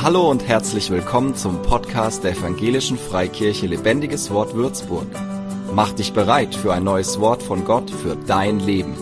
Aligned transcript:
Hallo 0.00 0.30
und 0.30 0.46
herzlich 0.46 0.90
willkommen 0.90 1.34
zum 1.34 1.60
Podcast 1.62 2.22
der 2.22 2.30
Evangelischen 2.30 2.96
Freikirche 2.96 3.66
Lebendiges 3.66 4.30
Wort 4.30 4.54
Würzburg. 4.54 5.08
Mach 5.72 5.92
dich 5.92 6.12
bereit 6.12 6.54
für 6.54 6.72
ein 6.72 6.84
neues 6.84 7.18
Wort 7.18 7.42
von 7.42 7.64
Gott 7.64 7.90
für 7.90 8.14
dein 8.14 8.60
Leben. 8.60 8.94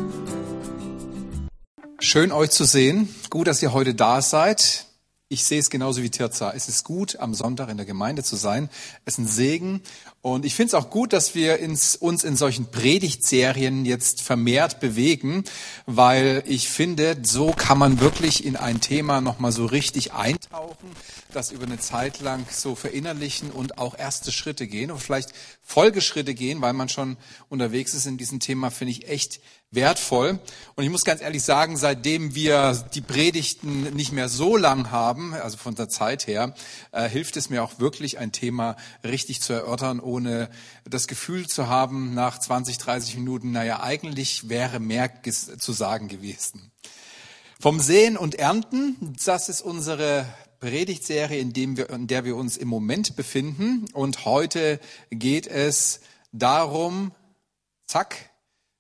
Schön 1.99 2.33
euch 2.33 2.49
zu 2.49 2.65
sehen. 2.65 3.15
Gut, 3.29 3.47
dass 3.47 3.63
ihr 3.63 3.75
heute 3.75 3.95
da 3.95 4.23
seid. 4.23 4.87
Ich 5.29 5.45
sehe 5.45 5.59
es 5.59 5.69
genauso 5.69 6.03
wie 6.03 6.09
Tirza. 6.09 6.53
Es 6.57 6.67
ist 6.67 6.83
gut, 6.83 7.21
am 7.21 7.35
Sonntag 7.35 7.69
in 7.69 7.77
der 7.77 7.85
Gemeinde 7.85 8.23
zu 8.23 8.37
sein. 8.37 8.71
Es 9.05 9.15
ist 9.15 9.19
ein 9.19 9.27
Segen. 9.27 9.83
Und 10.27 10.45
ich 10.45 10.57
finde 10.57 10.71
es 10.71 10.75
auch 10.75 10.91
gut, 10.91 11.13
dass 11.13 11.37
wir 11.37 11.61
ins, 11.61 11.95
uns 11.95 12.25
in 12.25 12.35
solchen 12.35 12.67
Predigtserien 12.67 13.85
jetzt 13.85 14.23
vermehrt 14.23 14.81
bewegen, 14.81 15.45
weil 15.87 16.43
ich 16.47 16.69
finde, 16.69 17.17
so 17.23 17.53
kann 17.53 17.79
man 17.79 18.01
wirklich 18.01 18.45
in 18.45 18.57
ein 18.57 18.81
Thema 18.81 19.21
nochmal 19.21 19.53
so 19.53 19.67
richtig 19.67 20.15
eintauchen, 20.15 20.91
das 21.33 21.53
über 21.53 21.67
eine 21.67 21.79
Zeit 21.79 22.21
lang 22.23 22.45
so 22.51 22.75
verinnerlichen 22.75 23.53
und 23.53 23.79
auch 23.79 23.97
erste 23.97 24.33
Schritte 24.33 24.67
gehen 24.67 24.91
und 24.91 24.99
vielleicht 24.99 25.33
Folgeschritte 25.63 26.35
gehen, 26.35 26.61
weil 26.61 26.73
man 26.73 26.89
schon 26.89 27.19
unterwegs 27.49 27.95
ist 27.95 28.07
in 28.07 28.19
diesem 28.19 28.41
Thema, 28.41 28.71
finde 28.73 28.91
ich 28.91 29.09
echt 29.09 29.39
wertvoll. 29.71 30.39
Und 30.75 30.85
ich 30.85 30.91
muss 30.91 31.05
ganz 31.05 31.21
ehrlich 31.21 31.43
sagen, 31.43 31.77
seitdem 31.77 32.35
wir 32.35 32.85
die 32.95 33.01
Predigten 33.01 33.95
nicht 33.95 34.13
mehr 34.13 34.29
so 34.29 34.57
lang 34.57 34.91
haben, 34.91 35.35
also 35.35 35.57
von 35.57 35.75
der 35.75 35.89
Zeit 35.89 36.27
her, 36.27 36.55
äh, 36.93 37.09
hilft 37.09 37.37
es 37.37 37.51
mir 37.51 37.63
auch 37.63 37.79
wirklich, 37.79 38.19
ein 38.19 38.33
Thema 38.33 38.77
richtig 39.05 39.41
zu 39.43 39.53
erörtern, 39.53 40.01
ohne 40.01 40.49
das 40.85 41.09
Gefühl 41.09 41.47
zu 41.47 41.69
haben, 41.69 42.15
nach 42.15 42.39
20, 42.39 42.79
30 42.79 43.17
Minuten, 43.17 43.53
naja, 43.53 43.83
eigentlich 43.83 44.49
wäre 44.49 44.81
mehr 44.81 45.11
zu 45.23 45.73
sagen 45.73 46.09
gewesen. 46.09 46.71
Vom 47.59 47.81
Sehen 47.81 48.17
und 48.17 48.35
Ernten, 48.35 49.17
das 49.25 49.49
ist 49.49 49.63
unsere 49.63 50.27
Predigtserie, 50.61 51.39
in, 51.39 51.53
dem 51.53 51.77
wir, 51.77 51.91
in 51.91 52.07
der 52.07 52.25
wir 52.25 52.37
uns 52.37 52.57
im 52.57 52.69
Moment 52.69 53.17
befinden. 53.17 53.87
Und 53.93 54.25
heute 54.25 54.79
geht 55.11 55.47
es 55.47 56.01
darum, 56.33 57.13
zack, 57.87 58.31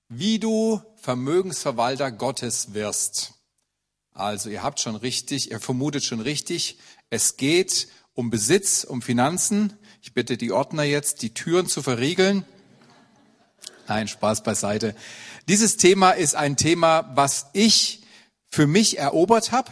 wie 0.09 0.39
du 0.39 0.81
Vermögensverwalter 0.97 2.13
Gottes 2.13 2.75
wirst. 2.75 3.35
Also 4.13 4.49
ihr 4.49 4.63
habt 4.63 4.81
schon 4.81 4.97
richtig, 4.97 5.51
ihr 5.51 5.61
vermutet 5.61 6.05
schon 6.05 6.21
richtig, 6.21 6.79
es 7.11 7.37
geht 7.37 7.89
um 8.15 8.31
Besitz, 8.31 8.85
um 8.85 9.03
Finanzen. 9.03 9.75
Ich 10.01 10.15
bitte 10.15 10.37
die 10.37 10.53
Ordner 10.53 10.85
jetzt, 10.85 11.23
die 11.23 11.35
Türen 11.35 11.67
zu 11.67 11.83
verriegeln. 11.83 12.45
Nein, 13.89 14.09
Spaß 14.09 14.43
beiseite. 14.43 14.97
Dieses 15.49 15.77
Thema 15.77 16.13
ist 16.13 16.35
ein 16.35 16.57
Thema, 16.57 17.13
was 17.15 17.47
ich 17.53 18.03
für 18.49 18.67
mich 18.67 18.99
erobert 18.99 19.53
habe, 19.53 19.71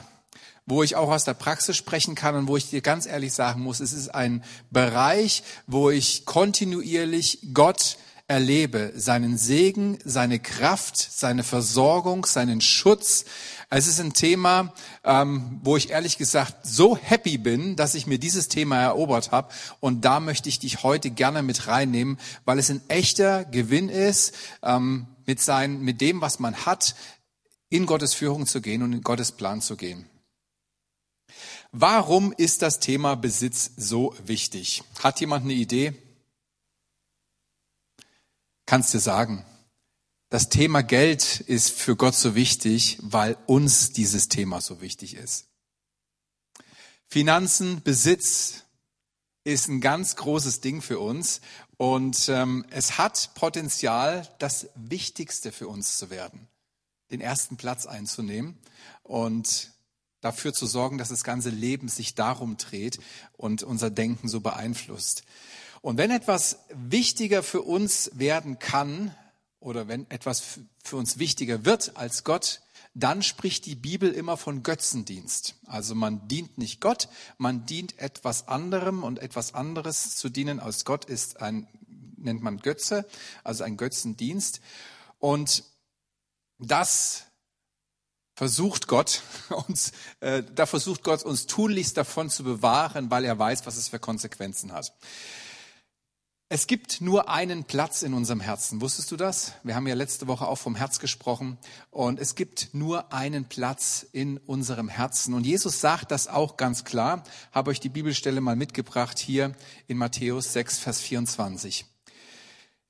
wo 0.67 0.83
ich 0.83 0.95
auch 0.95 1.11
aus 1.11 1.25
der 1.25 1.35
Praxis 1.35 1.77
sprechen 1.77 2.15
kann 2.15 2.35
und 2.35 2.49
wo 2.49 2.57
ich 2.57 2.71
dir 2.71 2.81
ganz 2.81 3.07
ehrlich 3.07 3.33
sagen 3.33 3.63
muss, 3.63 3.81
es 3.81 3.93
ist 3.93 4.15
ein 4.15 4.45
Bereich, 4.71 5.43
wo 5.67 5.91
ich 5.91 6.27
kontinuierlich 6.27 7.49
Gott 7.55 7.97
erlebe, 8.35 8.93
seinen 8.97 9.39
Segen, 9.39 9.97
seine 10.05 10.41
Kraft, 10.41 10.97
seine 10.97 11.45
Versorgung, 11.45 12.27
seinen 12.27 12.61
Schutz. 12.61 13.27
Es 13.71 13.87
ist 13.87 14.01
ein 14.01 14.13
Thema, 14.13 14.75
ähm, 15.05 15.61
wo 15.63 15.77
ich 15.77 15.91
ehrlich 15.91 16.19
gesagt 16.19 16.67
so 16.67 16.97
happy 16.97 17.39
bin, 17.39 17.77
dass 17.77 17.95
ich 17.95 18.09
mir 18.09 18.19
dieses 18.19 18.49
Thema 18.49 18.81
erobert 18.81 19.31
habe. 19.31 19.55
Und 19.79 20.05
da 20.05 20.19
möchte 20.19 20.49
ich 20.49 20.59
dich 20.59 20.83
heute 20.83 21.11
gerne 21.11 21.45
mit 21.45 21.69
reinnehmen, 21.69 22.19
weil 22.45 22.59
es 22.59 22.71
ein 22.71 22.83
echter 22.89 23.45
Gewinn 23.45 23.89
ist, 23.89 24.35
ähm, 24.65 25.07
mit, 25.27 25.41
sein, 25.41 25.81
mit 25.81 26.01
dem, 26.01 26.21
was 26.21 26.41
man 26.41 26.67
hat, 26.67 26.97
in 27.69 27.87
Gottes 27.87 28.15
Führung 28.15 28.49
zu 28.49 28.61
gehen 28.61 28.83
und 28.83 28.93
in 28.93 29.03
Gottes 29.03 29.31
Plan 29.31 29.61
zu 29.61 29.77
gehen. 29.77 30.07
Warum 31.71 32.33
ist 32.37 32.63
das 32.63 32.81
Thema 32.81 33.15
Besitz 33.15 33.71
so 33.77 34.13
wichtig? 34.25 34.83
Hat 35.05 35.21
jemand 35.21 35.45
eine 35.45 35.55
Idee? 35.55 35.95
Kannst 38.67 38.95
dir 38.95 39.01
sagen, 39.01 39.45
das 40.31 40.49
Thema 40.49 40.83
Geld 40.83 41.41
ist 41.41 41.71
für 41.71 41.97
Gott 41.97 42.15
so 42.15 42.35
wichtig, 42.35 42.99
weil 43.01 43.37
uns 43.47 43.93
dieses 43.93 44.29
Thema 44.29 44.61
so 44.61 44.81
wichtig 44.81 45.15
ist. 45.15 45.47
Finanzen, 47.07 47.83
Besitz 47.83 48.65
ist 49.45 49.69
ein 49.69 49.81
ganz 49.81 50.17
großes 50.17 50.61
Ding 50.61 50.83
für 50.83 50.99
uns 50.99 51.41
und 51.77 52.29
ähm, 52.29 52.65
es 52.71 52.99
hat 52.99 53.31
Potenzial, 53.35 54.29
das 54.39 54.69
Wichtigste 54.75 55.53
für 55.53 55.69
uns 55.69 55.99
zu 55.99 56.11
werden, 56.11 56.49
den 57.11 57.21
ersten 57.21 57.57
Platz 57.57 57.87
einzunehmen 57.87 58.59
und 59.03 59.71
dafür 60.21 60.55
zu 60.55 60.67
sorgen, 60.67 60.97
dass 60.97 61.11
das 61.11 61.23
ganze 61.23 61.51
Leben 61.51 61.89
sich 61.89 62.15
darum 62.15 62.57
dreht 62.57 62.99
und 63.37 63.63
unser 63.63 63.91
Denken 63.91 64.29
so 64.29 64.41
beeinflusst. 64.41 65.23
Und 65.85 65.99
wenn 65.99 66.11
etwas 66.11 66.61
wichtiger 66.71 67.43
für 67.43 67.61
uns 67.61 68.11
werden 68.15 68.59
kann 68.59 69.15
oder 69.61 69.87
wenn 69.87 70.11
etwas 70.11 70.43
für 70.83 70.97
uns 70.97 71.19
wichtiger 71.19 71.67
wird 71.67 71.99
als 71.99 72.25
Gott, 72.25 72.63
dann 72.95 73.23
spricht 73.23 73.67
die 73.67 73.75
Bibel 73.75 74.11
immer 74.11 74.39
von 74.39 74.63
Götzendienst. 74.63 75.57
Also 75.67 75.95
man 75.95 76.27
dient 76.27 76.57
nicht 76.57 76.81
Gott, 76.81 77.11
man 77.37 77.67
dient 77.67 77.99
etwas 77.99 78.49
anderem 78.49 79.05
und 79.05 79.19
etwas 79.19 79.53
anderes 79.53 80.17
zu 80.17 80.31
dienen 80.31 80.59
als 80.59 80.87
Gott 80.87 81.05
ist 81.05 81.43
ein, 81.43 81.69
nennt 82.17 82.43
man 82.43 82.61
Götze, 82.61 83.07
also 83.43 83.63
ein 83.63 83.77
Götzendienst. 83.77 84.63
Und 85.19 85.65
das 86.59 87.25
versucht 88.37 88.89
Gott 88.89 89.21
uns, 89.69 89.93
äh, 90.21 90.43
da 90.55 90.65
versucht 90.65 91.05
Gott 91.05 91.25
uns 91.25 91.45
tunlichst 91.45 91.99
davon 91.99 92.31
zu 92.31 92.43
bewahren, 92.43 93.11
weil 93.11 93.27
er 93.27 93.39
weiß, 93.39 93.67
was 93.67 93.77
es 93.77 93.89
für 93.89 93.99
Konsequenzen 93.99 94.73
hat. 94.73 94.95
Es 96.51 96.67
gibt 96.67 97.01
nur 97.01 97.31
einen 97.31 97.65
Platz 97.65 98.03
in 98.03 98.13
unserem 98.13 98.41
Herzen. 98.41 98.83
Wusstest 98.83 99.11
du 99.11 99.17
das? 99.17 99.53
Wir 99.63 99.75
haben 99.75 99.87
ja 99.87 99.95
letzte 99.95 100.27
Woche 100.27 100.47
auch 100.47 100.59
vom 100.59 100.77
Herz 100.77 100.99
gesprochen. 100.99 101.57
Und 101.91 102.21
es 102.21 102.35
gibt 102.35 102.75
nur 102.75 103.15
einen 103.15 103.47
Platz 103.47 104.07
in 104.13 104.37
unserem 104.37 104.91
Herzen. 104.91 105.33
Und 105.33 105.47
Jesus 105.47 105.81
sagt 105.81 106.11
das 106.11 106.29
auch 106.29 106.59
ganz 106.59 106.85
klar. 106.85 107.25
Habe 107.51 107.71
euch 107.71 107.81
die 107.81 107.89
Bibelstelle 107.89 108.43
mal 108.43 108.57
mitgebracht 108.57 109.19
hier 109.19 109.53
in 109.87 109.97
Matthäus 109.97 110.53
6, 110.53 110.79
Vers 110.79 111.01
24. 111.01 111.87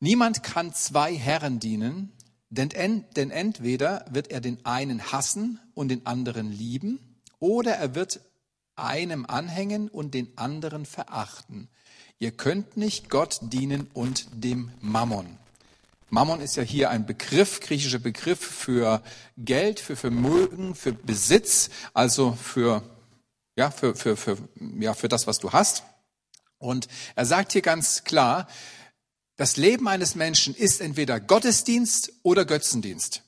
Niemand 0.00 0.42
kann 0.42 0.74
zwei 0.74 1.14
Herren 1.14 1.60
dienen, 1.60 2.12
denn, 2.50 3.04
denn 3.16 3.30
entweder 3.30 4.04
wird 4.10 4.32
er 4.32 4.40
den 4.40 4.66
einen 4.66 5.12
hassen 5.12 5.60
und 5.74 5.88
den 5.88 6.06
anderen 6.06 6.50
lieben, 6.50 7.20
oder 7.38 7.76
er 7.76 7.94
wird 7.94 8.20
einem 8.76 9.24
anhängen 9.24 9.88
und 9.88 10.12
den 10.12 10.36
anderen 10.36 10.86
verachten. 10.86 11.68
Ihr 12.18 12.30
könnt 12.30 12.76
nicht 12.76 13.10
Gott 13.10 13.38
dienen 13.42 13.88
und 13.92 14.26
dem 14.32 14.70
Mammon. 14.80 15.38
Mammon 16.10 16.40
ist 16.40 16.56
ja 16.56 16.62
hier 16.62 16.90
ein 16.90 17.06
Begriff, 17.06 17.60
griechischer 17.60 17.98
Begriff 17.98 18.38
für 18.38 19.02
Geld, 19.36 19.80
für 19.80 19.96
Vermögen, 19.96 20.74
für 20.74 20.92
Besitz, 20.92 21.70
also 21.92 22.32
für, 22.40 22.82
ja, 23.56 23.70
für, 23.70 23.96
für, 23.96 24.16
für, 24.16 24.38
ja, 24.78 24.94
für 24.94 25.08
das, 25.08 25.26
was 25.26 25.40
du 25.40 25.52
hast. 25.52 25.82
Und 26.58 26.86
er 27.16 27.26
sagt 27.26 27.52
hier 27.52 27.62
ganz 27.62 28.04
klar, 28.04 28.46
das 29.36 29.56
Leben 29.56 29.88
eines 29.88 30.14
Menschen 30.14 30.54
ist 30.54 30.80
entweder 30.80 31.18
Gottesdienst 31.18 32.12
oder 32.22 32.44
Götzendienst. 32.44 33.22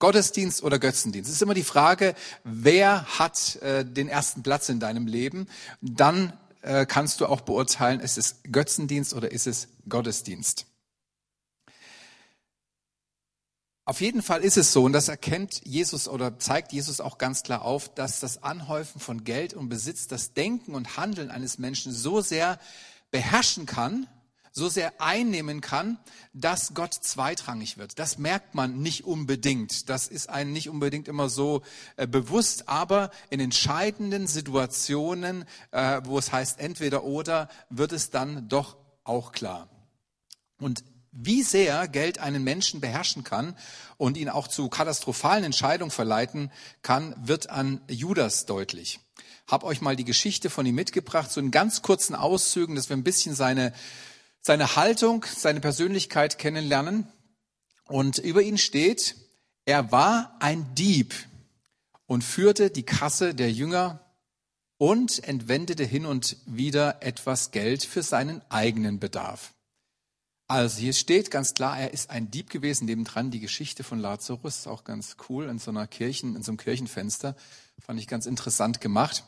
Gottesdienst 0.00 0.62
oder 0.64 0.78
Götzendienst. 0.80 1.30
Es 1.30 1.36
ist 1.36 1.42
immer 1.42 1.54
die 1.54 1.62
Frage, 1.62 2.14
wer 2.42 3.06
hat 3.18 3.56
äh, 3.62 3.84
den 3.84 4.08
ersten 4.08 4.42
Platz 4.42 4.68
in 4.68 4.80
deinem 4.80 5.06
Leben? 5.06 5.48
Dann 5.80 6.32
äh, 6.66 6.84
kannst 6.86 7.20
du 7.20 7.26
auch 7.26 7.40
beurteilen, 7.40 8.00
ist 8.00 8.18
es 8.18 8.42
Götzendienst 8.50 9.14
oder 9.14 9.30
ist 9.30 9.46
es 9.46 9.68
Gottesdienst. 9.88 10.66
Auf 13.84 14.00
jeden 14.00 14.20
Fall 14.20 14.42
ist 14.42 14.56
es 14.56 14.72
so, 14.72 14.82
und 14.82 14.92
das 14.92 15.06
erkennt 15.06 15.60
Jesus 15.64 16.08
oder 16.08 16.40
zeigt 16.40 16.72
Jesus 16.72 17.00
auch 17.00 17.18
ganz 17.18 17.44
klar 17.44 17.62
auf, 17.62 17.94
dass 17.94 18.18
das 18.18 18.42
Anhäufen 18.42 19.00
von 19.00 19.22
Geld 19.22 19.54
und 19.54 19.68
Besitz 19.68 20.08
das 20.08 20.32
Denken 20.32 20.74
und 20.74 20.96
Handeln 20.96 21.30
eines 21.30 21.58
Menschen 21.58 21.92
so 21.92 22.20
sehr 22.20 22.58
beherrschen 23.12 23.64
kann, 23.64 24.08
so 24.56 24.70
sehr 24.70 25.02
einnehmen 25.02 25.60
kann, 25.60 25.98
dass 26.32 26.72
Gott 26.72 26.94
zweitrangig 26.94 27.76
wird. 27.76 27.98
Das 27.98 28.16
merkt 28.16 28.54
man 28.54 28.80
nicht 28.80 29.04
unbedingt. 29.04 29.90
Das 29.90 30.08
ist 30.08 30.30
einem 30.30 30.52
nicht 30.52 30.70
unbedingt 30.70 31.08
immer 31.08 31.28
so 31.28 31.60
äh, 31.96 32.06
bewusst, 32.06 32.66
aber 32.66 33.10
in 33.28 33.38
entscheidenden 33.38 34.26
Situationen, 34.26 35.44
äh, 35.72 36.00
wo 36.04 36.18
es 36.18 36.32
heißt 36.32 36.58
entweder 36.58 37.04
oder, 37.04 37.50
wird 37.68 37.92
es 37.92 38.08
dann 38.08 38.48
doch 38.48 38.78
auch 39.04 39.32
klar. 39.32 39.68
Und 40.58 40.84
wie 41.12 41.42
sehr 41.42 41.86
Geld 41.86 42.18
einen 42.18 42.42
Menschen 42.42 42.80
beherrschen 42.80 43.24
kann 43.24 43.58
und 43.98 44.16
ihn 44.16 44.30
auch 44.30 44.48
zu 44.48 44.70
katastrophalen 44.70 45.44
Entscheidungen 45.44 45.90
verleiten 45.90 46.50
kann, 46.80 47.14
wird 47.22 47.50
an 47.50 47.82
Judas 47.88 48.46
deutlich. 48.46 49.00
Hab 49.46 49.64
euch 49.64 49.82
mal 49.82 49.96
die 49.96 50.04
Geschichte 50.04 50.48
von 50.48 50.64
ihm 50.64 50.76
mitgebracht, 50.76 51.30
so 51.30 51.40
in 51.40 51.50
ganz 51.50 51.82
kurzen 51.82 52.14
Auszügen, 52.14 52.74
dass 52.74 52.88
wir 52.88 52.96
ein 52.96 53.04
bisschen 53.04 53.34
seine 53.34 53.74
seine 54.40 54.76
Haltung, 54.76 55.24
seine 55.24 55.60
Persönlichkeit 55.60 56.38
kennenlernen. 56.38 57.08
Und 57.88 58.18
über 58.18 58.42
ihn 58.42 58.58
steht, 58.58 59.16
er 59.64 59.92
war 59.92 60.36
ein 60.40 60.74
Dieb 60.74 61.14
und 62.06 62.22
führte 62.22 62.70
die 62.70 62.84
Kasse 62.84 63.34
der 63.34 63.50
Jünger 63.50 64.00
und 64.78 65.24
entwendete 65.24 65.84
hin 65.84 66.06
und 66.06 66.36
wieder 66.46 67.02
etwas 67.02 67.50
Geld 67.50 67.84
für 67.84 68.02
seinen 68.02 68.42
eigenen 68.50 69.00
Bedarf. 69.00 69.54
Also 70.48 70.78
hier 70.78 70.92
steht 70.92 71.32
ganz 71.32 71.54
klar, 71.54 71.78
er 71.78 71.92
ist 71.92 72.10
ein 72.10 72.30
Dieb 72.30 72.50
gewesen, 72.50 72.84
nebendran 72.84 73.32
die 73.32 73.40
Geschichte 73.40 73.82
von 73.82 73.98
Lazarus, 73.98 74.68
auch 74.68 74.84
ganz 74.84 75.16
cool 75.28 75.48
in 75.48 75.58
so 75.58 75.72
einer 75.72 75.88
Kirchen, 75.88 76.36
in 76.36 76.42
so 76.44 76.52
einem 76.52 76.58
Kirchenfenster, 76.58 77.34
fand 77.80 77.98
ich 77.98 78.06
ganz 78.06 78.26
interessant 78.26 78.80
gemacht. 78.80 79.24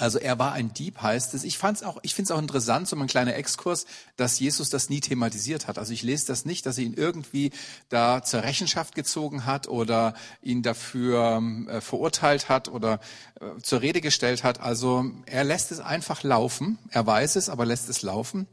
Also 0.00 0.18
er 0.18 0.38
war 0.38 0.52
ein 0.52 0.72
Dieb, 0.72 1.02
heißt 1.02 1.34
es. 1.34 1.44
Ich 1.44 1.58
fand's 1.58 1.82
auch, 1.82 1.98
ich 2.02 2.14
finde 2.14 2.32
es 2.32 2.36
auch 2.36 2.40
interessant, 2.40 2.88
so 2.88 2.96
ein 2.96 3.06
kleiner 3.06 3.34
Exkurs, 3.34 3.86
dass 4.16 4.38
Jesus 4.38 4.70
das 4.70 4.88
nie 4.88 5.00
thematisiert 5.00 5.66
hat. 5.66 5.78
Also 5.78 5.92
ich 5.92 6.02
lese 6.02 6.26
das 6.26 6.44
nicht, 6.44 6.66
dass 6.66 6.78
er 6.78 6.84
ihn 6.84 6.94
irgendwie 6.94 7.50
da 7.88 8.22
zur 8.22 8.42
Rechenschaft 8.42 8.94
gezogen 8.94 9.46
hat 9.46 9.68
oder 9.68 10.14
ihn 10.42 10.62
dafür 10.62 11.42
äh, 11.68 11.80
verurteilt 11.80 12.48
hat 12.48 12.68
oder 12.68 13.00
äh, 13.40 13.60
zur 13.62 13.82
Rede 13.82 14.00
gestellt 14.00 14.44
hat. 14.44 14.60
Also 14.60 15.10
er 15.26 15.44
lässt 15.44 15.72
es 15.72 15.80
einfach 15.80 16.22
laufen. 16.22 16.78
Er 16.90 17.06
weiß 17.06 17.36
es, 17.36 17.48
aber 17.48 17.66
lässt 17.66 17.88
es 17.88 18.02
laufen. 18.02 18.46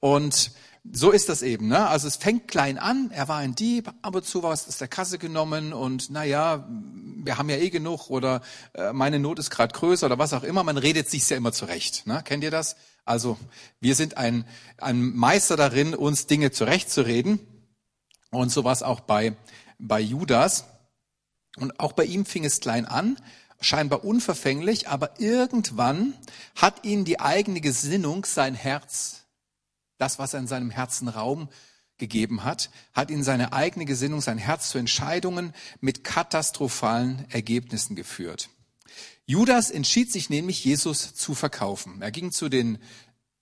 Und 0.00 0.52
so 0.92 1.10
ist 1.10 1.28
das 1.28 1.42
eben. 1.42 1.68
Ne? 1.68 1.86
Also 1.86 2.08
es 2.08 2.16
fängt 2.16 2.48
klein 2.48 2.78
an, 2.78 3.10
er 3.12 3.28
war 3.28 3.38
ein 3.38 3.54
Dieb, 3.54 3.92
ab 4.02 4.14
und 4.14 4.24
zu 4.24 4.42
was 4.42 4.68
aus 4.68 4.78
der 4.78 4.88
Kasse 4.88 5.18
genommen 5.18 5.72
und 5.72 6.10
naja, 6.10 6.66
wir 6.68 7.38
haben 7.38 7.48
ja 7.50 7.56
eh 7.56 7.70
genug 7.70 8.10
oder 8.10 8.42
äh, 8.74 8.92
meine 8.92 9.18
Not 9.18 9.38
ist 9.38 9.50
gerade 9.50 9.74
größer 9.74 10.06
oder 10.06 10.18
was 10.18 10.32
auch 10.32 10.42
immer. 10.42 10.62
Man 10.62 10.78
redet 10.78 11.10
sich 11.10 11.28
ja 11.28 11.36
immer 11.36 11.52
zurecht. 11.52 12.06
Ne? 12.06 12.22
Kennt 12.24 12.44
ihr 12.44 12.50
das? 12.50 12.76
Also 13.04 13.38
wir 13.80 13.94
sind 13.94 14.16
ein, 14.16 14.44
ein 14.78 15.14
Meister 15.14 15.56
darin, 15.56 15.94
uns 15.94 16.26
Dinge 16.26 16.50
zurechtzureden. 16.50 17.40
Und 18.30 18.50
so 18.50 18.64
war 18.64 18.72
es 18.72 18.82
auch 18.82 19.00
bei, 19.00 19.36
bei 19.78 20.00
Judas. 20.00 20.64
Und 21.56 21.80
auch 21.80 21.92
bei 21.92 22.04
ihm 22.04 22.26
fing 22.26 22.44
es 22.44 22.60
klein 22.60 22.84
an, 22.84 23.16
scheinbar 23.60 24.04
unverfänglich, 24.04 24.88
aber 24.88 25.18
irgendwann 25.18 26.14
hat 26.54 26.84
ihn 26.84 27.04
die 27.04 27.18
eigene 27.18 27.60
Gesinnung, 27.60 28.24
sein 28.26 28.54
Herz, 28.54 29.25
das, 29.98 30.18
was 30.18 30.34
er 30.34 30.40
in 30.40 30.46
seinem 30.46 30.70
Herzen 30.70 31.08
Raum 31.08 31.48
gegeben 31.98 32.44
hat, 32.44 32.70
hat 32.92 33.10
ihn 33.10 33.22
seine 33.22 33.52
eigene 33.52 33.84
Gesinnung, 33.84 34.20
sein 34.20 34.38
Herz 34.38 34.70
zu 34.70 34.78
Entscheidungen 34.78 35.54
mit 35.80 36.04
katastrophalen 36.04 37.24
Ergebnissen 37.30 37.96
geführt. 37.96 38.50
Judas 39.24 39.70
entschied 39.70 40.12
sich 40.12 40.30
nämlich, 40.30 40.64
Jesus 40.64 41.14
zu 41.14 41.34
verkaufen. 41.34 42.00
Er 42.00 42.10
ging 42.10 42.30
zu 42.30 42.48
den, 42.48 42.78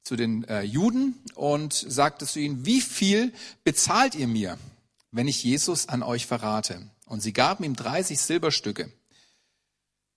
zu 0.02 0.16
den 0.16 0.44
äh, 0.44 0.62
Juden 0.62 1.22
und 1.34 1.72
sagte 1.74 2.26
zu 2.26 2.40
ihnen, 2.40 2.64
wie 2.64 2.80
viel 2.80 3.32
bezahlt 3.64 4.14
ihr 4.14 4.28
mir, 4.28 4.58
wenn 5.10 5.28
ich 5.28 5.44
Jesus 5.44 5.88
an 5.88 6.02
euch 6.02 6.26
verrate? 6.26 6.88
Und 7.06 7.20
sie 7.20 7.32
gaben 7.32 7.64
ihm 7.64 7.76
30 7.76 8.18
Silberstücke. 8.18 8.90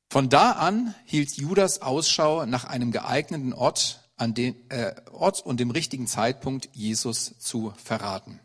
Von 0.09 0.29
da 0.29 0.51
an 0.51 0.95
hielt 1.05 1.35
Judas 1.35 1.81
Ausschau 1.81 2.45
nach 2.45 2.63
einem 2.63 2.91
geeigneten 2.91 3.51
Ort, 3.51 4.06
an 4.17 4.33
den 4.33 4.55
äh, 4.69 4.93
Ort 5.11 5.45
und 5.45 5.59
dem 5.59 5.71
richtigen 5.71 6.07
Zeitpunkt 6.07 6.69
Jesus 6.73 7.35
zu 7.39 7.73
verraten. 7.83 8.39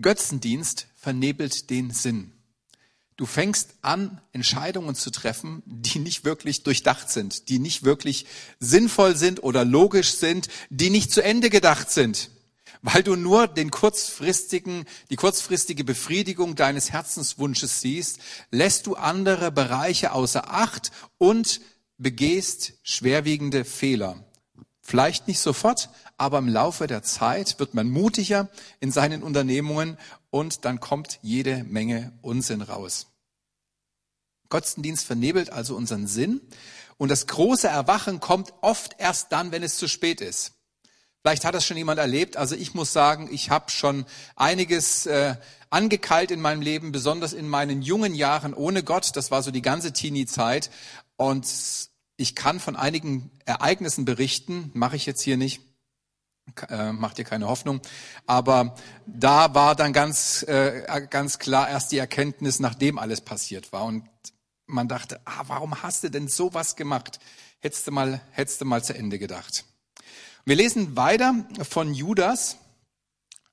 Götzendienst 0.00 0.86
vernebelt 0.96 1.70
den 1.70 1.90
Sinn. 1.90 2.32
Du 3.16 3.26
fängst 3.26 3.74
an, 3.82 4.20
Entscheidungen 4.32 4.94
zu 4.94 5.10
treffen, 5.10 5.62
die 5.66 5.98
nicht 5.98 6.24
wirklich 6.24 6.62
durchdacht 6.62 7.10
sind, 7.10 7.50
die 7.50 7.58
nicht 7.58 7.84
wirklich 7.84 8.24
sinnvoll 8.60 9.14
sind 9.14 9.42
oder 9.42 9.64
logisch 9.64 10.12
sind, 10.12 10.48
die 10.70 10.88
nicht 10.88 11.12
zu 11.12 11.22
Ende 11.22 11.50
gedacht 11.50 11.90
sind, 11.90 12.30
weil 12.80 13.02
du 13.02 13.16
nur 13.16 13.46
den 13.46 13.70
kurzfristigen, 13.70 14.86
die 15.10 15.16
kurzfristige 15.16 15.84
Befriedigung 15.84 16.56
deines 16.56 16.92
Herzenswunsches 16.92 17.82
siehst, 17.82 18.20
lässt 18.50 18.86
du 18.86 18.94
andere 18.94 19.52
Bereiche 19.52 20.12
außer 20.12 20.50
Acht 20.50 20.90
und 21.18 21.60
begehst 21.98 22.72
schwerwiegende 22.82 23.66
Fehler. 23.66 24.24
Vielleicht 24.90 25.28
nicht 25.28 25.38
sofort, 25.38 25.88
aber 26.18 26.38
im 26.38 26.48
Laufe 26.48 26.88
der 26.88 27.04
Zeit 27.04 27.60
wird 27.60 27.74
man 27.74 27.88
mutiger 27.88 28.48
in 28.80 28.90
seinen 28.90 29.22
Unternehmungen 29.22 29.96
und 30.30 30.64
dann 30.64 30.80
kommt 30.80 31.20
jede 31.22 31.62
Menge 31.62 32.12
Unsinn 32.22 32.60
raus. 32.60 33.06
Gottesdienst 34.48 35.06
vernebelt 35.06 35.50
also 35.50 35.76
unseren 35.76 36.08
Sinn 36.08 36.40
und 36.96 37.08
das 37.08 37.28
große 37.28 37.68
Erwachen 37.68 38.18
kommt 38.18 38.52
oft 38.62 38.96
erst 38.98 39.30
dann, 39.30 39.52
wenn 39.52 39.62
es 39.62 39.76
zu 39.76 39.86
spät 39.86 40.20
ist. 40.20 40.54
Vielleicht 41.22 41.44
hat 41.44 41.54
das 41.54 41.64
schon 41.64 41.76
jemand 41.76 42.00
erlebt. 42.00 42.36
Also 42.36 42.56
ich 42.56 42.74
muss 42.74 42.92
sagen, 42.92 43.28
ich 43.30 43.48
habe 43.48 43.70
schon 43.70 44.06
einiges 44.34 45.06
äh, 45.06 45.36
angekeilt 45.68 46.32
in 46.32 46.40
meinem 46.40 46.62
Leben, 46.62 46.90
besonders 46.90 47.32
in 47.32 47.48
meinen 47.48 47.80
jungen 47.80 48.16
Jahren 48.16 48.54
ohne 48.54 48.82
Gott. 48.82 49.14
Das 49.14 49.30
war 49.30 49.44
so 49.44 49.52
die 49.52 49.62
ganze 49.62 49.92
Teenie-Zeit. 49.92 50.68
Und 51.16 51.46
ich 52.20 52.34
kann 52.34 52.60
von 52.60 52.76
einigen 52.76 53.30
Ereignissen 53.46 54.04
berichten, 54.04 54.70
mache 54.74 54.94
ich 54.94 55.06
jetzt 55.06 55.22
hier 55.22 55.38
nicht, 55.38 55.62
äh, 56.68 56.92
macht 56.92 57.16
dir 57.16 57.24
keine 57.24 57.48
Hoffnung, 57.48 57.80
aber 58.26 58.76
da 59.06 59.54
war 59.54 59.74
dann 59.74 59.94
ganz, 59.94 60.42
äh, 60.42 61.06
ganz 61.08 61.38
klar 61.38 61.70
erst 61.70 61.92
die 61.92 61.98
Erkenntnis, 61.98 62.60
nachdem 62.60 62.98
alles 62.98 63.22
passiert 63.22 63.72
war. 63.72 63.84
Und 63.84 64.04
man 64.66 64.86
dachte, 64.86 65.18
ah, 65.24 65.44
warum 65.46 65.82
hast 65.82 66.04
du 66.04 66.10
denn 66.10 66.28
sowas 66.28 66.76
gemacht? 66.76 67.20
Hättest 67.58 67.86
du 67.86 67.90
mal, 67.90 68.20
hättest 68.32 68.60
du 68.60 68.66
mal 68.66 68.84
zu 68.84 68.94
Ende 68.94 69.18
gedacht. 69.18 69.64
Wir 70.44 70.56
lesen 70.56 70.96
weiter 70.96 71.34
von 71.62 71.94
Judas. 71.94 72.58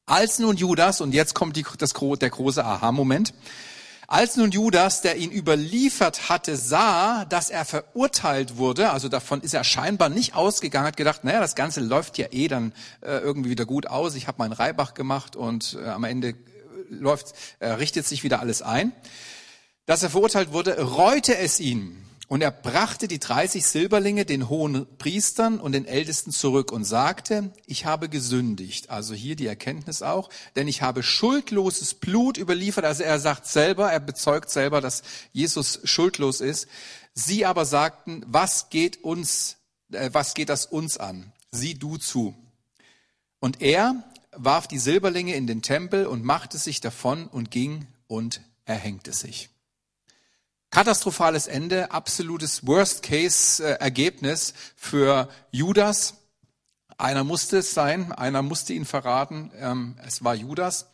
Als 0.05 0.39
nun 0.39 0.57
Judas, 0.57 0.99
und 0.99 1.13
jetzt 1.13 1.35
kommt 1.35 1.55
die, 1.55 1.65
das, 1.77 1.93
der 1.93 2.29
große 2.29 2.63
Aha-Moment, 2.63 3.33
als 4.09 4.37
nun 4.37 4.51
Judas, 4.51 5.01
der 5.01 5.17
ihn 5.17 5.31
überliefert 5.31 6.29
hatte, 6.29 6.55
sah, 6.55 7.25
dass 7.25 7.49
er 7.49 7.65
verurteilt 7.65 8.55
wurde, 8.55 8.91
also 8.91 9.09
davon 9.09 9.41
ist 9.41 9.53
er 9.53 9.65
scheinbar 9.65 10.07
nicht 10.07 10.33
ausgegangen, 10.33 10.87
hat 10.87 10.95
gedacht, 10.95 11.25
naja, 11.25 11.41
das 11.41 11.55
Ganze 11.55 11.81
läuft 11.81 12.17
ja 12.17 12.27
eh 12.31 12.47
dann 12.47 12.71
äh, 13.01 13.17
irgendwie 13.17 13.49
wieder 13.49 13.65
gut 13.65 13.87
aus, 13.87 14.15
ich 14.15 14.27
habe 14.27 14.37
meinen 14.37 14.53
Reibach 14.53 14.93
gemacht 14.93 15.35
und 15.35 15.77
äh, 15.83 15.89
am 15.89 16.05
Ende 16.05 16.29
äh, 16.29 16.35
läuft, 16.89 17.33
äh, 17.59 17.67
richtet 17.67 18.07
sich 18.07 18.23
wieder 18.23 18.39
alles 18.39 18.61
ein. 18.61 18.93
Dass 19.85 20.03
er 20.03 20.09
verurteilt 20.09 20.53
wurde, 20.53 20.81
reute 20.81 21.37
es 21.37 21.59
ihn. 21.59 22.01
Und 22.27 22.41
er 22.41 22.51
brachte 22.51 23.07
die 23.07 23.19
30 23.19 23.65
Silberlinge 23.65 24.25
den 24.25 24.49
hohen 24.49 24.85
Priestern 24.97 25.61
und 25.61 25.71
den 25.71 25.85
Ältesten 25.85 26.31
zurück 26.31 26.73
und 26.73 26.83
sagte, 26.83 27.51
ich 27.65 27.85
habe 27.85 28.09
gesündigt. 28.09 28.89
Also 28.89 29.13
hier 29.13 29.37
die 29.37 29.47
Erkenntnis 29.47 30.01
auch, 30.01 30.29
denn 30.57 30.67
ich 30.67 30.81
habe 30.81 31.03
schuldloses 31.03 31.93
Blut 31.93 32.37
überliefert. 32.37 32.83
Also 32.83 33.03
er 33.03 33.19
sagt 33.19 33.47
selber, 33.47 33.91
er 33.91 34.01
bezeugt 34.01 34.49
selber, 34.49 34.81
dass 34.81 35.03
Jesus 35.31 35.79
schuldlos 35.85 36.41
ist. 36.41 36.67
Sie 37.13 37.45
aber 37.45 37.63
sagten, 37.63 38.25
was 38.27 38.69
geht 38.69 39.03
uns, 39.05 39.55
äh, 39.93 40.09
was 40.11 40.33
geht 40.33 40.49
das 40.49 40.65
uns 40.65 40.97
an? 40.97 41.31
Sieh 41.51 41.75
du 41.75 41.95
zu. 41.95 42.35
Und 43.39 43.61
er 43.61 44.03
warf 44.35 44.67
die 44.67 44.79
Silberlinge 44.79 45.33
in 45.33 45.47
den 45.47 45.61
Tempel 45.61 46.05
und 46.05 46.25
machte 46.25 46.57
sich 46.57 46.81
davon 46.81 47.27
und 47.27 47.51
ging 47.51 47.87
und 48.07 48.41
erhängte 48.65 49.13
sich. 49.13 49.49
Katastrophales 50.69 51.47
Ende, 51.47 51.91
absolutes 51.91 52.67
Worst-Case-Ergebnis 52.67 54.53
für 54.75 55.29
Judas. 55.51 56.15
Einer 56.97 57.23
musste 57.23 57.59
es 57.59 57.73
sein, 57.73 58.11
einer 58.11 58.41
musste 58.41 58.73
ihn 58.73 58.85
verraten, 58.85 59.51
ähm, 59.55 59.97
es 60.05 60.23
war 60.23 60.35
Judas. 60.35 60.87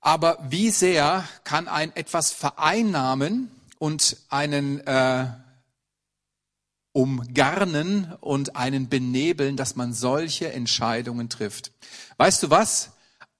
Aber 0.00 0.38
wie 0.48 0.70
sehr 0.70 1.24
kann 1.44 1.68
ein 1.68 1.94
etwas 1.96 2.30
vereinnahmen 2.30 3.50
und 3.78 4.18
einen 4.28 4.80
äh, 4.86 5.26
umgarnen 6.92 8.12
und 8.20 8.56
einen 8.56 8.88
benebeln, 8.88 9.56
dass 9.56 9.74
man 9.74 9.92
solche 9.92 10.52
Entscheidungen 10.52 11.28
trifft? 11.28 11.72
Weißt 12.18 12.42
du 12.42 12.50
was? 12.50 12.90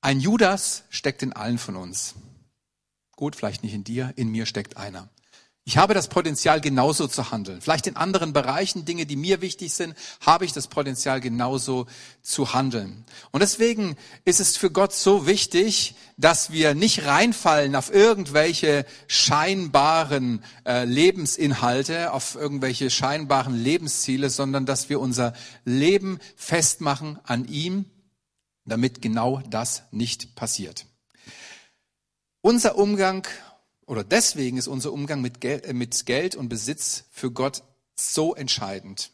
Ein 0.00 0.20
Judas 0.20 0.84
steckt 0.90 1.22
in 1.22 1.32
allen 1.32 1.58
von 1.58 1.76
uns. 1.76 2.14
Gut, 3.16 3.36
vielleicht 3.36 3.62
nicht 3.62 3.74
in 3.74 3.84
dir, 3.84 4.12
in 4.16 4.30
mir 4.30 4.46
steckt 4.46 4.76
einer. 4.76 5.08
Ich 5.68 5.78
habe 5.78 5.94
das 5.94 6.06
Potenzial, 6.06 6.60
genauso 6.60 7.08
zu 7.08 7.32
handeln. 7.32 7.60
Vielleicht 7.60 7.88
in 7.88 7.96
anderen 7.96 8.32
Bereichen, 8.32 8.84
Dinge, 8.84 9.04
die 9.04 9.16
mir 9.16 9.40
wichtig 9.40 9.74
sind, 9.74 9.96
habe 10.24 10.44
ich 10.44 10.52
das 10.52 10.68
Potenzial, 10.68 11.20
genauso 11.20 11.86
zu 12.22 12.54
handeln. 12.54 13.04
Und 13.32 13.40
deswegen 13.40 13.96
ist 14.24 14.38
es 14.38 14.56
für 14.56 14.70
Gott 14.70 14.92
so 14.92 15.26
wichtig, 15.26 15.96
dass 16.16 16.52
wir 16.52 16.76
nicht 16.76 17.04
reinfallen 17.04 17.74
auf 17.74 17.92
irgendwelche 17.92 18.86
scheinbaren 19.08 20.44
äh, 20.64 20.84
Lebensinhalte, 20.84 22.12
auf 22.12 22.36
irgendwelche 22.36 22.88
scheinbaren 22.88 23.56
Lebensziele, 23.56 24.30
sondern 24.30 24.66
dass 24.66 24.88
wir 24.88 25.00
unser 25.00 25.32
Leben 25.64 26.20
festmachen 26.36 27.18
an 27.24 27.44
ihm, 27.48 27.86
damit 28.66 29.02
genau 29.02 29.42
das 29.50 29.82
nicht 29.90 30.36
passiert. 30.36 30.86
Unser 32.40 32.78
Umgang 32.78 33.26
oder 33.86 34.04
deswegen 34.04 34.58
ist 34.58 34.68
unser 34.68 34.92
Umgang 34.92 35.20
mit 35.20 35.40
Geld, 35.40 35.64
äh, 35.64 35.72
mit 35.72 36.06
Geld 36.06 36.34
und 36.34 36.48
Besitz 36.48 37.04
für 37.10 37.30
Gott 37.30 37.62
so 37.94 38.34
entscheidend. 38.34 39.10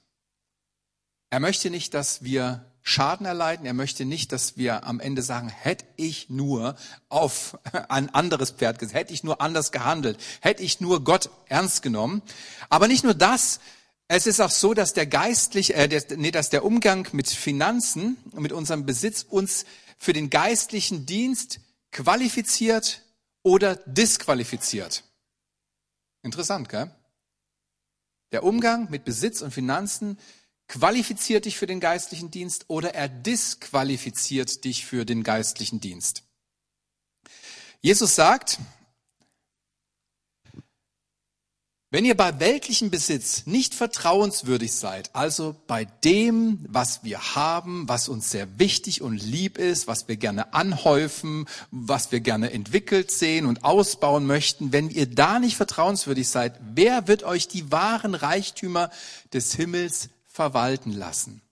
Er 1.31 1.41
möchte 1.41 1.71
nicht, 1.71 1.95
dass 1.95 2.25
wir 2.25 2.67
Schaden 2.85 3.27
erleiden. 3.27 3.65
Er 3.65 3.75
möchte 3.75 4.05
nicht, 4.05 4.33
dass 4.33 4.57
wir 4.57 4.85
am 4.85 4.99
Ende 4.99 5.23
sagen, 5.23 5.49
hätte 5.49 5.85
ich 5.97 6.29
nur 6.29 6.77
auf 7.09 7.59
ein 7.89 8.13
anderes 8.13 8.51
Pferd 8.51 8.79
gesetzt, 8.79 8.95
hätte 8.95 9.15
ich 9.15 9.25
nur 9.25 9.41
anders 9.41 9.71
gehandelt, 9.71 10.19
hätte 10.41 10.63
ich 10.63 10.81
nur 10.81 11.05
Gott 11.05 11.31
ernst 11.47 11.83
genommen. 11.83 12.23
Aber 12.69 12.89
nicht 12.89 13.05
nur 13.05 13.15
das, 13.15 13.61
es 14.09 14.27
ist 14.27 14.41
auch 14.41 14.51
so, 14.51 14.75
dass 14.75 14.95
der 14.95 15.07
geistliche, 15.07 15.75
äh, 15.75 15.89
der, 15.89 16.03
nee, 16.17 16.33
dass 16.33 16.51
der 16.51 16.65
Umgang 16.65 17.09
mit 17.13 17.29
Finanzen, 17.29 18.17
mit 18.33 18.53
unserem 18.53 18.85
Besitz 18.85 19.25
uns 19.29 19.65
für 19.97 20.13
den 20.13 20.29
geistlichen 20.29 21.07
Dienst 21.07 21.61
qualifiziert 21.93 23.02
oder 23.43 23.77
disqualifiziert. 23.77 25.05
Interessant, 26.23 26.69
gell? 26.69 26.91
Der 28.33 28.45
Umgang 28.45 28.91
mit 28.91 29.05
Besitz 29.05 29.43
und 29.43 29.51
Finanzen 29.51 30.19
qualifiziert 30.69 31.45
dich 31.45 31.59
für 31.59 31.67
den 31.67 31.81
geistlichen 31.81 32.31
Dienst 32.31 32.65
oder 32.69 32.95
er 32.95 33.09
disqualifiziert 33.09 34.65
dich 34.65 34.87
für 34.87 35.05
den 35.05 35.23
geistlichen 35.23 35.81
Dienst. 35.81 36.25
Jesus 37.83 38.15
sagt, 38.15 38.59
wenn 41.93 42.07
ihr 42.07 42.17
bei 42.17 42.41
weltlichem 42.41 42.89
Besitz 42.89 43.45
nicht 43.45 43.75
vertrauenswürdig 43.75 44.73
seid, 44.73 45.15
also 45.15 45.55
bei 45.67 45.85
dem, 45.85 46.65
was 46.67 47.05
wir 47.05 47.35
haben, 47.35 47.87
was 47.87 48.09
uns 48.09 48.31
sehr 48.31 48.59
wichtig 48.59 49.03
und 49.03 49.23
lieb 49.23 49.59
ist, 49.59 49.87
was 49.87 50.09
wir 50.09 50.17
gerne 50.17 50.55
anhäufen, 50.55 51.47
was 51.71 52.11
wir 52.11 52.21
gerne 52.21 52.51
entwickelt 52.51 53.11
sehen 53.11 53.45
und 53.45 53.63
ausbauen 53.63 54.27
möchten, 54.27 54.73
wenn 54.73 54.89
ihr 54.89 55.05
da 55.05 55.39
nicht 55.39 55.57
vertrauenswürdig 55.57 56.31
seid, 56.31 56.59
wer 56.75 57.09
wird 57.09 57.25
euch 57.25 57.47
die 57.47 57.71
wahren 57.71 58.15
Reichtümer 58.15 58.89
des 59.35 59.55
Himmels 59.55 60.09
verwalten 60.25 60.93
lassen? 60.93 61.43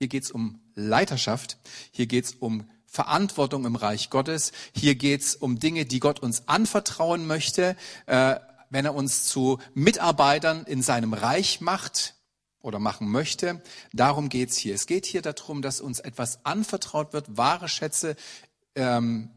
Hier 0.00 0.08
geht's 0.08 0.32
um 0.32 0.58
Leiterschaft, 0.74 1.58
hier 1.92 2.06
geht's 2.06 2.32
um 2.32 2.68
Verantwortung 2.86 3.64
im 3.64 3.76
Reich 3.76 4.10
Gottes, 4.10 4.50
hier 4.74 4.96
geht's 4.96 5.36
um 5.36 5.60
Dinge, 5.60 5.84
die 5.84 6.00
Gott 6.00 6.18
uns 6.18 6.48
anvertrauen 6.48 7.28
möchte. 7.28 7.76
Äh, 8.06 8.40
wenn 8.70 8.84
er 8.84 8.94
uns 8.94 9.24
zu 9.24 9.58
Mitarbeitern 9.74 10.64
in 10.64 10.82
seinem 10.82 11.12
Reich 11.12 11.60
macht 11.60 12.14
oder 12.60 12.78
machen 12.78 13.08
möchte. 13.10 13.62
Darum 13.92 14.28
geht's 14.28 14.56
hier. 14.56 14.74
Es 14.74 14.86
geht 14.86 15.06
hier 15.06 15.22
darum, 15.22 15.62
dass 15.62 15.80
uns 15.80 16.00
etwas 16.00 16.44
anvertraut 16.44 17.12
wird, 17.12 17.36
wahre 17.36 17.68
Schätze 17.68 18.16
ähm, 18.74 19.30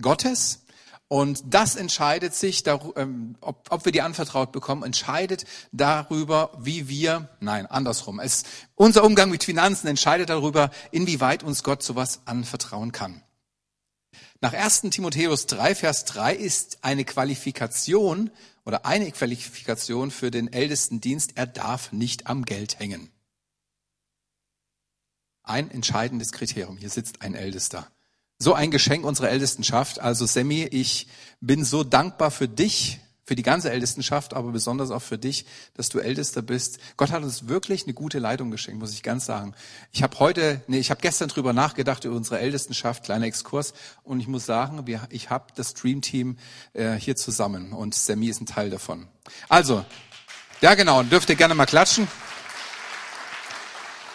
Gottes. 0.00 0.64
Und 1.12 1.42
das 1.52 1.74
entscheidet 1.74 2.34
sich, 2.34 2.64
ähm, 2.66 3.34
ob, 3.40 3.66
ob 3.70 3.84
wir 3.84 3.90
die 3.90 4.00
anvertraut 4.00 4.52
bekommen, 4.52 4.84
entscheidet 4.84 5.44
darüber, 5.72 6.52
wie 6.58 6.88
wir, 6.88 7.28
nein, 7.40 7.66
andersrum. 7.66 8.20
Es, 8.20 8.44
unser 8.76 9.02
Umgang 9.02 9.28
mit 9.28 9.42
Finanzen 9.42 9.88
entscheidet 9.88 10.30
darüber, 10.30 10.70
inwieweit 10.92 11.42
uns 11.42 11.64
Gott 11.64 11.82
sowas 11.82 12.20
anvertrauen 12.26 12.92
kann. 12.92 13.22
Nach 14.40 14.52
1. 14.52 14.82
Timotheus 14.82 15.46
3, 15.46 15.74
Vers 15.74 16.04
3 16.06 16.34
ist 16.34 16.78
eine 16.82 17.04
Qualifikation 17.04 18.30
oder 18.70 18.86
eine 18.86 19.10
Qualifikation 19.10 20.12
für 20.12 20.30
den 20.30 20.52
Ältestendienst, 20.52 21.32
er 21.34 21.48
darf 21.48 21.90
nicht 21.90 22.28
am 22.28 22.44
Geld 22.44 22.78
hängen. 22.78 23.10
Ein 25.42 25.72
entscheidendes 25.72 26.30
Kriterium. 26.30 26.76
Hier 26.76 26.88
sitzt 26.88 27.20
ein 27.22 27.34
Ältester. 27.34 27.90
So 28.38 28.54
ein 28.54 28.70
Geschenk 28.70 29.04
unserer 29.04 29.28
Ältestenschaft. 29.28 29.98
Also 29.98 30.24
Semi, 30.24 30.62
ich 30.62 31.08
bin 31.40 31.64
so 31.64 31.82
dankbar 31.82 32.30
für 32.30 32.46
dich, 32.46 33.00
für 33.24 33.34
die 33.36 33.42
ganze 33.42 33.70
Ältestenschaft, 33.70 34.34
aber 34.34 34.50
besonders 34.50 34.90
auch 34.90 35.02
für 35.02 35.18
dich, 35.18 35.46
dass 35.74 35.88
du 35.88 35.98
Ältester 36.00 36.42
bist. 36.42 36.78
Gott 36.96 37.10
hat 37.10 37.22
uns 37.22 37.48
wirklich 37.48 37.84
eine 37.84 37.94
gute 37.94 38.18
Leitung 38.18 38.50
geschenkt, 38.50 38.80
muss 38.80 38.92
ich 38.92 39.02
ganz 39.02 39.24
sagen. 39.26 39.54
Ich 39.92 40.02
habe 40.02 40.18
heute, 40.18 40.62
nee, 40.66 40.78
ich 40.78 40.90
habe 40.90 41.00
gestern 41.00 41.28
drüber 41.28 41.52
nachgedacht 41.52 42.04
über 42.04 42.16
unsere 42.16 42.40
Ältestenschaft, 42.40 43.04
kleiner 43.04 43.26
Exkurs, 43.26 43.72
und 44.02 44.20
ich 44.20 44.28
muss 44.28 44.46
sagen, 44.46 44.86
wir, 44.86 45.06
ich 45.10 45.30
habe 45.30 45.46
das 45.54 45.74
Dream 45.74 46.00
Team 46.02 46.38
äh, 46.72 46.94
hier 46.94 47.16
zusammen 47.16 47.72
und 47.72 47.94
Sammy 47.94 48.28
ist 48.28 48.40
ein 48.40 48.46
Teil 48.46 48.70
davon. 48.70 49.06
Also, 49.48 49.84
ja 50.60 50.74
genau, 50.74 51.02
dürft 51.02 51.30
ihr 51.30 51.36
gerne 51.36 51.54
mal 51.54 51.66
klatschen. 51.66 52.08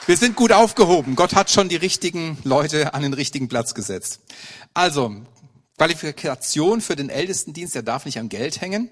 Wir 0.07 0.17
sind 0.17 0.35
gut 0.35 0.51
aufgehoben. 0.51 1.15
Gott 1.15 1.33
hat 1.33 1.49
schon 1.49 1.67
die 1.67 1.75
richtigen 1.75 2.37
Leute 2.43 2.93
an 2.93 3.01
den 3.01 3.13
richtigen 3.13 3.47
Platz 3.47 3.73
gesetzt. 3.73 4.19
Also, 4.75 5.15
Qualifikation 5.77 6.81
für 6.81 6.95
den 6.95 7.09
Ältestendienst, 7.09 7.75
der 7.75 7.83
darf 7.83 8.05
nicht 8.05 8.19
am 8.19 8.29
Geld 8.29 8.61
hängen. 8.61 8.89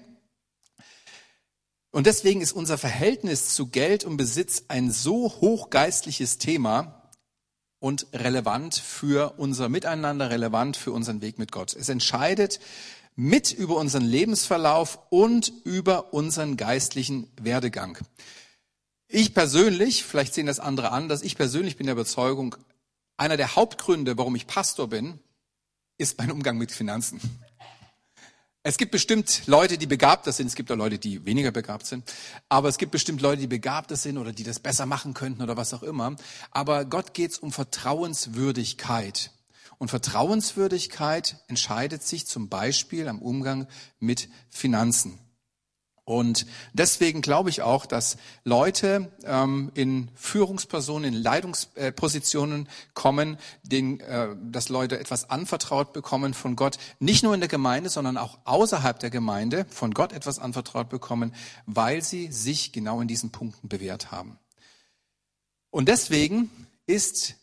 Und 1.90 2.06
deswegen 2.06 2.40
ist 2.40 2.52
unser 2.52 2.76
Verhältnis 2.76 3.54
zu 3.54 3.68
Geld 3.68 4.04
und 4.04 4.16
Besitz 4.16 4.64
ein 4.68 4.90
so 4.90 5.30
hochgeistliches 5.40 6.38
Thema 6.38 7.10
und 7.78 8.06
relevant 8.12 8.74
für 8.74 9.34
unser 9.38 9.68
Miteinander, 9.68 10.30
relevant 10.30 10.76
für 10.76 10.92
unseren 10.92 11.22
Weg 11.22 11.38
mit 11.38 11.52
Gott. 11.52 11.74
Es 11.74 11.88
entscheidet 11.88 12.58
mit 13.14 13.52
über 13.52 13.76
unseren 13.76 14.02
Lebensverlauf 14.04 14.98
und 15.10 15.52
über 15.64 16.12
unseren 16.12 16.56
geistlichen 16.56 17.30
Werdegang. 17.40 17.98
Ich 19.06 19.34
persönlich, 19.34 20.02
vielleicht 20.02 20.34
sehen 20.34 20.46
das 20.46 20.60
andere 20.60 20.90
an, 20.90 21.08
dass 21.08 21.22
ich 21.22 21.36
persönlich 21.36 21.76
bin 21.76 21.86
der 21.86 21.94
Überzeugung, 21.94 22.56
einer 23.16 23.36
der 23.36 23.54
Hauptgründe, 23.54 24.18
warum 24.18 24.34
ich 24.34 24.48
Pastor 24.48 24.88
bin, 24.88 25.20
ist 25.98 26.18
mein 26.18 26.30
Umgang 26.30 26.58
mit 26.58 26.72
Finanzen. 26.72 27.20
Es 28.66 28.78
gibt 28.78 28.92
bestimmt 28.92 29.46
Leute, 29.46 29.76
die 29.76 29.86
begabter 29.86 30.32
sind. 30.32 30.46
Es 30.46 30.54
gibt 30.54 30.72
auch 30.72 30.76
Leute, 30.76 30.98
die 30.98 31.26
weniger 31.26 31.50
begabt 31.50 31.84
sind. 31.84 32.10
Aber 32.48 32.70
es 32.70 32.78
gibt 32.78 32.92
bestimmt 32.92 33.20
Leute, 33.20 33.42
die 33.42 33.46
begabter 33.46 33.94
sind 33.94 34.16
oder 34.16 34.32
die 34.32 34.42
das 34.42 34.58
besser 34.58 34.86
machen 34.86 35.12
könnten 35.12 35.42
oder 35.42 35.58
was 35.58 35.74
auch 35.74 35.82
immer. 35.82 36.16
Aber 36.50 36.86
Gott 36.86 37.12
geht 37.12 37.32
es 37.32 37.38
um 37.38 37.52
Vertrauenswürdigkeit. 37.52 39.32
Und 39.76 39.88
Vertrauenswürdigkeit 39.88 41.44
entscheidet 41.48 42.04
sich 42.04 42.26
zum 42.26 42.48
Beispiel 42.48 43.06
am 43.08 43.20
Umgang 43.20 43.66
mit 43.98 44.30
Finanzen. 44.48 45.18
Und 46.06 46.44
deswegen 46.74 47.22
glaube 47.22 47.48
ich 47.48 47.62
auch, 47.62 47.86
dass 47.86 48.18
Leute 48.44 49.10
ähm, 49.24 49.72
in 49.74 50.10
Führungspersonen, 50.14 51.14
in 51.14 51.22
Leitungspositionen 51.22 52.68
kommen, 52.92 53.38
denen, 53.62 54.00
äh, 54.00 54.36
dass 54.38 54.68
Leute 54.68 54.98
etwas 54.98 55.30
anvertraut 55.30 55.94
bekommen 55.94 56.34
von 56.34 56.56
Gott, 56.56 56.76
nicht 56.98 57.22
nur 57.22 57.32
in 57.32 57.40
der 57.40 57.48
Gemeinde, 57.48 57.88
sondern 57.88 58.18
auch 58.18 58.38
außerhalb 58.44 58.98
der 58.98 59.08
Gemeinde 59.08 59.64
von 59.70 59.92
Gott 59.92 60.12
etwas 60.12 60.38
anvertraut 60.38 60.90
bekommen, 60.90 61.34
weil 61.64 62.02
sie 62.02 62.30
sich 62.30 62.72
genau 62.72 63.00
in 63.00 63.08
diesen 63.08 63.30
Punkten 63.30 63.68
bewährt 63.68 64.12
haben. 64.12 64.38
Und 65.70 65.88
deswegen 65.88 66.50
ist 66.86 67.36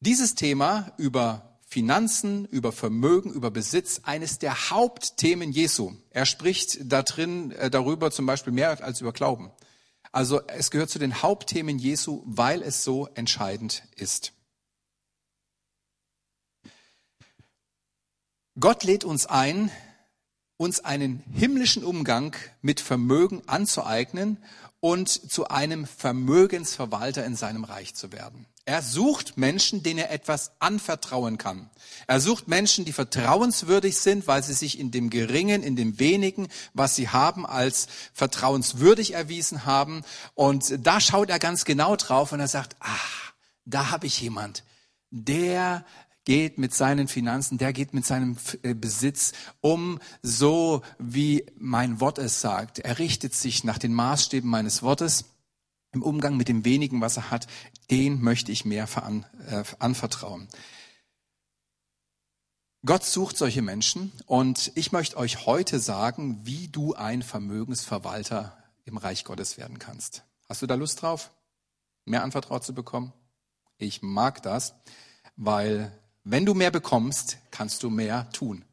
dieses 0.00 0.34
Thema 0.34 0.92
über 0.96 1.51
Finanzen, 1.72 2.44
über 2.44 2.70
Vermögen, 2.70 3.32
über 3.32 3.50
Besitz 3.50 4.02
eines 4.02 4.38
der 4.38 4.68
Hauptthemen 4.68 5.52
Jesu. 5.52 5.94
Er 6.10 6.26
spricht 6.26 6.92
da 6.92 7.02
drin 7.02 7.50
äh, 7.52 7.70
darüber 7.70 8.10
zum 8.10 8.26
Beispiel 8.26 8.52
mehr 8.52 8.84
als 8.84 9.00
über 9.00 9.14
Glauben. 9.14 9.50
Also 10.12 10.42
es 10.48 10.70
gehört 10.70 10.90
zu 10.90 10.98
den 10.98 11.22
Hauptthemen 11.22 11.78
Jesu, 11.78 12.22
weil 12.26 12.60
es 12.60 12.84
so 12.84 13.08
entscheidend 13.14 13.84
ist. 13.96 14.34
Gott 18.60 18.84
lädt 18.84 19.04
uns 19.04 19.24
ein, 19.24 19.70
uns 20.56 20.80
einen 20.80 21.22
himmlischen 21.32 21.84
Umgang 21.84 22.36
mit 22.60 22.80
Vermögen 22.80 23.42
anzueignen 23.46 24.38
und 24.80 25.08
zu 25.08 25.48
einem 25.48 25.86
Vermögensverwalter 25.86 27.24
in 27.24 27.36
seinem 27.36 27.64
Reich 27.64 27.94
zu 27.94 28.12
werden. 28.12 28.46
Er 28.64 28.82
sucht 28.82 29.36
Menschen, 29.36 29.82
denen 29.82 29.98
er 29.98 30.12
etwas 30.12 30.52
anvertrauen 30.60 31.36
kann. 31.36 31.68
Er 32.06 32.20
sucht 32.20 32.46
Menschen, 32.46 32.84
die 32.84 32.92
vertrauenswürdig 32.92 33.96
sind, 33.98 34.28
weil 34.28 34.42
sie 34.42 34.54
sich 34.54 34.78
in 34.78 34.92
dem 34.92 35.10
Geringen, 35.10 35.64
in 35.64 35.74
dem 35.74 35.98
Wenigen, 35.98 36.48
was 36.72 36.94
sie 36.94 37.08
haben, 37.08 37.44
als 37.44 37.88
vertrauenswürdig 38.12 39.14
erwiesen 39.14 39.66
haben. 39.66 40.04
Und 40.34 40.86
da 40.86 41.00
schaut 41.00 41.30
er 41.30 41.40
ganz 41.40 41.64
genau 41.64 41.96
drauf 41.96 42.30
und 42.32 42.38
er 42.38 42.48
sagt, 42.48 42.76
ah, 42.80 42.86
da 43.64 43.90
habe 43.90 44.06
ich 44.06 44.20
jemand, 44.20 44.64
der 45.10 45.84
geht 46.24 46.58
mit 46.58 46.74
seinen 46.74 47.08
Finanzen, 47.08 47.58
der 47.58 47.72
geht 47.72 47.94
mit 47.94 48.06
seinem 48.06 48.36
äh, 48.62 48.74
Besitz 48.74 49.32
um, 49.60 49.98
so 50.22 50.82
wie 50.98 51.46
mein 51.56 52.00
Wort 52.00 52.18
es 52.18 52.40
sagt. 52.40 52.78
Er 52.78 52.98
richtet 52.98 53.34
sich 53.34 53.64
nach 53.64 53.78
den 53.78 53.92
Maßstäben 53.94 54.48
meines 54.48 54.82
Wortes 54.82 55.24
im 55.92 56.02
Umgang 56.02 56.36
mit 56.36 56.48
dem 56.48 56.64
wenigen, 56.64 57.00
was 57.00 57.16
er 57.16 57.30
hat, 57.30 57.46
den 57.90 58.22
möchte 58.22 58.50
ich 58.52 58.64
mehr 58.64 58.86
veran, 58.86 59.26
äh, 59.48 59.62
anvertrauen. 59.78 60.48
Gott 62.84 63.04
sucht 63.04 63.36
solche 63.36 63.62
Menschen 63.62 64.10
und 64.26 64.72
ich 64.74 64.90
möchte 64.90 65.16
euch 65.16 65.46
heute 65.46 65.78
sagen, 65.78 66.40
wie 66.44 66.66
du 66.66 66.94
ein 66.94 67.22
Vermögensverwalter 67.22 68.56
im 68.84 68.96
Reich 68.96 69.24
Gottes 69.24 69.56
werden 69.56 69.78
kannst. 69.78 70.24
Hast 70.48 70.62
du 70.62 70.66
da 70.66 70.74
Lust 70.74 71.00
drauf, 71.00 71.30
mehr 72.06 72.24
anvertraut 72.24 72.64
zu 72.64 72.74
bekommen? 72.74 73.12
Ich 73.78 74.02
mag 74.02 74.42
das, 74.42 74.74
weil 75.36 75.96
wenn 76.24 76.46
du 76.46 76.54
mehr 76.54 76.70
bekommst, 76.70 77.38
kannst 77.50 77.82
du 77.82 77.90
mehr 77.90 78.30
tun. 78.30 78.64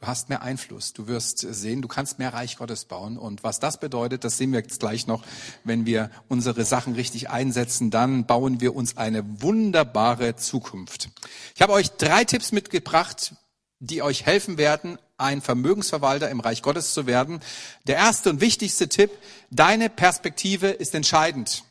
Du 0.00 0.06
hast 0.06 0.30
mehr 0.30 0.40
Einfluss. 0.40 0.94
Du 0.94 1.08
wirst 1.08 1.38
sehen, 1.38 1.82
du 1.82 1.88
kannst 1.88 2.18
mehr 2.18 2.32
Reich 2.32 2.56
Gottes 2.56 2.86
bauen. 2.86 3.18
Und 3.18 3.44
was 3.44 3.60
das 3.60 3.78
bedeutet, 3.78 4.24
das 4.24 4.38
sehen 4.38 4.52
wir 4.52 4.60
jetzt 4.60 4.80
gleich 4.80 5.06
noch. 5.06 5.22
Wenn 5.62 5.84
wir 5.84 6.10
unsere 6.28 6.64
Sachen 6.64 6.94
richtig 6.94 7.28
einsetzen, 7.28 7.90
dann 7.90 8.24
bauen 8.24 8.62
wir 8.62 8.74
uns 8.74 8.96
eine 8.96 9.42
wunderbare 9.42 10.36
Zukunft. 10.36 11.10
Ich 11.54 11.60
habe 11.60 11.74
euch 11.74 11.90
drei 11.90 12.24
Tipps 12.24 12.50
mitgebracht, 12.50 13.34
die 13.78 14.02
euch 14.02 14.24
helfen 14.24 14.56
werden, 14.56 14.98
ein 15.18 15.42
Vermögensverwalter 15.42 16.30
im 16.30 16.40
Reich 16.40 16.62
Gottes 16.62 16.94
zu 16.94 17.06
werden. 17.06 17.40
Der 17.86 17.96
erste 17.96 18.30
und 18.30 18.40
wichtigste 18.40 18.88
Tipp, 18.88 19.10
deine 19.50 19.90
Perspektive 19.90 20.68
ist 20.68 20.94
entscheidend. 20.94 21.64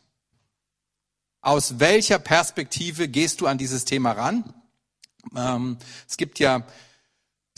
Aus 1.41 1.79
welcher 1.79 2.19
Perspektive 2.19 3.07
gehst 3.07 3.41
du 3.41 3.47
an 3.47 3.57
dieses 3.57 3.85
Thema 3.85 4.11
ran? 4.11 4.53
Ähm, 5.35 5.77
es 6.07 6.17
gibt 6.17 6.39
ja 6.39 6.65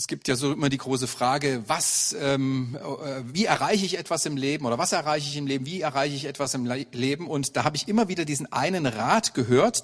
es 0.01 0.07
gibt 0.07 0.27
ja 0.27 0.35
so 0.35 0.51
immer 0.51 0.69
die 0.69 0.79
große 0.79 1.07
Frage, 1.07 1.63
was, 1.67 2.15
ähm, 2.19 2.75
äh, 2.75 3.21
wie 3.23 3.45
erreiche 3.45 3.85
ich 3.85 3.99
etwas 3.99 4.25
im 4.25 4.35
Leben 4.35 4.65
oder 4.65 4.79
was 4.79 4.93
erreiche 4.93 5.29
ich 5.29 5.37
im 5.37 5.45
Leben, 5.45 5.67
wie 5.67 5.81
erreiche 5.81 6.15
ich 6.15 6.25
etwas 6.25 6.55
im 6.55 6.65
Leben? 6.65 7.27
Und 7.27 7.55
da 7.55 7.63
habe 7.65 7.77
ich 7.77 7.87
immer 7.87 8.07
wieder 8.07 8.25
diesen 8.25 8.51
einen 8.51 8.87
Rat 8.87 9.35
gehört, 9.35 9.83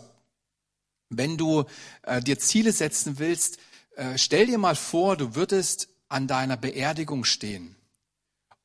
wenn 1.10 1.38
du 1.38 1.66
äh, 2.02 2.20
dir 2.20 2.40
Ziele 2.40 2.72
setzen 2.72 3.20
willst, 3.20 3.60
äh, 3.96 4.18
stell 4.18 4.48
dir 4.48 4.58
mal 4.58 4.76
vor, 4.76 5.18
du 5.18 5.36
würdest 5.36 5.88
an 6.10 6.26
deiner 6.26 6.58
Beerdigung 6.58 7.24
stehen 7.24 7.77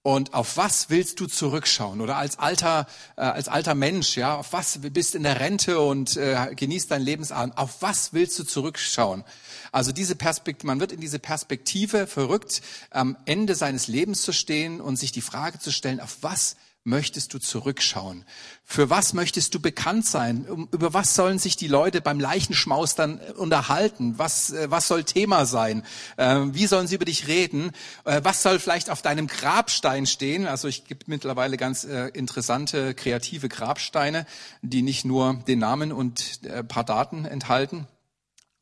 und 0.03 0.35
auf 0.35 0.57
was 0.57 0.91
willst 0.91 1.21
du 1.21 1.27
zurückschauen? 1.27 2.01
Oder 2.01 2.17
als 2.17 2.39
alter, 2.39 2.87
äh, 3.17 3.23
als 3.23 3.49
alter 3.49 3.75
Mensch, 3.75 4.17
ja, 4.17 4.37
auf 4.37 4.53
was 4.53 4.81
bist 4.81 5.15
in 5.15 5.23
der 5.23 5.39
Rente 5.39 5.81
und 5.81 6.17
äh, 6.17 6.55
genießt 6.57 6.91
dein 6.91 7.03
Lebensabend? 7.03 7.57
Auf 7.57 7.83
was 7.83 8.13
willst 8.13 8.39
du 8.39 8.45
zurückschauen? 8.45 9.23
Also 9.71 9.93
diese 9.93 10.17
Perspektive, 10.17 10.67
man 10.67 10.81
wird 10.81 10.93
in 10.93 11.01
diese 11.01 11.21
Perspektive 11.21 12.07
verrückt, 12.09 12.63
am 12.91 13.17
Ende 13.27 13.55
seines 13.55 13.87
Lebens 13.87 14.23
zu 14.23 14.33
stehen 14.33 14.81
und 14.81 14.97
sich 14.97 15.13
die 15.13 15.21
Frage 15.21 15.61
zu 15.61 15.71
stellen, 15.71 16.01
auf 16.01 16.19
was 16.21 16.57
möchtest 16.85 17.35
du 17.35 17.39
zurückschauen? 17.39 18.25
Für 18.65 18.91
was 18.91 19.13
möchtest 19.13 19.55
du 19.55 19.61
bekannt 19.61 20.07
sein? 20.07 20.69
Über 20.73 20.93
was 20.95 21.15
sollen 21.15 21.39
sich 21.39 21.57
die 21.57 21.69
Leute 21.69 22.01
beim 22.01 22.19
Leichenschmaus 22.19 22.95
dann 22.95 23.21
äh, 23.21 23.33
unterhalten? 23.33 24.19
Was, 24.19 24.51
äh, 24.51 24.71
was 24.71 24.89
soll 24.89 25.05
Thema 25.05 25.47
sein? 25.47 25.85
Ähm, 26.19 26.55
wie 26.55 26.67
sollen 26.67 26.87
sie 26.87 26.97
über 26.97 27.05
dich 27.05 27.29
reden? 27.29 27.73
Äh, 28.05 28.21
was 28.25 28.43
soll 28.43 28.59
vielleicht 28.59 28.91
auf 28.91 29.03
deinem 29.03 29.27
Grabstein 29.27 30.07
stehen? 30.07 30.47
Also 30.47 30.69
ich 30.69 30.85
gibt 30.85 31.09
mittlerweile 31.09 31.57
ganz 31.57 31.85
interessante, 31.85 32.95
kreative 32.95 33.49
Grabsteine, 33.49 34.27
die 34.63 34.83
nicht 34.83 35.05
nur 35.05 35.43
den 35.47 35.59
Namen 35.59 35.93
und 35.93 36.41
ein 36.45 36.67
paar 36.67 36.85
Daten 36.85 37.25
enthalten. 37.25 37.87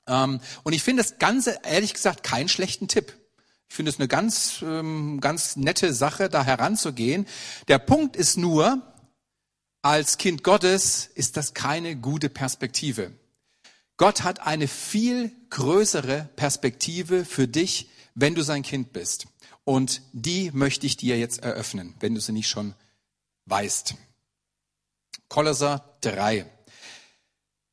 Ähm, 0.06 0.40
und 0.62 0.72
ich 0.72 0.82
finde 0.82 1.02
das 1.02 1.18
Ganze, 1.18 1.58
ehrlich 1.64 1.94
gesagt, 1.94 2.22
keinen 2.22 2.48
schlechten 2.48 2.88
Tipp. 2.88 3.14
Ich 3.70 3.76
finde 3.76 3.90
es 3.90 4.00
eine 4.00 4.08
ganz, 4.08 4.62
ähm, 4.62 5.20
ganz 5.20 5.54
nette 5.54 5.94
Sache, 5.94 6.28
da 6.28 6.44
heranzugehen. 6.44 7.24
Der 7.68 7.78
Punkt 7.78 8.16
ist 8.16 8.36
nur, 8.36 8.82
als 9.80 10.18
Kind 10.18 10.42
Gottes 10.42 11.08
ist 11.14 11.36
das 11.36 11.54
keine 11.54 11.94
gute 11.94 12.28
Perspektive. 12.28 13.12
Gott 13.96 14.24
hat 14.24 14.40
eine 14.40 14.66
viel 14.66 15.30
größere 15.50 16.28
Perspektive 16.34 17.24
für 17.24 17.46
dich, 17.46 17.88
wenn 18.16 18.34
du 18.34 18.42
sein 18.42 18.64
Kind 18.64 18.92
bist. 18.92 19.28
Und 19.62 20.02
die 20.12 20.50
möchte 20.50 20.84
ich 20.84 20.96
dir 20.96 21.16
jetzt 21.16 21.44
eröffnen, 21.44 21.94
wenn 22.00 22.16
du 22.16 22.20
sie 22.20 22.32
nicht 22.32 22.48
schon 22.48 22.74
weißt. 23.46 23.94
Kolosser 25.28 25.96
3. 26.00 26.44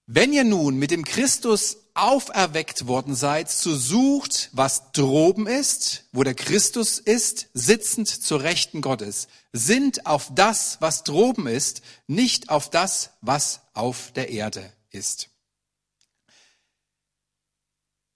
Wenn 0.05 0.31
ihr 0.31 0.43
nun 0.43 0.77
mit 0.77 0.91
dem 0.91 1.03
Christus 1.03 1.86
auferweckt 1.97 2.87
worden 2.87 3.15
seid, 3.15 3.49
so 3.49 3.75
sucht, 3.75 4.49
was 4.53 4.91
droben 4.91 5.47
ist, 5.47 6.05
wo 6.11 6.23
der 6.23 6.35
Christus 6.35 6.99
ist, 6.99 7.47
sitzend 7.53 8.07
zur 8.07 8.43
Rechten 8.43 8.81
Gottes. 8.81 9.27
Sind 9.51 10.05
auf 10.05 10.31
das, 10.33 10.77
was 10.79 11.03
droben 11.03 11.47
ist, 11.47 11.81
nicht 12.07 12.49
auf 12.49 12.69
das, 12.69 13.11
was 13.21 13.61
auf 13.73 14.11
der 14.13 14.29
Erde 14.29 14.71
ist. 14.91 15.29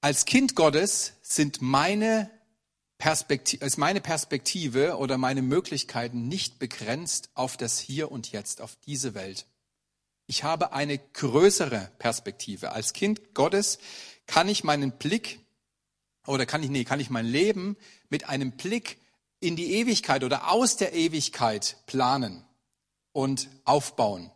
Als 0.01 0.25
Kind 0.25 0.55
Gottes 0.55 1.13
sind 1.21 1.61
meine 1.61 2.29
Perspektive, 2.97 3.65
ist 3.65 3.77
meine 3.77 4.01
Perspektive 4.01 4.97
oder 4.97 5.17
meine 5.17 5.41
Möglichkeiten 5.41 6.27
nicht 6.27 6.59
begrenzt 6.59 7.29
auf 7.33 7.57
das 7.57 7.79
Hier 7.79 8.11
und 8.11 8.31
Jetzt, 8.31 8.61
auf 8.61 8.75
diese 8.85 9.13
Welt. 9.15 9.47
Ich 10.31 10.45
habe 10.45 10.71
eine 10.71 10.97
größere 10.97 11.91
Perspektive. 11.99 12.71
Als 12.71 12.93
Kind 12.93 13.33
Gottes 13.33 13.79
kann 14.27 14.47
ich 14.47 14.63
meinen 14.63 14.93
Blick 14.93 15.41
oder 16.25 16.45
kann 16.45 16.63
ich, 16.63 16.69
nee, 16.69 16.85
kann 16.85 17.01
ich 17.01 17.09
mein 17.09 17.25
Leben 17.25 17.75
mit 18.07 18.29
einem 18.29 18.53
Blick 18.53 18.97
in 19.41 19.57
die 19.57 19.73
Ewigkeit 19.73 20.23
oder 20.23 20.49
aus 20.49 20.77
der 20.77 20.93
Ewigkeit 20.93 21.75
planen 21.85 22.45
und 23.11 23.49
aufbauen. 23.65 24.31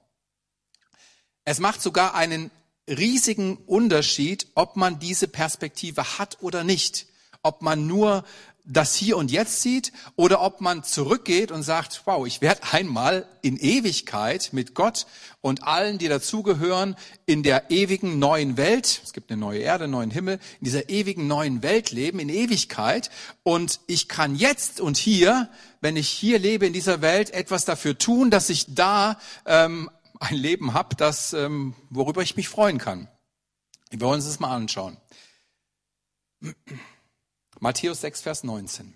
Es 1.45 1.60
macht 1.60 1.81
sogar 1.81 2.13
einen 2.13 2.51
riesigen 2.89 3.55
Unterschied, 3.55 4.47
ob 4.53 4.75
man 4.75 4.99
diese 4.99 5.29
Perspektive 5.29 6.19
hat 6.19 6.39
oder 6.41 6.65
nicht. 6.65 7.08
Ob 7.41 7.62
man 7.62 7.88
nur 7.88 8.25
das 8.65 8.95
Hier 8.95 9.17
und 9.17 9.32
Jetzt 9.32 9.62
sieht 9.62 9.91
oder 10.15 10.41
ob 10.41 10.60
man 10.60 10.84
zurückgeht 10.84 11.51
und 11.51 11.63
sagt, 11.63 12.01
wow, 12.06 12.25
ich 12.25 12.41
werde 12.41 12.62
einmal 12.71 13.28
in 13.41 13.58
Ewigkeit 13.58 14.49
mit 14.51 14.73
Gott 14.73 15.06
und 15.41 15.63
allen, 15.63 15.97
die 15.97 16.08
dazugehören, 16.08 16.95
in 17.25 17.43
der 17.43 17.69
ewigen 17.69 18.17
neuen 18.17 18.58
Welt, 18.58 19.01
es 19.04 19.13
gibt 19.13 19.32
eine 19.32 19.39
neue 19.39 19.60
Erde, 19.60 19.84
einen 19.84 19.91
neuen 19.91 20.12
Himmel, 20.12 20.39
in 20.60 20.65
dieser 20.65 20.89
ewigen 20.89 21.28
neuen 21.28 21.62
Welt 21.62 21.91
leben, 21.91 22.19
in 22.19 22.30
Ewigkeit. 22.30 23.12
Und 23.43 23.80
ich 23.86 24.08
kann 24.08 24.36
jetzt 24.36 24.82
und 24.82 24.97
hier, 24.97 25.49
wenn 25.82 25.95
ich 25.95 26.10
hier 26.10 26.39
lebe 26.39 26.65
in 26.65 26.73
dieser 26.73 27.01
Welt, 27.01 27.32
etwas 27.32 27.65
dafür 27.65 27.97
tun, 27.97 28.32
dass 28.32 28.49
ich 28.49 28.73
da 28.73 29.19
ähm, 29.45 29.91
ein 30.19 30.36
Leben 30.36 30.73
habe, 30.73 30.95
das, 30.95 31.34
ähm, 31.34 31.75
worüber 31.89 32.21
ich 32.23 32.36
mich 32.36 32.49
freuen 32.49 32.80
kann. 32.80 33.08
Wir 33.91 34.01
wollen 34.01 34.15
uns 34.15 34.25
das 34.25 34.39
mal 34.39 34.56
anschauen. 34.56 34.97
Matthäus 37.59 38.01
6, 38.01 38.21
Vers 38.21 38.43
19. 38.43 38.93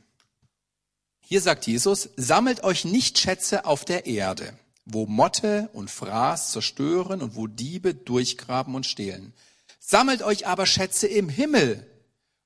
Hier 1.22 1.42
sagt 1.42 1.68
Jesus, 1.68 2.10
sammelt 2.18 2.64
euch 2.64 2.86
nicht 2.86 3.20
Schätze 3.20 3.66
auf 3.66 3.86
der 3.86 4.06
Erde, 4.06 4.58
wo 4.86 5.06
Motte 5.06 5.70
und 5.74 5.90
Fraß 5.90 6.52
zerstören 6.52 7.22
und 7.22 7.36
wo 7.36 7.48
Diebe 7.48 7.94
durchgraben 7.94 8.76
und 8.76 8.86
stehlen. 8.86 9.34
Sammelt 9.80 10.22
euch 10.24 10.48
aber 10.48 10.66
Schätze 10.66 11.08
im 11.08 11.30
Himmel, 11.30 11.90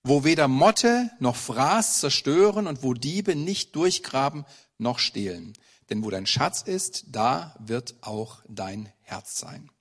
wo 0.03 0.23
weder 0.23 0.47
Motte 0.47 1.09
noch 1.19 1.35
Fraß 1.35 1.99
zerstören 1.99 2.67
und 2.67 2.83
wo 2.83 2.93
Diebe 2.93 3.35
nicht 3.35 3.75
durchgraben 3.75 4.45
noch 4.77 4.99
stehlen. 4.99 5.53
Denn 5.89 6.03
wo 6.03 6.09
dein 6.09 6.27
Schatz 6.27 6.61
ist, 6.61 7.05
da 7.07 7.55
wird 7.59 7.95
auch 8.01 8.43
dein 8.47 8.91
Herz 9.01 9.37
sein. 9.37 9.71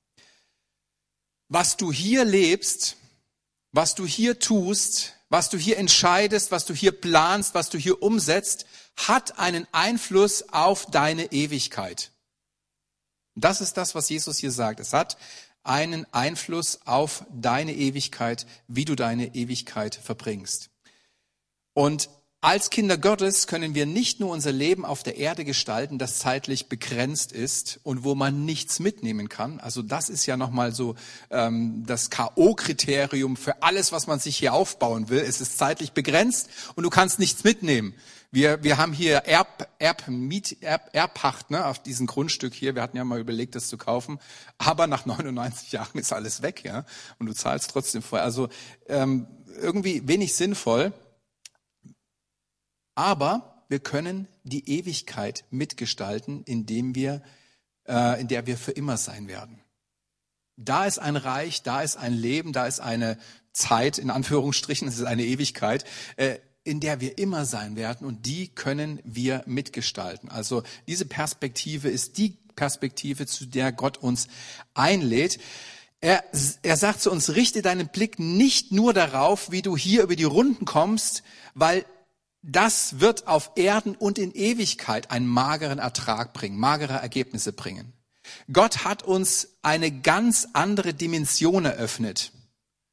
Was 1.49 1.77
du 1.77 1.92
hier 1.92 2.25
lebst, 2.25 2.97
was 3.73 3.95
du 3.95 4.07
hier 4.07 4.38
tust, 4.38 5.14
was 5.33 5.49
du 5.49 5.57
hier 5.57 5.79
entscheidest, 5.79 6.51
was 6.51 6.66
du 6.66 6.75
hier 6.75 6.92
planst, 6.92 7.55
was 7.55 7.71
du 7.71 7.79
hier 7.79 8.03
umsetzt, 8.03 8.66
hat 8.99 9.38
einen 9.38 9.66
Einfluss 9.73 10.51
auf 10.51 10.85
deine 10.85 11.33
Ewigkeit. 11.33 12.12
Das 13.35 13.62
ist 13.62 13.79
das, 13.79 13.95
was 13.95 14.11
Jesus 14.11 14.37
hier 14.37 14.51
sagt. 14.51 14.79
Es 14.79 14.92
hat 14.92 15.16
einen 15.62 16.05
Einfluss 16.12 16.81
auf 16.85 17.25
deine 17.33 17.73
Ewigkeit, 17.73 18.45
wie 18.68 18.85
du 18.85 18.95
deine 18.95 19.35
Ewigkeit 19.35 19.95
verbringst. 19.95 20.68
Und 21.73 22.11
als 22.43 22.71
Kinder 22.71 22.99
Gottes 22.99 23.47
können 23.47 23.77
wir 23.77 23.87
nicht 23.87 24.19
nur 24.19 24.31
unser 24.31 24.51
Leben 24.51 24.85
auf 24.85 25.05
der 25.05 25.17
Erde 25.17 25.45
gestalten, 25.45 25.99
das 25.99 26.19
zeitlich 26.19 26.69
begrenzt 26.69 27.31
ist 27.31 27.79
und 27.85 28.03
wo 28.03 28.17
man 28.17 28.45
nichts 28.45 28.81
mitnehmen 28.81 29.29
kann. 29.29 29.61
Also 29.61 29.81
das 29.81 30.09
ist 30.09 30.27
ja 30.27 30.37
nochmal 30.37 30.75
so 30.75 30.97
ähm, 31.31 31.85
das 31.87 32.11
K.O.-Kriterium 32.11 33.37
für 33.37 33.63
alles, 33.63 33.93
was 33.93 34.09
man 34.09 34.19
sich 34.19 34.37
hier 34.37 34.55
aufbauen 34.55 35.09
will. 35.09 35.21
Es 35.21 35.41
ist 35.41 35.57
zeitlich 35.57 35.93
begrenzt 35.93 36.51
und 36.75 36.83
du 36.83 36.91
kannst 36.91 37.21
nichts 37.21 37.45
mitnehmen. 37.45 37.95
Wir, 38.33 38.65
wir 38.65 38.77
haben 38.77 38.93
hier 38.93 39.19
Erb, 39.19 39.69
Erb, 39.79 40.09
Miet, 40.09 40.57
Erb, 40.63 40.91
Erbpacht 40.95 41.53
ne, 41.53 41.65
auf 41.65 41.81
diesem 41.81 42.09
Grundstück 42.09 42.55
hier. 42.55 42.75
Wir 42.75 42.83
hatten 42.83 42.97
ja 42.97 43.05
mal 43.05 43.21
überlegt, 43.21 43.55
das 43.55 43.69
zu 43.69 43.77
kaufen. 43.77 44.19
Aber 44.59 44.89
nach 44.89 45.07
99 45.07 45.71
Jahren 45.71 45.97
ist 45.97 46.13
alles 46.13 46.43
weg, 46.43 46.65
ja. 46.65 46.87
Und 47.21 47.27
du 47.27 47.35
zahlst 47.35 47.71
trotzdem 47.71 48.03
vorher. 48.03 48.25
Also 48.25 48.49
ähm, 48.89 49.29
irgendwie 49.61 50.09
wenig 50.09 50.35
sinnvoll. 50.35 50.93
Aber 52.95 53.65
wir 53.69 53.81
können 53.81 54.29
die 54.45 54.69
Ewigkeit 54.69 55.45
mitgestalten, 55.51 56.43
indem 56.45 56.95
wir, 56.95 57.23
äh, 57.87 58.21
in 58.21 58.29
der 58.29 58.47
wir 58.47 58.57
für 58.57 58.73
immer 58.73 58.97
sein 58.97 59.29
werden. 59.29 59.61
Da 60.57 60.85
ist 60.85 60.99
ein 60.99 61.17
Reich, 61.17 61.63
da 61.63 61.83
ist 61.83 61.97
ein 61.97 62.13
Leben, 62.13 62.53
da 62.53 62.67
ist 62.67 62.81
eine 62.81 63.19
Zeit, 63.53 63.99
in 63.99 64.11
Anführungsstrichen, 64.11 64.89
es 64.89 64.99
ist 64.99 65.05
eine 65.05 65.25
Ewigkeit, 65.25 65.85
äh, 66.17 66.39
in 66.65 66.81
der 66.81 67.01
wir 67.01 67.19
immer 67.19 67.45
sein 67.45 67.75
werden 67.77 68.07
und 68.07 68.27
die 68.27 68.49
können 68.49 69.01
wir 69.05 69.43
mitgestalten. 69.47 70.29
Also 70.29 70.63
diese 70.87 71.07
Perspektive 71.07 71.89
ist 71.89 72.19
die 72.19 72.39
Perspektive, 72.55 73.27
zu 73.27 73.47
der 73.47 73.73
Gott 73.73 73.97
uns 73.97 74.29
einlädt. 74.75 75.39
Er, 76.01 76.23
er 76.63 76.77
sagt 76.77 77.01
zu 77.01 77.11
uns, 77.11 77.35
richte 77.35 77.63
deinen 77.63 77.89
Blick 77.89 78.19
nicht 78.19 78.71
nur 78.71 78.93
darauf, 78.93 79.51
wie 79.51 79.63
du 79.63 79.77
hier 79.77 80.03
über 80.03 80.17
die 80.17 80.25
Runden 80.25 80.65
kommst, 80.65 81.23
weil 81.55 81.85
das 82.43 83.01
wird 83.01 83.29
auf 83.29 83.53
Erden 83.55 83.95
und 83.95 84.19
in 84.19 84.33
Ewigkeit 84.33 85.11
einen 85.11 85.27
mageren 85.27 85.79
Ertrag 85.79 86.33
bringen, 86.33 86.59
magere 86.59 86.95
Ergebnisse 86.95 87.53
bringen. 87.53 87.93
Gott 88.53 88.85
hat 88.85 89.03
uns 89.03 89.49
eine 89.63 89.91
ganz 89.91 90.49
andere 90.53 90.95
Dimension 90.95 91.65
eröffnet. 91.65 92.33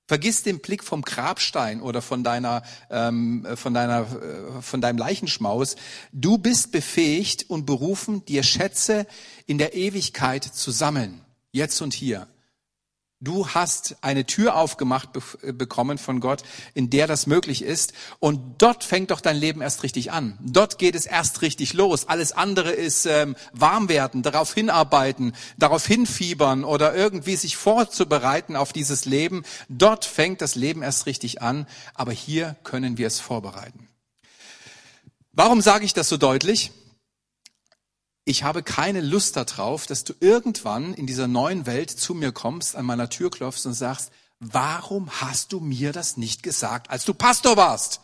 Vergiss 0.07 0.41
den 0.41 0.59
Blick 0.59 0.83
vom 0.83 1.03
Grabstein 1.03 1.81
oder 1.81 2.01
von 2.01 2.23
deiner, 2.23 2.63
ähm, 2.89 3.45
von 3.55 3.75
deiner, 3.75 4.01
äh, 4.01 4.61
von 4.61 4.81
deinem 4.81 4.97
Leichenschmaus. 4.97 5.75
Du 6.11 6.39
bist 6.39 6.71
befähigt 6.71 7.47
und 7.49 7.67
berufen, 7.67 8.25
dir 8.25 8.41
Schätze 8.41 9.05
in 9.45 9.59
der 9.59 9.75
Ewigkeit 9.75 10.43
zu 10.43 10.71
sammeln. 10.71 11.21
Jetzt 11.51 11.79
und 11.81 11.93
hier. 11.93 12.27
Du 13.21 13.49
hast 13.49 13.97
eine 13.99 14.25
Tür 14.25 14.55
aufgemacht 14.55 15.11
be 15.11 15.21
bekommen 15.51 15.97
von 15.97 16.21
Gott, 16.21 16.43
in 16.73 16.89
der 16.89 17.05
das 17.05 17.27
möglich 17.27 17.63
ist. 17.63 17.91
Und 18.19 18.61
dort 18.61 18.85
fängt 18.85 19.11
doch 19.11 19.19
dein 19.19 19.35
Leben 19.35 19.61
erst 19.61 19.83
richtig 19.83 20.13
an. 20.13 20.37
Dort 20.41 20.77
geht 20.77 20.95
es 20.95 21.05
erst 21.05 21.41
richtig 21.41 21.73
los. 21.73 22.07
Alles 22.07 22.31
andere 22.31 22.71
ist 22.71 23.05
ähm, 23.05 23.35
warm 23.51 23.89
werden, 23.89 24.21
darauf 24.23 24.53
hinarbeiten, 24.53 25.35
darauf 25.57 25.85
hinfiebern 25.85 26.63
oder 26.63 26.95
irgendwie 26.95 27.35
sich 27.35 27.57
vorzubereiten 27.57 28.55
auf 28.55 28.71
dieses 28.71 29.03
Leben. 29.03 29.43
Dort 29.67 30.05
fängt 30.05 30.41
das 30.41 30.55
Leben 30.55 30.81
erst 30.81 31.05
richtig 31.05 31.41
an. 31.41 31.67
Aber 31.95 32.13
hier 32.13 32.55
können 32.63 32.97
wir 32.97 33.07
es 33.07 33.19
vorbereiten. 33.19 33.89
Warum 35.33 35.59
sage 35.59 35.83
ich 35.83 35.93
das 35.93 36.07
so 36.07 36.15
deutlich? 36.15 36.71
Ich 38.29 38.43
habe 38.43 38.61
keine 38.61 39.01
Lust 39.01 39.37
darauf, 39.37 39.87
dass 39.87 40.03
du 40.03 40.13
irgendwann 40.19 40.93
in 40.93 41.07
dieser 41.07 41.27
neuen 41.27 41.65
Welt 41.65 41.89
zu 41.89 42.13
mir 42.13 42.31
kommst, 42.31 42.75
an 42.75 42.85
meiner 42.85 43.09
Tür 43.09 43.31
klopfst 43.31 43.65
und 43.65 43.73
sagst, 43.73 44.11
warum 44.39 45.09
hast 45.09 45.51
du 45.51 45.59
mir 45.59 45.93
das 45.93 46.15
nicht 46.15 46.43
gesagt, 46.43 46.91
als 46.91 47.05
du 47.05 47.15
Pastor 47.15 47.57
warst? 47.57 48.01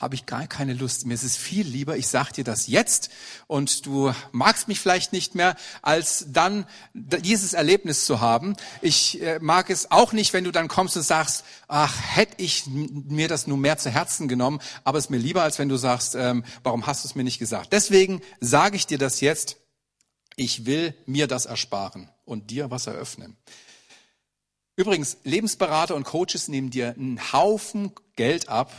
Habe 0.00 0.14
ich 0.14 0.24
gar 0.24 0.46
keine 0.46 0.72
Lust. 0.72 1.04
Mir 1.04 1.12
ist 1.12 1.22
es 1.22 1.36
viel 1.36 1.66
lieber, 1.66 1.96
ich 1.98 2.08
sag 2.08 2.32
dir 2.32 2.42
das 2.42 2.66
jetzt 2.66 3.10
und 3.46 3.84
du 3.84 4.12
magst 4.32 4.66
mich 4.66 4.80
vielleicht 4.80 5.12
nicht 5.12 5.34
mehr, 5.34 5.56
als 5.82 6.24
dann 6.28 6.66
dieses 6.94 7.52
Erlebnis 7.52 8.06
zu 8.06 8.20
haben. 8.20 8.56
Ich 8.80 9.20
äh, 9.22 9.38
mag 9.40 9.68
es 9.68 9.90
auch 9.90 10.12
nicht, 10.12 10.32
wenn 10.32 10.44
du 10.44 10.52
dann 10.52 10.68
kommst 10.68 10.96
und 10.96 11.02
sagst, 11.02 11.44
ach, 11.68 11.94
hätte 12.00 12.42
ich 12.42 12.64
mir 12.66 13.28
das 13.28 13.46
nur 13.46 13.58
mehr 13.58 13.76
zu 13.76 13.90
Herzen 13.90 14.26
genommen, 14.26 14.60
aber 14.84 14.96
es 14.96 15.04
ist 15.04 15.10
mir 15.10 15.18
lieber, 15.18 15.42
als 15.42 15.58
wenn 15.58 15.68
du 15.68 15.76
sagst, 15.76 16.14
ähm, 16.14 16.44
warum 16.62 16.86
hast 16.86 17.04
du 17.04 17.08
es 17.08 17.14
mir 17.14 17.24
nicht 17.24 17.38
gesagt. 17.38 17.72
Deswegen 17.72 18.22
sage 18.40 18.76
ich 18.76 18.86
dir 18.86 18.98
das 18.98 19.20
jetzt. 19.20 19.58
Ich 20.36 20.64
will 20.64 20.94
mir 21.04 21.26
das 21.26 21.44
ersparen 21.44 22.08
und 22.24 22.50
dir 22.50 22.70
was 22.70 22.86
eröffnen. 22.86 23.36
Übrigens, 24.76 25.18
Lebensberater 25.24 25.94
und 25.94 26.04
Coaches 26.04 26.48
nehmen 26.48 26.70
dir 26.70 26.94
einen 26.94 27.32
Haufen 27.34 27.92
Geld 28.16 28.48
ab, 28.48 28.72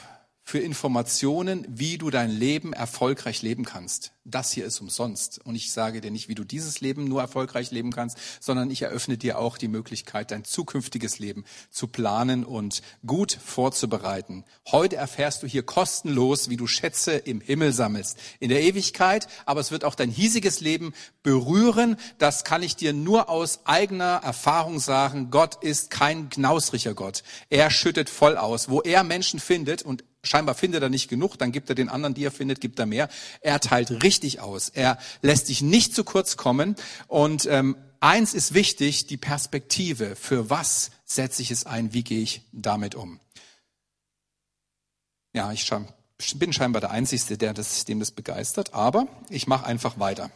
für 0.52 0.60
Informationen, 0.60 1.66
wie 1.70 1.98
du 1.98 2.10
dein 2.10 2.30
Leben 2.30 2.74
erfolgreich 2.74 3.42
leben 3.42 3.64
kannst. 3.64 4.12
Das 4.26 4.52
hier 4.52 4.66
ist 4.66 4.82
umsonst. 4.82 5.40
Und 5.46 5.56
ich 5.56 5.72
sage 5.72 6.02
dir 6.02 6.12
nicht, 6.12 6.28
wie 6.28 6.36
du 6.36 6.44
dieses 6.44 6.82
Leben 6.82 7.06
nur 7.06 7.22
erfolgreich 7.22 7.72
leben 7.72 7.92
kannst, 7.92 8.18
sondern 8.42 8.70
ich 8.70 8.82
eröffne 8.82 9.18
dir 9.18 9.40
auch 9.40 9.58
die 9.58 9.70
Möglichkeit, 9.70 10.30
dein 10.30 10.44
zukünftiges 10.44 11.20
Leben 11.20 11.46
zu 11.70 11.88
planen 11.88 12.44
und 12.44 12.82
gut 13.08 13.32
vorzubereiten. 13.32 14.44
Heute 14.70 14.98
erfährst 14.98 15.42
du 15.42 15.48
hier 15.48 15.64
kostenlos, 15.64 16.50
wie 16.50 16.58
du 16.58 16.68
Schätze 16.68 17.14
im 17.14 17.40
Himmel 17.40 17.72
sammelst. 17.72 18.18
In 18.42 18.50
der 18.50 18.62
Ewigkeit, 18.62 19.28
aber 19.46 19.62
es 19.62 19.72
wird 19.72 19.86
auch 19.86 19.96
dein 19.96 20.12
hiesiges 20.12 20.60
Leben 20.60 20.94
berühren. 21.24 21.96
Das 22.18 22.44
kann 22.44 22.62
ich 22.62 22.76
dir 22.76 22.92
nur 22.92 23.30
aus 23.30 23.62
eigener 23.64 24.20
Erfahrung 24.22 24.82
sagen. 24.82 25.32
Gott 25.32 25.64
ist 25.64 25.92
kein 25.92 26.30
knausricher 26.30 26.94
Gott. 26.94 27.24
Er 27.50 27.70
schüttet 27.72 28.10
voll 28.10 28.36
aus. 28.36 28.68
Wo 28.68 28.82
er 28.82 29.06
Menschen 29.06 29.40
findet 29.40 29.82
und 29.82 30.04
scheinbar 30.24 30.56
findet 30.56 30.84
er 30.84 30.90
nicht 30.90 31.10
genug, 31.10 31.38
dann 31.38 31.52
gibt 31.52 31.70
er 31.70 31.76
den 31.76 31.90
anderen, 31.90 32.14
die 32.14 32.24
er 32.24 32.32
findet, 32.32 32.62
gibt 32.62 32.80
er 32.80 32.86
mehr. 32.86 33.10
Er 33.42 33.60
teilt 33.60 34.04
richtig 34.04 34.40
aus. 34.40 34.70
Er 34.70 34.98
lässt 35.22 35.50
dich 35.50 35.62
nicht 35.62 35.96
zu 35.96 36.04
kurz 36.04 36.38
kommen. 36.38 36.76
Und 37.08 37.46
ähm, 37.48 37.76
eins 38.00 38.34
ist 38.34 38.54
wichtig, 38.54 39.08
die 39.08 39.18
Perspektive. 39.18 40.16
Für 40.16 40.50
was 40.50 40.92
setze 41.06 41.42
ich 41.42 41.52
es 41.52 41.66
ein? 41.66 41.94
Wie 41.94 42.04
gehe 42.04 42.22
ich 42.22 42.42
damit 42.52 42.96
um? 42.96 43.20
Ja, 45.34 45.52
ich 45.52 45.70
bin 46.36 46.52
scheinbar 46.52 46.82
der 46.82 46.92
Einzige, 46.92 47.38
der 47.38 47.54
das, 47.54 47.86
dem 47.86 48.00
das 48.00 48.12
begeistert, 48.12 48.74
aber 48.74 49.08
ich 49.30 49.48
mache 49.48 49.66
einfach 49.66 49.98
weiter. 49.98 50.30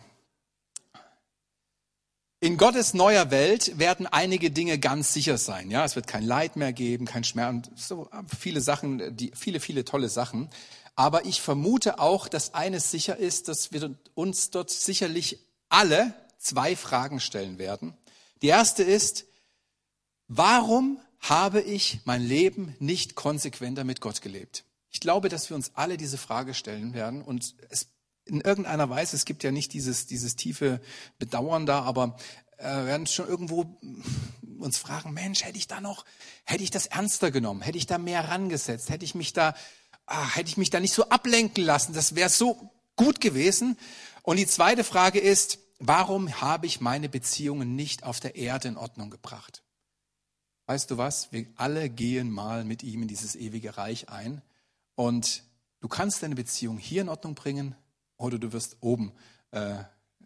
In 2.46 2.58
Gottes 2.58 2.94
neuer 2.94 3.32
Welt 3.32 3.80
werden 3.80 4.06
einige 4.06 4.52
Dinge 4.52 4.78
ganz 4.78 5.12
sicher 5.12 5.40
sein. 5.40 5.72
Ja, 5.72 5.84
es 5.84 5.96
wird 5.96 6.06
kein 6.06 6.22
Leid 6.22 6.58
mehr 6.58 6.74
geben, 6.74 7.06
kein 7.06 7.24
Schmerz, 7.24 7.72
so 7.76 8.08
viele 8.40 8.62
Sachen, 8.62 9.18
die, 9.18 9.32
viele, 9.34 9.60
viele 9.60 9.84
tolle 9.84 10.10
Sachen. 10.10 10.52
Aber 10.96 11.26
ich 11.26 11.42
vermute 11.42 11.98
auch, 11.98 12.28
dass 12.28 12.54
eines 12.54 12.92
sicher 12.92 13.18
ist, 13.18 13.48
dass 13.48 13.72
wir 13.72 13.96
uns 14.14 14.52
dort 14.52 14.70
sicherlich 14.70 15.40
alle 15.70 16.14
zwei 16.38 16.76
Fragen 16.76 17.20
stellen 17.20 17.58
werden. 17.58 17.98
Die 18.44 18.48
erste 18.50 18.84
ist, 18.84 19.26
warum 20.28 21.00
habe 21.22 21.62
ich 21.62 22.02
mein 22.06 22.22
Leben 22.22 22.76
nicht 22.78 23.16
konsequenter 23.16 23.84
mit 23.84 24.02
Gott 24.02 24.22
gelebt? 24.22 24.66
Ich 24.92 25.00
glaube, 25.00 25.30
dass 25.30 25.50
wir 25.50 25.56
uns 25.56 25.72
alle 25.74 25.98
diese 25.98 26.20
Frage 26.20 26.54
stellen 26.54 26.94
werden 26.94 27.24
und 27.24 27.56
es 27.70 27.88
in 28.26 28.42
irgendeiner 28.42 28.90
Weise, 28.90 29.16
es 29.16 29.26
gibt 29.26 29.44
ja 29.44 29.52
nicht 29.52 29.74
dieses, 29.74 30.08
dieses 30.08 30.36
tiefe 30.36 30.82
Bedauern 31.20 31.66
da, 31.66 31.82
aber 31.84 32.18
äh, 32.58 32.64
werden 32.64 33.08
schon 33.08 33.28
irgendwo 33.28 33.78
uns 34.60 34.78
fragen, 34.78 35.14
Mensch, 35.14 35.44
hätte 35.44 35.58
ich 35.58 35.68
da 35.68 35.82
noch, 35.82 36.06
hätte 36.46 36.64
ich 36.64 36.72
das 36.72 36.88
ernster 36.88 37.32
genommen, 37.32 37.62
hätte 37.62 37.78
ich 37.78 37.86
da 37.86 37.98
mehr 37.98 38.30
rangesetzt, 38.30 38.90
hätte 38.90 39.06
ich 39.06 39.16
mich 39.16 39.34
da, 39.34 39.56
ah, 40.06 40.36
hätte 40.36 40.50
ich 40.50 40.58
mich 40.58 40.70
da 40.70 40.80
nicht 40.80 40.94
so 40.94 41.10
ablenken 41.10 41.64
lassen, 41.64 41.94
das 41.94 42.16
wäre 42.16 42.30
so 42.30 42.72
gut 42.96 43.22
gewesen. 43.22 43.78
Und 44.24 44.38
die 44.38 44.48
zweite 44.48 44.84
Frage 44.84 45.20
ist, 45.20 45.60
warum 45.80 46.42
habe 46.42 46.66
ich 46.66 46.82
meine 46.82 47.10
Beziehungen 47.10 47.76
nicht 47.76 48.04
auf 48.04 48.20
der 48.20 48.36
Erde 48.36 48.70
in 48.70 48.78
Ordnung 48.78 49.10
gebracht? 49.10 49.64
Weißt 50.68 50.90
du 50.90 50.98
was? 50.98 51.32
Wir 51.32 51.46
alle 51.58 51.90
gehen 51.90 52.32
mal 52.32 52.64
mit 52.64 52.82
ihm 52.82 53.04
in 53.04 53.08
dieses 53.08 53.36
ewige 53.36 53.78
Reich 53.78 54.10
ein 54.10 54.42
und 54.96 55.44
du 55.82 55.88
kannst 55.88 56.24
deine 56.24 56.36
Beziehung 56.36 56.80
hier 56.80 57.02
in 57.02 57.10
Ordnung 57.10 57.36
bringen, 57.36 57.76
oder 58.18 58.40
du 58.40 58.54
wirst 58.54 58.78
oben 58.82 59.14
äh, 59.52 59.76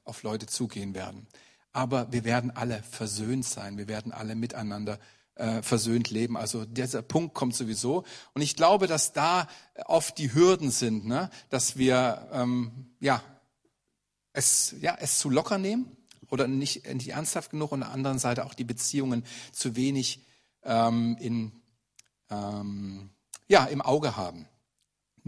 auf 0.04 0.24
Leute 0.24 0.48
zugehen 0.48 0.94
werden. 0.94 1.28
Aber 1.72 2.12
wir 2.12 2.24
werden 2.24 2.52
alle 2.52 2.82
versöhnt 2.84 3.46
sein, 3.46 3.78
wir 3.78 3.88
werden 3.88 4.12
alle 4.12 4.36
miteinander 4.36 5.00
äh, 5.36 5.62
versöhnt 5.62 6.10
leben. 6.10 6.36
Also 6.36 6.66
dieser 6.66 7.02
Punkt 7.02 7.34
kommt 7.34 7.56
sowieso. 7.56 8.04
Und 8.34 8.42
ich 8.42 8.56
glaube, 8.56 8.88
dass 8.88 9.14
da 9.14 9.48
oft 9.86 10.18
die 10.18 10.34
Hürden 10.34 10.72
sind, 10.72 11.06
ne? 11.06 11.30
dass 11.50 11.78
wir 11.78 12.28
ähm, 12.34 12.88
ja, 13.00 13.24
es, 14.34 14.76
ja, 14.82 14.98
es 15.00 15.20
zu 15.20 15.30
locker 15.30 15.58
nehmen 15.58 15.96
oder 16.30 16.48
nicht, 16.48 16.86
nicht 16.94 17.10
ernsthaft 17.10 17.52
genug 17.52 17.72
und 17.72 17.84
auf 17.84 17.90
der 17.90 17.96
anderen 17.96 18.20
Seite 18.20 18.46
auch 18.46 18.54
die 18.54 18.64
Beziehungen 18.64 19.24
zu 19.52 19.76
wenig 19.76 20.26
ähm, 20.64 21.18
in, 21.20 21.52
ähm, 22.30 23.10
ja, 23.48 23.66
im 23.66 23.82
Auge 23.82 24.18
haben. 24.18 24.48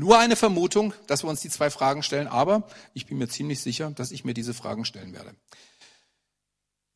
Nur 0.01 0.17
eine 0.17 0.35
Vermutung, 0.35 0.95
dass 1.05 1.23
wir 1.23 1.29
uns 1.29 1.41
die 1.41 1.51
zwei 1.51 1.69
Fragen 1.69 2.01
stellen, 2.01 2.27
aber 2.27 2.67
ich 2.95 3.05
bin 3.05 3.19
mir 3.19 3.27
ziemlich 3.27 3.59
sicher, 3.59 3.91
dass 3.91 4.09
ich 4.09 4.25
mir 4.25 4.33
diese 4.33 4.55
Fragen 4.55 4.83
stellen 4.83 5.13
werde. 5.13 5.35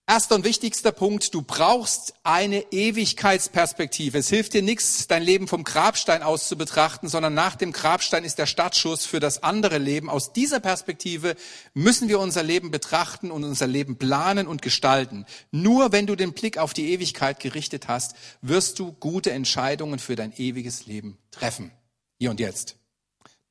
Erster 0.08 0.34
und 0.34 0.44
wichtigster 0.44 0.91
Punkt, 0.91 1.32
du 1.36 1.44
brauchst 1.44 2.15
eine 2.24 2.62
Ewigkeitsperspektive. 2.72 4.18
Es 4.18 4.30
hilft 4.30 4.56
dir 4.56 4.63
nichts, 4.63 5.06
dein 5.06 5.22
Leben 5.22 5.48
vom 5.48 5.63
Grabstein 5.63 6.24
aus 6.24 6.48
zu 6.48 6.58
betrachten, 6.58 7.08
sondern 7.08 7.36
nach 7.36 7.56
dem 7.56 7.74
Grabstein 7.74 8.24
ist 8.24 8.39
der 8.39 8.48
Startschuss 8.48 9.06
für 9.06 9.20
das 9.20 9.44
andere 9.44 9.78
Leben. 9.78 10.10
Aus 10.10 10.34
dieser 10.34 10.60
Perspektive 10.60 11.36
müssen 11.76 12.10
wir 12.10 12.20
unser 12.20 12.41
Leben 12.41 12.72
betrachten 12.72 13.30
und 13.30 13.44
unser 13.44 13.68
Leben 13.68 14.00
planen 14.00 14.48
und 14.48 14.63
gestalten. 14.63 15.28
Nur 15.52 15.91
wenn 15.91 16.08
du 16.08 16.15
den 16.15 16.34
Blick 16.34 16.58
auf 16.58 16.74
die 16.74 16.91
Ewigkeit 16.91 17.39
gerichtet 17.39 17.88
hast, 17.88 18.15
wirst 18.41 18.80
du 18.80 18.94
gute 18.94 19.30
Entscheidungen 19.32 20.00
für 20.00 20.15
dein 20.15 20.34
ewiges 20.36 20.88
Leben 20.88 21.20
treffen. 21.30 21.70
Hier 22.18 22.32
und 22.32 22.39
jetzt. 22.39 22.78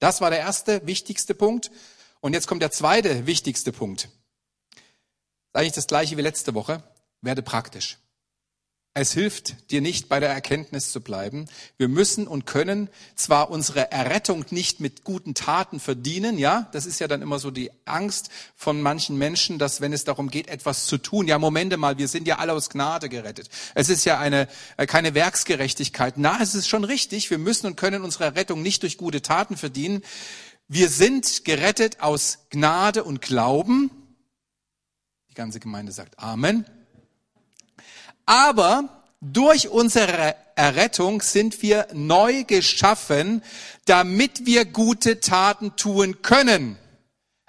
Das 0.05 0.21
war 0.21 0.29
der 0.29 0.41
erste 0.41 0.87
wichtigste 0.87 1.35
Punkt. 1.35 1.71
Und 2.21 2.35
jetzt 2.35 2.47
kommt 2.47 2.61
der 2.61 2.71
zweite 2.71 3.25
wichtigste 3.25 3.73
Punkt. 3.73 4.11
Eigentlich 5.55 5.73
das 5.73 5.87
gleiche 5.87 6.19
wie 6.19 6.21
letzte 6.21 6.53
Woche. 6.53 6.83
Werde 7.23 7.41
praktisch. 7.41 7.97
Es 8.97 9.11
hilft 9.11 9.73
dir 9.73 9.81
nicht, 9.81 10.09
bei 10.09 10.21
der 10.21 10.29
Erkenntnis 10.29 10.93
zu 10.93 11.01
bleiben. 11.01 11.47
Wir 11.79 11.89
müssen 11.89 12.29
und 12.29 12.47
können 12.47 12.89
zwar 13.17 13.51
unsere 13.51 13.91
Errettung 13.91 14.45
nicht 14.51 14.79
mit 14.79 15.03
guten 15.03 15.35
Taten 15.35 15.81
verdienen, 15.81 16.39
ja, 16.39 16.69
das 16.71 16.87
ist 16.87 17.01
ja 17.01 17.09
dann 17.09 17.21
immer 17.21 17.41
so 17.41 17.51
die 17.51 17.73
Angst 17.87 18.31
von 18.55 18.81
manchen 18.81 19.19
Menschen, 19.19 19.59
dass 19.59 19.81
wenn 19.81 19.93
es 19.93 20.05
darum 20.05 20.31
geht, 20.31 20.47
etwas 20.47 20.87
zu 20.87 20.97
tun, 20.99 21.27
ja, 21.27 21.41
Momente 21.41 21.77
mal, 21.77 21.99
wir 21.99 22.07
sind 22.07 22.29
ja 22.29 22.39
alle 22.39 22.53
aus 22.53 22.71
Gnade 22.71 23.09
gerettet. 23.09 23.49
Es 23.75 23.89
ist 23.89 24.05
ja 24.05 24.21
eine, 24.21 24.47
äh, 24.77 24.87
keine 24.87 25.15
Werksgerechtigkeit. 25.15 26.15
Na, 26.17 26.39
es 26.41 26.55
ist 26.55 26.69
schon 26.69 26.85
richtig, 26.85 27.31
wir 27.31 27.39
müssen 27.39 27.67
und 27.67 27.77
können 27.77 28.03
unsere 28.03 28.23
Errettung 28.23 28.63
nicht 28.63 28.85
durch 28.85 28.97
gute 28.97 29.23
Taten 29.23 29.57
verdienen. 29.57 30.03
Wir 30.69 30.89
sind 30.89 31.45
gerettet 31.45 31.99
aus 31.99 32.47
Gnade 32.51 33.03
und 33.03 33.23
Glauben. 33.23 33.91
Die 35.31 35.35
ganze 35.35 35.59
Gemeinde 35.59 35.91
sagt 35.91 36.21
Amen. 36.21 36.65
Aber 38.27 38.89
durch 39.21 39.69
unsere 39.69 40.35
Errettung 40.57 41.23
sind 41.23 41.63
wir 41.63 41.89
neu 41.93 42.45
geschaffen, 42.45 43.43
damit 43.87 44.47
wir 44.47 44.65
gute 44.65 45.21
Taten 45.21 45.77
tun 45.77 46.23
können. 46.23 46.79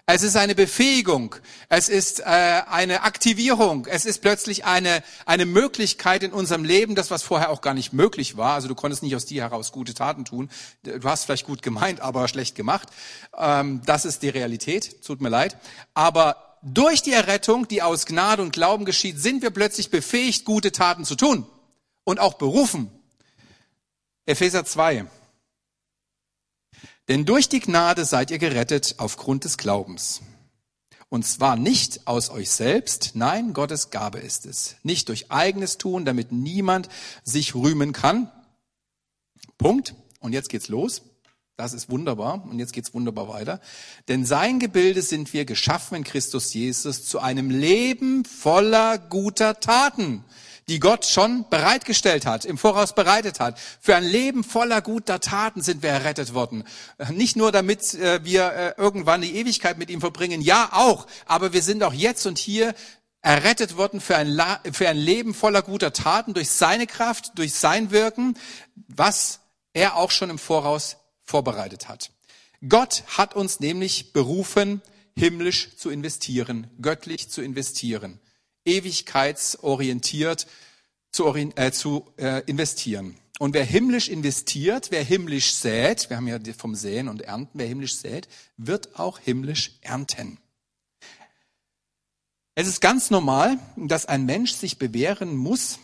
Es 0.07 0.21
ist 0.21 0.37
eine 0.37 0.53
Befähigung, 0.53 1.35
es 1.67 1.89
ist 1.89 2.19
äh, 2.19 2.23
eine 2.23 3.01
Aktivierung, 3.01 3.87
es 3.87 4.05
ist 4.05 4.21
plötzlich 4.21 4.63
eine, 4.63 5.01
eine 5.25 5.47
Möglichkeit 5.47 6.21
in 6.21 6.31
unserem 6.31 6.63
Leben, 6.63 6.93
das 6.93 7.09
was 7.09 7.23
vorher 7.23 7.49
auch 7.49 7.61
gar 7.61 7.73
nicht 7.73 7.91
möglich 7.91 8.37
war. 8.37 8.53
Also 8.53 8.67
du 8.67 8.75
konntest 8.75 9.01
nicht 9.01 9.15
aus 9.15 9.25
dir 9.25 9.41
heraus 9.41 9.71
gute 9.71 9.95
Taten 9.95 10.23
tun. 10.23 10.51
Du 10.83 11.09
hast 11.09 11.25
vielleicht 11.25 11.47
gut 11.47 11.63
gemeint, 11.63 12.01
aber 12.01 12.27
schlecht 12.27 12.53
gemacht. 12.53 12.89
Ähm, 13.35 13.81
das 13.87 14.05
ist 14.05 14.21
die 14.21 14.29
Realität, 14.29 15.03
tut 15.03 15.21
mir 15.21 15.29
leid. 15.29 15.57
Aber 15.95 16.54
durch 16.65 17.03
die 17.03 17.13
Errettung, 17.13 17.67
die 17.67 17.83
aus 17.83 18.07
Gnade 18.07 18.41
und 18.41 18.51
Glauben 18.51 18.85
geschieht, 18.85 19.19
sind 19.19 19.43
wir 19.43 19.51
plötzlich 19.51 19.91
befähigt, 19.91 20.45
gute 20.45 20.71
Taten 20.71 21.05
zu 21.05 21.15
tun 21.15 21.45
und 22.03 22.19
auch 22.19 22.33
berufen. 22.33 22.89
Epheser 24.25 24.65
2. 24.65 25.05
Denn 27.07 27.25
durch 27.25 27.49
die 27.49 27.59
Gnade 27.59 28.03
seid 28.03 28.31
ihr 28.31 28.39
gerettet 28.39 28.95
aufgrund 28.97 29.43
des 29.43 29.57
Glaubens. 29.57 30.21
Und 31.07 31.23
zwar 31.23 31.55
nicht 31.55 32.07
aus 32.07 32.31
euch 32.31 32.49
selbst, 32.49 33.11
nein, 33.13 33.53
Gottes 33.53 33.91
Gabe 33.91 34.17
ist 34.17 34.47
es. 34.47 34.75
Nicht 34.81 35.09
durch 35.09 35.31
eigenes 35.31 35.77
Tun, 35.77 36.03
damit 36.03 36.31
niemand 36.31 36.89
sich 37.23 37.53
rühmen 37.53 37.93
kann. 37.93 38.31
Punkt. 39.59 39.93
Und 40.19 40.33
jetzt 40.33 40.49
geht's 40.49 40.67
los. 40.67 41.03
Das 41.57 41.73
ist 41.73 41.89
wunderbar. 41.89 42.43
Und 42.43 42.59
jetzt 42.59 42.73
geht's 42.73 42.93
wunderbar 42.93 43.29
weiter. 43.29 43.61
Denn 44.07 44.25
sein 44.25 44.59
Gebilde 44.59 45.01
sind 45.01 45.33
wir 45.33 45.45
geschaffen 45.45 45.95
in 45.95 46.03
Christus 46.03 46.53
Jesus 46.53 47.05
zu 47.05 47.19
einem 47.19 47.49
Leben 47.49 48.25
voller 48.25 48.97
guter 48.97 49.59
Taten 49.59 50.25
die 50.67 50.79
Gott 50.79 51.05
schon 51.05 51.47
bereitgestellt 51.49 52.25
hat, 52.25 52.43
im 52.45 52.57
Voraus 52.57 52.95
bereitet 52.95 53.39
hat. 53.39 53.59
Für 53.79 53.95
ein 53.95 54.03
Leben 54.03 54.43
voller 54.43 54.81
guter 54.81 55.19
Taten 55.19 55.61
sind 55.61 55.83
wir 55.83 55.91
errettet 55.91 56.33
worden. 56.33 56.63
Nicht 57.11 57.35
nur 57.35 57.51
damit 57.51 57.93
äh, 57.93 58.23
wir 58.23 58.51
äh, 58.51 58.73
irgendwann 58.77 59.21
die 59.21 59.35
Ewigkeit 59.35 59.77
mit 59.77 59.89
ihm 59.89 60.01
verbringen, 60.01 60.41
ja 60.41 60.69
auch, 60.71 61.05
aber 61.25 61.53
wir 61.53 61.61
sind 61.61 61.83
auch 61.83 61.93
jetzt 61.93 62.25
und 62.25 62.37
hier 62.37 62.73
errettet 63.21 63.77
worden 63.77 64.01
für 64.01 64.17
ein, 64.17 64.39
für 64.71 64.87
ein 64.87 64.97
Leben 64.97 65.33
voller 65.33 65.61
guter 65.61 65.93
Taten 65.93 66.33
durch 66.33 66.49
seine 66.49 66.87
Kraft, 66.87 67.33
durch 67.35 67.53
sein 67.53 67.91
Wirken, 67.91 68.37
was 68.87 69.39
er 69.73 69.95
auch 69.95 70.11
schon 70.11 70.29
im 70.29 70.37
Voraus 70.39 70.97
vorbereitet 71.25 71.89
hat. 71.89 72.11
Gott 72.67 73.03
hat 73.07 73.35
uns 73.35 73.59
nämlich 73.59 74.13
berufen, 74.13 74.81
himmlisch 75.17 75.75
zu 75.75 75.89
investieren, 75.89 76.67
göttlich 76.81 77.29
zu 77.29 77.41
investieren 77.41 78.19
ewigkeitsorientiert 78.65 80.47
zu, 81.11 81.33
äh, 81.33 81.71
zu 81.71 82.11
äh, 82.17 82.43
investieren. 82.45 83.15
Und 83.37 83.53
wer 83.53 83.65
himmlisch 83.65 84.09
investiert, 84.09 84.91
wer 84.91 85.03
himmlisch 85.03 85.53
sät, 85.53 86.09
wir 86.09 86.17
haben 86.17 86.27
ja 86.27 86.39
vom 86.57 86.75
Säen 86.75 87.07
und 87.07 87.21
Ernten, 87.21 87.59
wer 87.59 87.67
himmlisch 87.67 87.95
sät, 87.95 88.27
wird 88.57 88.97
auch 88.97 89.19
himmlisch 89.19 89.77
ernten. 89.81 90.39
Es 92.55 92.67
ist 92.67 92.79
ganz 92.79 93.11
normal, 93.11 93.59
dass 93.75 94.05
ein 94.05 94.25
Mensch 94.25 94.53
sich 94.53 94.77
bewähren 94.77 95.35
muss, 95.35 95.79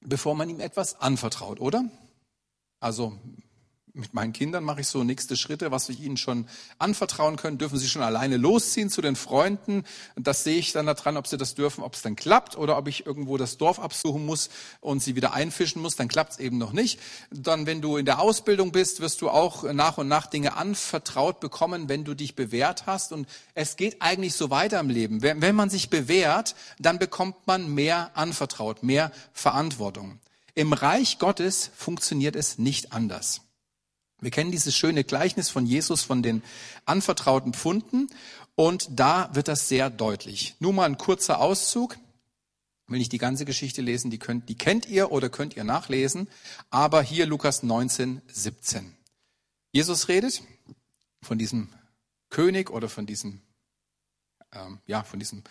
bevor 0.00 0.34
man 0.34 0.50
ihm 0.50 0.58
etwas 0.58 1.00
anvertraut, 1.00 1.60
oder? 1.60 1.84
Also 2.80 3.16
mit 3.94 4.14
meinen 4.14 4.32
Kindern 4.32 4.64
mache 4.64 4.80
ich 4.80 4.86
so 4.86 5.04
nächste 5.04 5.36
Schritte, 5.36 5.70
was 5.70 5.88
ich 5.88 6.00
ihnen 6.00 6.16
schon 6.16 6.46
anvertrauen 6.78 7.36
können. 7.36 7.58
Dürfen 7.58 7.78
sie 7.78 7.88
schon 7.88 8.02
alleine 8.02 8.36
losziehen 8.36 8.88
zu 8.88 9.02
den 9.02 9.16
Freunden? 9.16 9.84
Das 10.16 10.44
sehe 10.44 10.56
ich 10.56 10.72
dann 10.72 10.86
daran, 10.86 11.16
ob 11.16 11.26
sie 11.26 11.36
das 11.36 11.54
dürfen, 11.54 11.84
ob 11.84 11.94
es 11.94 12.02
dann 12.02 12.16
klappt 12.16 12.56
oder 12.56 12.78
ob 12.78 12.88
ich 12.88 13.06
irgendwo 13.06 13.36
das 13.36 13.58
Dorf 13.58 13.78
absuchen 13.78 14.24
muss 14.24 14.48
und 14.80 15.02
sie 15.02 15.14
wieder 15.14 15.34
einfischen 15.34 15.82
muss. 15.82 15.96
Dann 15.96 16.08
klappt 16.08 16.32
es 16.32 16.38
eben 16.38 16.56
noch 16.58 16.72
nicht. 16.72 17.00
Dann, 17.30 17.66
wenn 17.66 17.82
du 17.82 17.98
in 17.98 18.06
der 18.06 18.20
Ausbildung 18.20 18.72
bist, 18.72 19.00
wirst 19.00 19.20
du 19.20 19.28
auch 19.28 19.64
nach 19.72 19.98
und 19.98 20.08
nach 20.08 20.26
Dinge 20.26 20.56
anvertraut 20.56 21.40
bekommen, 21.40 21.88
wenn 21.88 22.04
du 22.04 22.14
dich 22.14 22.34
bewährt 22.34 22.86
hast. 22.86 23.12
Und 23.12 23.28
es 23.54 23.76
geht 23.76 24.00
eigentlich 24.00 24.34
so 24.34 24.48
weiter 24.48 24.80
im 24.80 24.88
Leben. 24.88 25.22
Wenn 25.22 25.54
man 25.54 25.68
sich 25.68 25.90
bewährt, 25.90 26.54
dann 26.78 26.98
bekommt 26.98 27.46
man 27.46 27.74
mehr 27.74 28.10
anvertraut, 28.14 28.82
mehr 28.82 29.12
Verantwortung. 29.34 30.18
Im 30.54 30.72
Reich 30.72 31.18
Gottes 31.18 31.70
funktioniert 31.74 32.36
es 32.36 32.58
nicht 32.58 32.92
anders. 32.92 33.42
Wir 34.22 34.30
kennen 34.30 34.52
dieses 34.52 34.76
schöne 34.76 35.02
Gleichnis 35.02 35.50
von 35.50 35.66
Jesus 35.66 36.02
von 36.02 36.22
den 36.22 36.42
anvertrauten 36.84 37.52
Pfunden 37.52 38.06
und 38.54 38.88
da 38.90 39.28
wird 39.34 39.48
das 39.48 39.68
sehr 39.68 39.90
deutlich. 39.90 40.54
Nur 40.60 40.72
mal 40.72 40.86
ein 40.86 40.96
kurzer 40.96 41.40
Auszug. 41.40 41.98
Will 42.86 42.98
nicht 42.98 43.12
die 43.12 43.18
ganze 43.18 43.44
Geschichte 43.44 43.82
lesen, 43.82 44.10
die, 44.10 44.18
könnt, 44.18 44.48
die 44.48 44.54
kennt 44.54 44.86
ihr 44.86 45.10
oder 45.10 45.28
könnt 45.28 45.56
ihr 45.56 45.64
nachlesen, 45.64 46.28
aber 46.70 47.02
hier 47.02 47.26
Lukas 47.26 47.62
19, 47.62 48.22
17. 48.28 48.94
Jesus 49.72 50.08
redet 50.08 50.42
von 51.20 51.38
diesem 51.38 51.68
König 52.30 52.70
oder 52.70 52.88
von 52.88 53.06
diesem 53.06 53.40
ähm, 54.54 54.78
ja, 54.86 55.02
von 55.02 55.18
diesem 55.18 55.42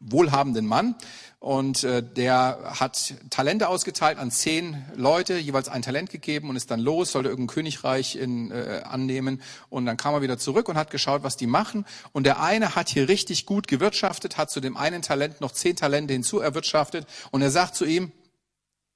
wohlhabenden 0.00 0.66
Mann. 0.66 0.96
Und 1.38 1.84
äh, 1.84 2.02
der 2.02 2.74
hat 2.80 3.14
Talente 3.30 3.68
ausgeteilt 3.68 4.18
an 4.18 4.30
zehn 4.30 4.84
Leute, 4.96 5.38
jeweils 5.38 5.68
ein 5.68 5.82
Talent 5.82 6.10
gegeben 6.10 6.50
und 6.50 6.56
ist 6.56 6.70
dann 6.70 6.80
los, 6.80 7.12
sollte 7.12 7.28
irgendein 7.28 7.54
Königreich 7.54 8.16
in, 8.16 8.50
äh, 8.50 8.82
annehmen. 8.84 9.40
Und 9.68 9.86
dann 9.86 9.96
kam 9.96 10.14
er 10.14 10.22
wieder 10.22 10.38
zurück 10.38 10.68
und 10.68 10.76
hat 10.76 10.90
geschaut, 10.90 11.22
was 11.22 11.36
die 11.36 11.46
machen. 11.46 11.84
Und 12.12 12.24
der 12.24 12.40
eine 12.42 12.74
hat 12.74 12.88
hier 12.88 13.08
richtig 13.08 13.46
gut 13.46 13.68
gewirtschaftet, 13.68 14.36
hat 14.36 14.50
zu 14.50 14.60
dem 14.60 14.76
einen 14.76 15.02
Talent 15.02 15.40
noch 15.40 15.52
zehn 15.52 15.76
Talente 15.76 16.12
hinzu 16.12 16.40
erwirtschaftet. 16.40 17.06
Und 17.30 17.42
er 17.42 17.50
sagt 17.50 17.76
zu 17.76 17.84
ihm, 17.84 18.12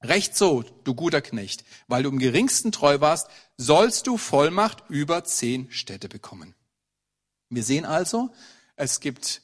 Recht 0.04 0.36
so, 0.36 0.64
du 0.82 0.94
guter 0.94 1.20
Knecht, 1.20 1.64
weil 1.86 2.02
du 2.02 2.08
im 2.08 2.18
geringsten 2.18 2.72
treu 2.72 3.00
warst, 3.00 3.28
sollst 3.56 4.08
du 4.08 4.16
Vollmacht 4.16 4.82
über 4.88 5.22
zehn 5.22 5.70
Städte 5.70 6.08
bekommen. 6.08 6.56
Wir 7.50 7.62
sehen 7.62 7.84
also, 7.84 8.30
es 8.82 8.98
gibt 8.98 9.42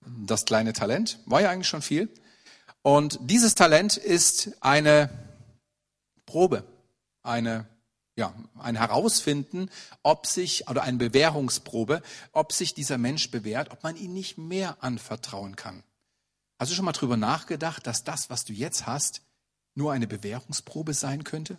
das 0.00 0.46
kleine 0.46 0.72
Talent, 0.72 1.18
war 1.26 1.42
ja 1.42 1.50
eigentlich 1.50 1.68
schon 1.68 1.82
viel. 1.82 2.08
Und 2.82 3.18
dieses 3.20 3.54
Talent 3.54 3.98
ist 3.98 4.56
eine 4.62 5.10
Probe, 6.24 6.64
eine, 7.22 7.66
ja, 8.16 8.32
ein 8.58 8.76
Herausfinden, 8.76 9.70
ob 10.02 10.26
sich, 10.26 10.68
oder 10.68 10.82
eine 10.82 10.96
Bewährungsprobe, 10.96 12.00
ob 12.32 12.52
sich 12.52 12.72
dieser 12.72 12.96
Mensch 12.96 13.30
bewährt, 13.30 13.70
ob 13.70 13.82
man 13.82 13.96
ihn 13.96 14.14
nicht 14.14 14.38
mehr 14.38 14.82
anvertrauen 14.82 15.56
kann. 15.56 15.82
Hast 16.58 16.70
du 16.70 16.74
schon 16.74 16.86
mal 16.86 16.92
drüber 16.92 17.18
nachgedacht, 17.18 17.86
dass 17.86 18.02
das, 18.04 18.30
was 18.30 18.46
du 18.46 18.54
jetzt 18.54 18.86
hast, 18.86 19.20
nur 19.74 19.92
eine 19.92 20.06
Bewährungsprobe 20.06 20.94
sein 20.94 21.24
könnte? 21.24 21.58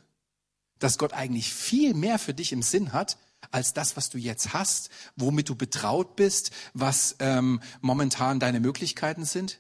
Dass 0.80 0.98
Gott 0.98 1.14
eigentlich 1.14 1.54
viel 1.54 1.94
mehr 1.94 2.18
für 2.18 2.34
dich 2.34 2.52
im 2.52 2.64
Sinn 2.64 2.94
hat, 2.94 3.18
als 3.50 3.74
das, 3.74 3.98
was 3.98 4.10
du 4.10 4.18
jetzt 4.18 4.54
hast, 4.54 4.90
womit 5.16 5.50
du 5.50 5.56
betraut 5.56 6.16
bist, 6.16 6.52
was 6.74 7.16
ähm, 7.20 7.62
momentan 7.82 8.40
deine 8.40 8.60
Möglichkeiten 8.60 9.26
sind? 9.26 9.60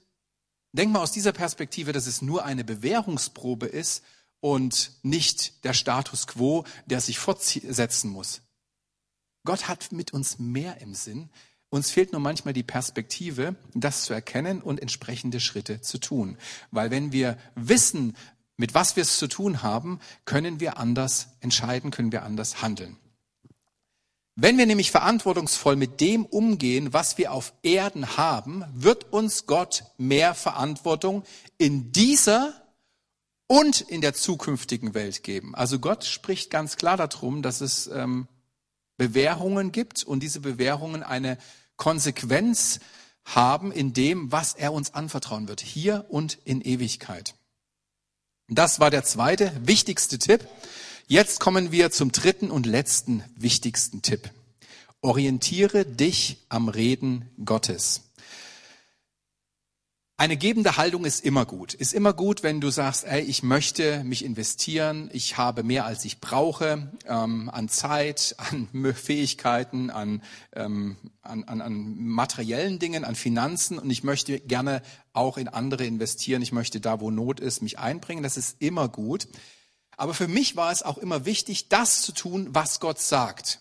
Denk 0.73 0.91
mal 0.91 1.01
aus 1.01 1.11
dieser 1.11 1.33
Perspektive, 1.33 1.91
dass 1.91 2.07
es 2.07 2.21
nur 2.21 2.45
eine 2.45 2.63
Bewährungsprobe 2.63 3.65
ist 3.65 4.03
und 4.39 4.91
nicht 5.03 5.63
der 5.65 5.73
Status 5.73 6.27
quo, 6.27 6.65
der 6.85 7.01
sich 7.01 7.19
fortsetzen 7.19 8.09
muss. 8.09 8.41
Gott 9.43 9.67
hat 9.67 9.91
mit 9.91 10.13
uns 10.13 10.39
mehr 10.39 10.79
im 10.81 10.93
Sinn. 10.93 11.29
Uns 11.69 11.89
fehlt 11.89 12.11
nur 12.11 12.21
manchmal 12.21 12.53
die 12.53 12.63
Perspektive, 12.63 13.55
das 13.73 14.03
zu 14.03 14.13
erkennen 14.13 14.61
und 14.61 14.81
entsprechende 14.81 15.39
Schritte 15.39 15.81
zu 15.81 15.97
tun. 15.99 16.37
Weil 16.69 16.91
wenn 16.91 17.11
wir 17.11 17.37
wissen, 17.55 18.15
mit 18.57 18.73
was 18.73 18.95
wir 18.95 19.03
es 19.03 19.17
zu 19.17 19.27
tun 19.27 19.63
haben, 19.63 19.99
können 20.25 20.59
wir 20.59 20.77
anders 20.77 21.29
entscheiden, 21.39 21.89
können 21.89 22.11
wir 22.11 22.23
anders 22.23 22.61
handeln. 22.61 22.97
Wenn 24.43 24.57
wir 24.57 24.65
nämlich 24.65 24.89
verantwortungsvoll 24.89 25.75
mit 25.75 26.01
dem 26.01 26.25
umgehen, 26.25 26.93
was 26.93 27.19
wir 27.19 27.31
auf 27.31 27.53
Erden 27.61 28.17
haben, 28.17 28.65
wird 28.73 29.13
uns 29.13 29.45
Gott 29.45 29.83
mehr 29.99 30.33
Verantwortung 30.33 31.23
in 31.59 31.91
dieser 31.91 32.55
und 33.45 33.81
in 33.81 34.01
der 34.01 34.15
zukünftigen 34.15 34.95
Welt 34.95 35.21
geben. 35.21 35.53
Also 35.53 35.77
Gott 35.77 36.05
spricht 36.05 36.49
ganz 36.49 36.75
klar 36.75 36.97
darum, 36.97 37.43
dass 37.43 37.61
es 37.61 37.85
ähm, 37.85 38.27
Bewährungen 38.97 39.71
gibt 39.71 40.03
und 40.03 40.23
diese 40.23 40.39
Bewährungen 40.39 41.03
eine 41.03 41.37
Konsequenz 41.77 42.79
haben 43.23 43.71
in 43.71 43.93
dem, 43.93 44.31
was 44.31 44.55
er 44.55 44.73
uns 44.73 44.95
anvertrauen 44.95 45.49
wird, 45.49 45.61
hier 45.61 46.07
und 46.09 46.39
in 46.45 46.61
Ewigkeit. 46.61 47.35
Das 48.47 48.79
war 48.79 48.89
der 48.89 49.03
zweite 49.03 49.51
wichtigste 49.61 50.17
Tipp. 50.17 50.47
Jetzt 51.11 51.41
kommen 51.41 51.73
wir 51.73 51.91
zum 51.91 52.13
dritten 52.13 52.49
und 52.49 52.65
letzten 52.65 53.21
wichtigsten 53.35 54.01
Tipp. 54.01 54.31
Orientiere 55.01 55.85
dich 55.85 56.37
am 56.47 56.69
Reden 56.69 57.29
Gottes. 57.43 58.13
Eine 60.15 60.37
gebende 60.37 60.77
Haltung 60.77 61.03
ist 61.03 61.25
immer 61.25 61.45
gut. 61.45 61.73
Ist 61.73 61.93
immer 61.93 62.13
gut, 62.13 62.43
wenn 62.43 62.61
du 62.61 62.69
sagst, 62.69 63.03
ey, 63.03 63.19
ich 63.23 63.43
möchte 63.43 64.05
mich 64.05 64.23
investieren, 64.23 65.09
ich 65.11 65.35
habe 65.35 65.63
mehr 65.63 65.83
als 65.83 66.05
ich 66.05 66.21
brauche 66.21 66.89
ähm, 67.05 67.49
an 67.49 67.67
Zeit, 67.67 68.37
an 68.49 68.69
Fähigkeiten, 68.93 69.89
an, 69.89 70.23
ähm, 70.53 70.95
an, 71.23 71.43
an, 71.43 71.59
an 71.59 71.97
materiellen 71.97 72.79
Dingen, 72.79 73.03
an 73.03 73.15
Finanzen 73.15 73.79
und 73.79 73.89
ich 73.89 74.05
möchte 74.05 74.39
gerne 74.39 74.81
auch 75.11 75.37
in 75.37 75.49
andere 75.49 75.83
investieren. 75.83 76.41
Ich 76.41 76.53
möchte 76.53 76.79
da, 76.79 77.01
wo 77.01 77.11
Not 77.11 77.41
ist, 77.41 77.61
mich 77.61 77.79
einbringen. 77.79 78.23
Das 78.23 78.37
ist 78.37 78.61
immer 78.61 78.87
gut. 78.87 79.27
Aber 79.97 80.13
für 80.13 80.27
mich 80.27 80.55
war 80.55 80.71
es 80.71 80.83
auch 80.83 80.97
immer 80.97 81.25
wichtig, 81.25 81.69
das 81.69 82.01
zu 82.01 82.11
tun, 82.11 82.47
was 82.51 82.79
Gott 82.79 82.99
sagt. 82.99 83.59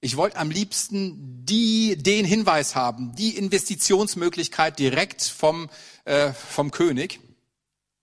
Ich 0.00 0.16
wollte 0.16 0.36
am 0.36 0.50
liebsten 0.50 1.44
die, 1.44 1.96
den 1.96 2.24
Hinweis 2.24 2.76
haben, 2.76 3.14
die 3.16 3.36
Investitionsmöglichkeit 3.36 4.78
direkt 4.78 5.22
vom, 5.22 5.68
äh, 6.04 6.32
vom 6.32 6.70
König. 6.70 7.20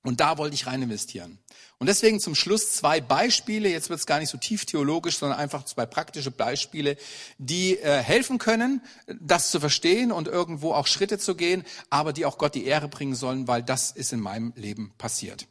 Und 0.03 0.19
da 0.19 0.37
wollte 0.37 0.55
ich 0.55 0.67
rein 0.67 0.81
investieren. 0.81 1.39
Und 1.77 1.87
deswegen 1.87 2.19
zum 2.19 2.35
Schluss 2.35 2.71
zwei 2.71 3.01
Beispiele, 3.01 3.69
jetzt 3.69 3.89
wird 3.89 3.99
es 3.99 4.05
gar 4.05 4.19
nicht 4.19 4.29
so 4.29 4.37
tief 4.37 4.65
theologisch, 4.65 5.17
sondern 5.17 5.39
einfach 5.39 5.65
zwei 5.65 5.85
praktische 5.85 6.31
Beispiele, 6.31 6.95
die 7.37 7.77
äh, 7.77 8.01
helfen 8.01 8.37
können, 8.37 8.81
das 9.07 9.51
zu 9.51 9.59
verstehen 9.59 10.11
und 10.11 10.27
irgendwo 10.27 10.73
auch 10.73 10.87
Schritte 10.87 11.17
zu 11.17 11.35
gehen, 11.35 11.65
aber 11.89 12.13
die 12.13 12.25
auch 12.25 12.37
Gott 12.37 12.55
die 12.55 12.65
Ehre 12.65 12.87
bringen 12.87 13.15
sollen, 13.15 13.47
weil 13.47 13.63
das 13.63 13.91
ist 13.91 14.13
in 14.13 14.21
meinem 14.21 14.53
Leben 14.55 14.93
passiert. 14.97 15.47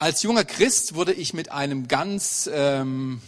Als 0.00 0.22
junger 0.22 0.46
Christ 0.46 0.94
wurde 0.94 1.12
ich 1.12 1.34
mit 1.34 1.52
einem 1.52 1.86
ganz 1.86 2.48
ähm, 2.50 3.20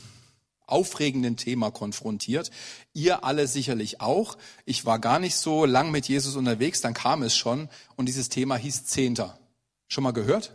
aufregenden 0.65 1.37
Thema 1.37 1.71
konfrontiert. 1.71 2.51
Ihr 2.95 3.25
alle 3.25 3.47
sicherlich 3.47 4.01
auch. 4.01 4.39
Ich 4.65 4.87
war 4.87 4.99
gar 4.99 5.19
nicht 5.19 5.37
so 5.37 5.67
lang 5.67 5.91
mit 5.91 6.09
Jesus 6.09 6.35
unterwegs, 6.35 6.81
dann 6.81 6.95
kam 6.95 7.23
es 7.23 7.37
schon 7.37 7.69
und 7.97 8.07
dieses 8.07 8.31
Thema 8.31 8.57
hieß 8.57 8.87
Zehnter. 8.87 9.39
Schon 9.87 10.03
mal 10.03 10.13
gehört? 10.13 10.55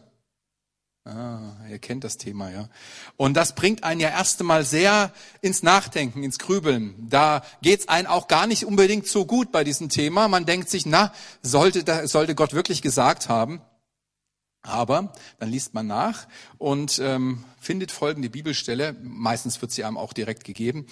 Ah, 1.06 1.53
ihr 1.69 1.77
kennt 1.77 2.03
das 2.03 2.17
Thema, 2.17 2.49
ja. 2.49 2.67
Und 3.15 3.36
das 3.36 3.53
bringt 3.53 3.84
einen 3.84 4.01
ja 4.01 4.10
erst 4.10 4.39
einmal 4.39 4.65
sehr 4.65 5.13
ins 5.41 5.62
Nachdenken, 5.62 6.23
ins 6.23 6.39
Grübeln. 6.39 6.95
Da 7.12 7.43
geht's 7.62 7.88
einen 7.89 8.08
auch 8.08 8.27
gar 8.27 8.47
nicht 8.47 8.65
unbedingt 8.65 9.06
so 9.06 9.27
gut 9.27 9.51
bei 9.51 9.63
diesem 9.63 9.89
Thema. 9.89 10.27
Man 10.27 10.47
denkt 10.47 10.67
sich, 10.69 10.88
na, 10.88 11.13
sollte, 11.43 12.08
sollte 12.08 12.34
Gott 12.34 12.53
wirklich 12.53 12.82
gesagt 12.82 13.30
haben. 13.30 13.62
Aber 14.62 15.13
dann 15.39 15.50
liest 15.50 15.74
man 15.74 15.88
nach 15.88 16.28
und 16.58 17.00
ähm, 17.00 17.43
findet 17.60 17.91
folgende 17.91 18.30
Bibelstelle. 18.30 18.96
Meistens 19.02 19.62
wird 19.62 19.72
sie 19.72 19.84
einem 19.84 19.98
auch 19.98 20.13
direkt 20.13 20.43
gegeben. 20.43 20.88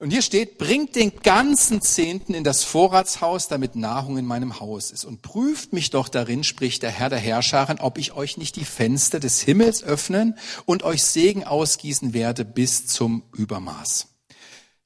Und 0.00 0.10
hier 0.10 0.22
steht, 0.22 0.56
bringt 0.56 0.96
den 0.96 1.12
ganzen 1.22 1.82
Zehnten 1.82 2.32
in 2.32 2.42
das 2.42 2.64
Vorratshaus, 2.64 3.48
damit 3.48 3.76
Nahrung 3.76 4.16
in 4.16 4.24
meinem 4.24 4.58
Haus 4.58 4.92
ist. 4.92 5.04
Und 5.04 5.20
prüft 5.20 5.74
mich 5.74 5.90
doch 5.90 6.08
darin, 6.08 6.42
spricht 6.42 6.82
der 6.82 6.90
Herr 6.90 7.10
der 7.10 7.18
Herrscharen, 7.18 7.80
ob 7.80 7.98
ich 7.98 8.14
euch 8.14 8.38
nicht 8.38 8.56
die 8.56 8.64
Fenster 8.64 9.20
des 9.20 9.42
Himmels 9.42 9.82
öffnen 9.82 10.38
und 10.64 10.84
euch 10.84 11.04
Segen 11.04 11.44
ausgießen 11.44 12.14
werde 12.14 12.46
bis 12.46 12.86
zum 12.86 13.24
Übermaß. 13.36 14.08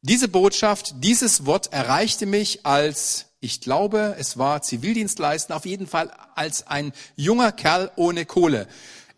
Diese 0.03 0.27
Botschaft, 0.27 0.97
dieses 0.99 1.47
Wort 1.47 1.73
erreichte 1.73 2.27
mich 2.27 2.67
als, 2.67 3.27
ich 3.45 3.61
glaube, 3.61 4.17
es 4.19 4.39
war 4.39 4.63
Zivildienstleistender, 4.63 5.57
auf 5.57 5.67
jeden 5.67 5.87
Fall 5.87 6.11
als 6.35 6.67
ein 6.67 6.95
junger 7.15 7.53
Kerl 7.53 7.91
ohne 7.95 8.25
Kohle. 8.25 8.67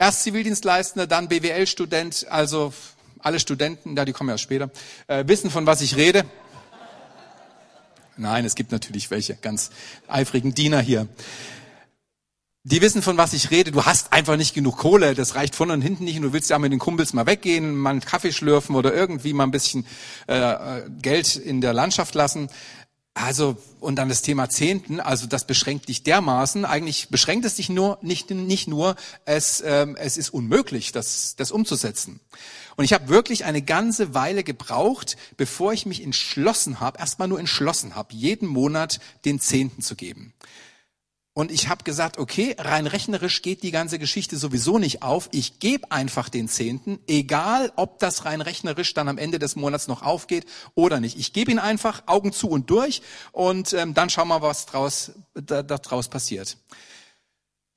Erst 0.00 0.24
Zivildienstleistender, 0.24 1.06
dann 1.06 1.28
BWL-Student, 1.28 2.26
also 2.28 2.74
alle 3.20 3.38
Studenten, 3.38 3.94
da 3.94 4.04
die 4.04 4.12
kommen 4.12 4.28
ja 4.28 4.36
später, 4.36 4.70
äh, 5.06 5.24
wissen, 5.28 5.48
von 5.48 5.64
was 5.64 5.80
ich 5.80 5.96
rede. 5.96 6.24
Nein, 8.16 8.44
es 8.44 8.56
gibt 8.56 8.72
natürlich 8.72 9.12
welche 9.12 9.36
ganz 9.36 9.70
eifrigen 10.08 10.54
Diener 10.54 10.80
hier. 10.80 11.06
Die 12.64 12.80
wissen, 12.82 13.00
von 13.00 13.16
was 13.16 13.32
ich 13.32 13.52
rede. 13.52 13.70
Du 13.70 13.84
hast 13.84 14.12
einfach 14.12 14.36
nicht 14.36 14.52
genug 14.52 14.78
Kohle. 14.78 15.14
Das 15.14 15.36
reicht 15.36 15.54
vorne 15.54 15.72
und 15.72 15.82
hinten 15.82 16.02
nicht. 16.02 16.16
Und 16.16 16.22
du 16.22 16.32
willst 16.32 16.50
ja 16.50 16.58
mit 16.58 16.72
den 16.72 16.80
Kumpels 16.80 17.12
mal 17.12 17.24
weggehen, 17.24 17.76
mal 17.76 17.90
einen 17.90 18.00
Kaffee 18.00 18.32
schlürfen 18.32 18.74
oder 18.74 18.92
irgendwie 18.92 19.32
mal 19.34 19.44
ein 19.44 19.52
bisschen 19.52 19.86
äh, 20.26 20.80
Geld 21.00 21.36
in 21.36 21.60
der 21.60 21.72
Landschaft 21.72 22.16
lassen. 22.16 22.48
Also, 23.18 23.56
und 23.80 23.96
dann 23.96 24.10
das 24.10 24.20
Thema 24.20 24.50
Zehnten, 24.50 25.00
also 25.00 25.26
das 25.26 25.46
beschränkt 25.46 25.88
dich 25.88 26.02
dermaßen. 26.02 26.66
Eigentlich 26.66 27.08
beschränkt 27.08 27.46
es 27.46 27.54
dich 27.54 27.70
nur, 27.70 27.96
nicht, 28.02 28.28
nicht 28.28 28.68
nur, 28.68 28.94
es, 29.24 29.62
ähm, 29.64 29.96
es 29.96 30.18
ist 30.18 30.28
unmöglich, 30.28 30.92
das, 30.92 31.34
das 31.34 31.50
umzusetzen. 31.50 32.20
Und 32.76 32.84
ich 32.84 32.92
habe 32.92 33.08
wirklich 33.08 33.46
eine 33.46 33.62
ganze 33.62 34.12
Weile 34.12 34.44
gebraucht, 34.44 35.16
bevor 35.38 35.72
ich 35.72 35.86
mich 35.86 36.02
entschlossen 36.02 36.78
habe, 36.78 36.98
erstmal 36.98 37.26
nur 37.26 37.40
entschlossen 37.40 37.94
habe, 37.94 38.14
jeden 38.14 38.48
Monat 38.48 39.00
den 39.24 39.40
Zehnten 39.40 39.80
zu 39.80 39.96
geben. 39.96 40.34
Und 41.36 41.52
ich 41.52 41.68
habe 41.68 41.84
gesagt, 41.84 42.16
okay, 42.16 42.56
rein 42.56 42.86
rechnerisch 42.86 43.42
geht 43.42 43.62
die 43.62 43.70
ganze 43.70 43.98
Geschichte 43.98 44.38
sowieso 44.38 44.78
nicht 44.78 45.02
auf. 45.02 45.28
Ich 45.32 45.58
gebe 45.58 45.92
einfach 45.92 46.30
den 46.30 46.48
Zehnten, 46.48 46.98
egal 47.06 47.74
ob 47.76 47.98
das 47.98 48.24
rein 48.24 48.40
rechnerisch 48.40 48.94
dann 48.94 49.06
am 49.06 49.18
Ende 49.18 49.38
des 49.38 49.54
Monats 49.54 49.86
noch 49.86 50.00
aufgeht 50.00 50.46
oder 50.74 50.98
nicht. 50.98 51.18
Ich 51.18 51.34
gebe 51.34 51.52
ihn 51.52 51.58
einfach 51.58 52.04
Augen 52.06 52.32
zu 52.32 52.48
und 52.48 52.70
durch 52.70 53.02
und 53.32 53.74
ähm, 53.74 53.92
dann 53.92 54.08
schauen 54.08 54.28
wir, 54.28 54.40
was 54.40 54.64
draus, 54.64 55.12
da, 55.34 55.62
daraus 55.62 56.08
passiert. 56.08 56.56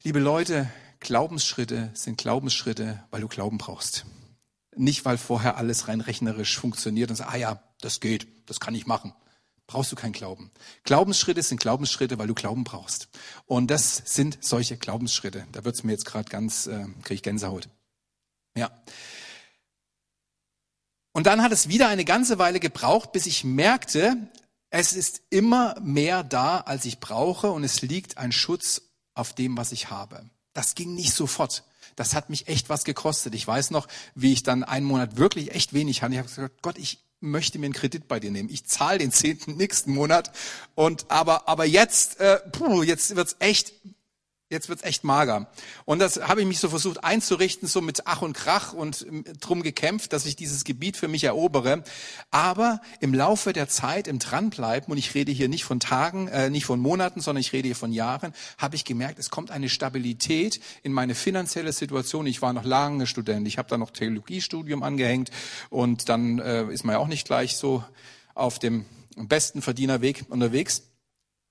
Liebe 0.03 0.19
Leute, 0.19 0.71
Glaubensschritte 1.01 1.89
sind 1.93 2.17
Glaubensschritte, 2.17 3.03
weil 3.11 3.19
du 3.19 3.27
Glauben 3.27 3.57
brauchst. 3.57 4.05
Nicht, 4.77 5.03
weil 5.03 5.17
vorher 5.17 5.57
alles 5.57 5.89
rein 5.89 5.99
rechnerisch 5.99 6.57
funktioniert 6.57 7.09
und 7.09 7.17
sagt, 7.17 7.33
ah 7.33 7.37
ja, 7.37 7.63
das 7.81 7.99
geht, 7.99 8.25
das 8.45 8.61
kann 8.61 8.73
ich 8.73 8.87
machen. 8.87 9.13
Brauchst 9.69 9.91
du 9.91 9.95
keinen 9.95 10.13
Glauben. 10.13 10.49
Glaubensschritte 10.83 11.43
sind 11.43 11.59
Glaubensschritte, 11.59 12.17
weil 12.17 12.25
du 12.25 12.33
Glauben 12.33 12.63
brauchst. 12.63 13.07
Und 13.45 13.69
das 13.69 14.01
sind 14.03 14.39
solche 14.41 14.77
Glaubensschritte. 14.77 15.45
Da 15.51 15.63
wird's 15.63 15.83
mir 15.83 15.91
jetzt 15.91 16.05
gerade 16.05 16.27
ganz, 16.27 16.65
äh, 16.65 16.87
kriege 17.03 17.13
ich 17.13 17.21
Gänsehaut. 17.21 17.69
Ja. 18.57 18.71
Und 21.11 21.27
dann 21.27 21.43
hat 21.43 21.51
es 21.51 21.69
wieder 21.69 21.87
eine 21.87 22.03
ganze 22.03 22.39
Weile 22.39 22.59
gebraucht, 22.59 23.11
bis 23.11 23.27
ich 23.27 23.43
merkte, 23.43 24.17
es 24.71 24.93
ist 24.93 25.21
immer 25.29 25.79
mehr 25.81 26.23
da, 26.23 26.61
als 26.61 26.85
ich 26.85 26.99
brauche 26.99 27.51
und 27.51 27.63
es 27.63 27.83
liegt 27.83 28.17
ein 28.17 28.31
Schutz 28.31 28.81
auf 29.13 29.33
dem, 29.33 29.55
was 29.55 29.71
ich 29.71 29.91
habe. 29.91 30.27
Das 30.53 30.73
ging 30.73 30.95
nicht 30.95 31.13
sofort 31.13 31.63
das 31.99 32.15
hat 32.15 32.29
mich 32.29 32.47
echt 32.47 32.69
was 32.69 32.85
gekostet. 32.85 33.35
Ich 33.35 33.45
weiß 33.45 33.71
noch, 33.71 33.87
wie 34.15 34.31
ich 34.31 34.43
dann 34.43 34.63
einen 34.63 34.85
Monat 34.85 35.17
wirklich 35.17 35.53
echt 35.53 35.73
wenig 35.73 36.01
hatte. 36.01 36.13
Ich 36.13 36.19
habe 36.19 36.29
gesagt, 36.29 36.61
Gott, 36.61 36.77
ich 36.77 36.99
möchte 37.19 37.59
mir 37.59 37.65
einen 37.65 37.73
Kredit 37.73 38.07
bei 38.07 38.19
dir 38.19 38.31
nehmen. 38.31 38.49
Ich 38.49 38.65
zahle 38.65 38.99
den 38.99 39.11
zehnten 39.11 39.57
nächsten 39.57 39.93
Monat. 39.93 40.31
Und 40.75 41.05
aber 41.09 41.47
aber 41.47 41.65
jetzt, 41.65 42.19
äh, 42.19 42.39
puh, 42.51 42.83
jetzt 42.83 43.15
wird's 43.15 43.35
echt 43.39 43.73
jetzt 44.49 44.67
wird's 44.67 44.83
echt 44.83 45.03
mager. 45.03 45.47
Und 45.85 45.99
das 45.99 46.21
habe 46.27 46.41
ich 46.41 46.47
mich 46.47 46.59
so 46.59 46.69
versucht 46.69 47.03
einzurichten, 47.03 47.67
so 47.67 47.81
mit 47.81 48.07
Ach 48.07 48.21
und 48.21 48.33
Krach 48.33 48.73
und 48.73 49.05
ähm, 49.07 49.23
drum 49.39 49.61
gekämpft, 49.61 50.11
dass 50.11 50.25
ich 50.25 50.35
dieses 50.35 50.63
Gebiet 50.63 50.97
für 50.97 51.07
mich 51.07 51.23
erobere. 51.23 51.83
Aber 52.31 52.81
im 52.99 53.13
Laufe 53.13 53.53
der 53.53 53.69
Zeit, 53.69 54.07
im 54.07 54.19
Dranbleiben, 54.19 54.91
und 54.91 54.97
ich 54.97 55.13
rede 55.13 55.31
hier 55.31 55.49
nicht 55.49 55.63
von 55.63 55.79
Tagen, 55.79 56.27
äh, 56.27 56.49
nicht 56.49 56.65
von 56.65 56.79
Monaten, 56.79 57.21
sondern 57.21 57.41
ich 57.41 57.53
rede 57.53 57.67
hier 57.67 57.75
von 57.75 57.91
Jahren, 57.91 58.33
habe 58.57 58.75
ich 58.75 58.85
gemerkt, 58.85 59.19
es 59.19 59.29
kommt 59.29 59.51
eine 59.51 59.69
Stabilität 59.69 60.59
in 60.81 60.93
meine 60.93 61.13
finanzielle 61.13 61.71
Situation. 61.71 62.25
Ich 62.25 62.41
war 62.41 62.53
noch 62.53 62.65
lange 62.65 63.05
Student, 63.05 63.47
ich 63.47 63.57
habe 63.57 63.69
da 63.69 63.77
noch 63.77 63.91
Theologiestudium 63.91 64.81
angehängt 64.81 65.29
und 65.69 66.09
dann 66.09 66.39
äh, 66.39 66.65
ist 66.71 66.83
man 66.83 66.93
ja 66.93 66.99
auch 66.99 67.07
nicht 67.07 67.27
gleich 67.27 67.55
so 67.55 67.83
auf 68.33 68.57
dem 68.57 68.85
besten 69.15 69.61
Verdienerweg 69.61 70.25
unterwegs. 70.29 70.83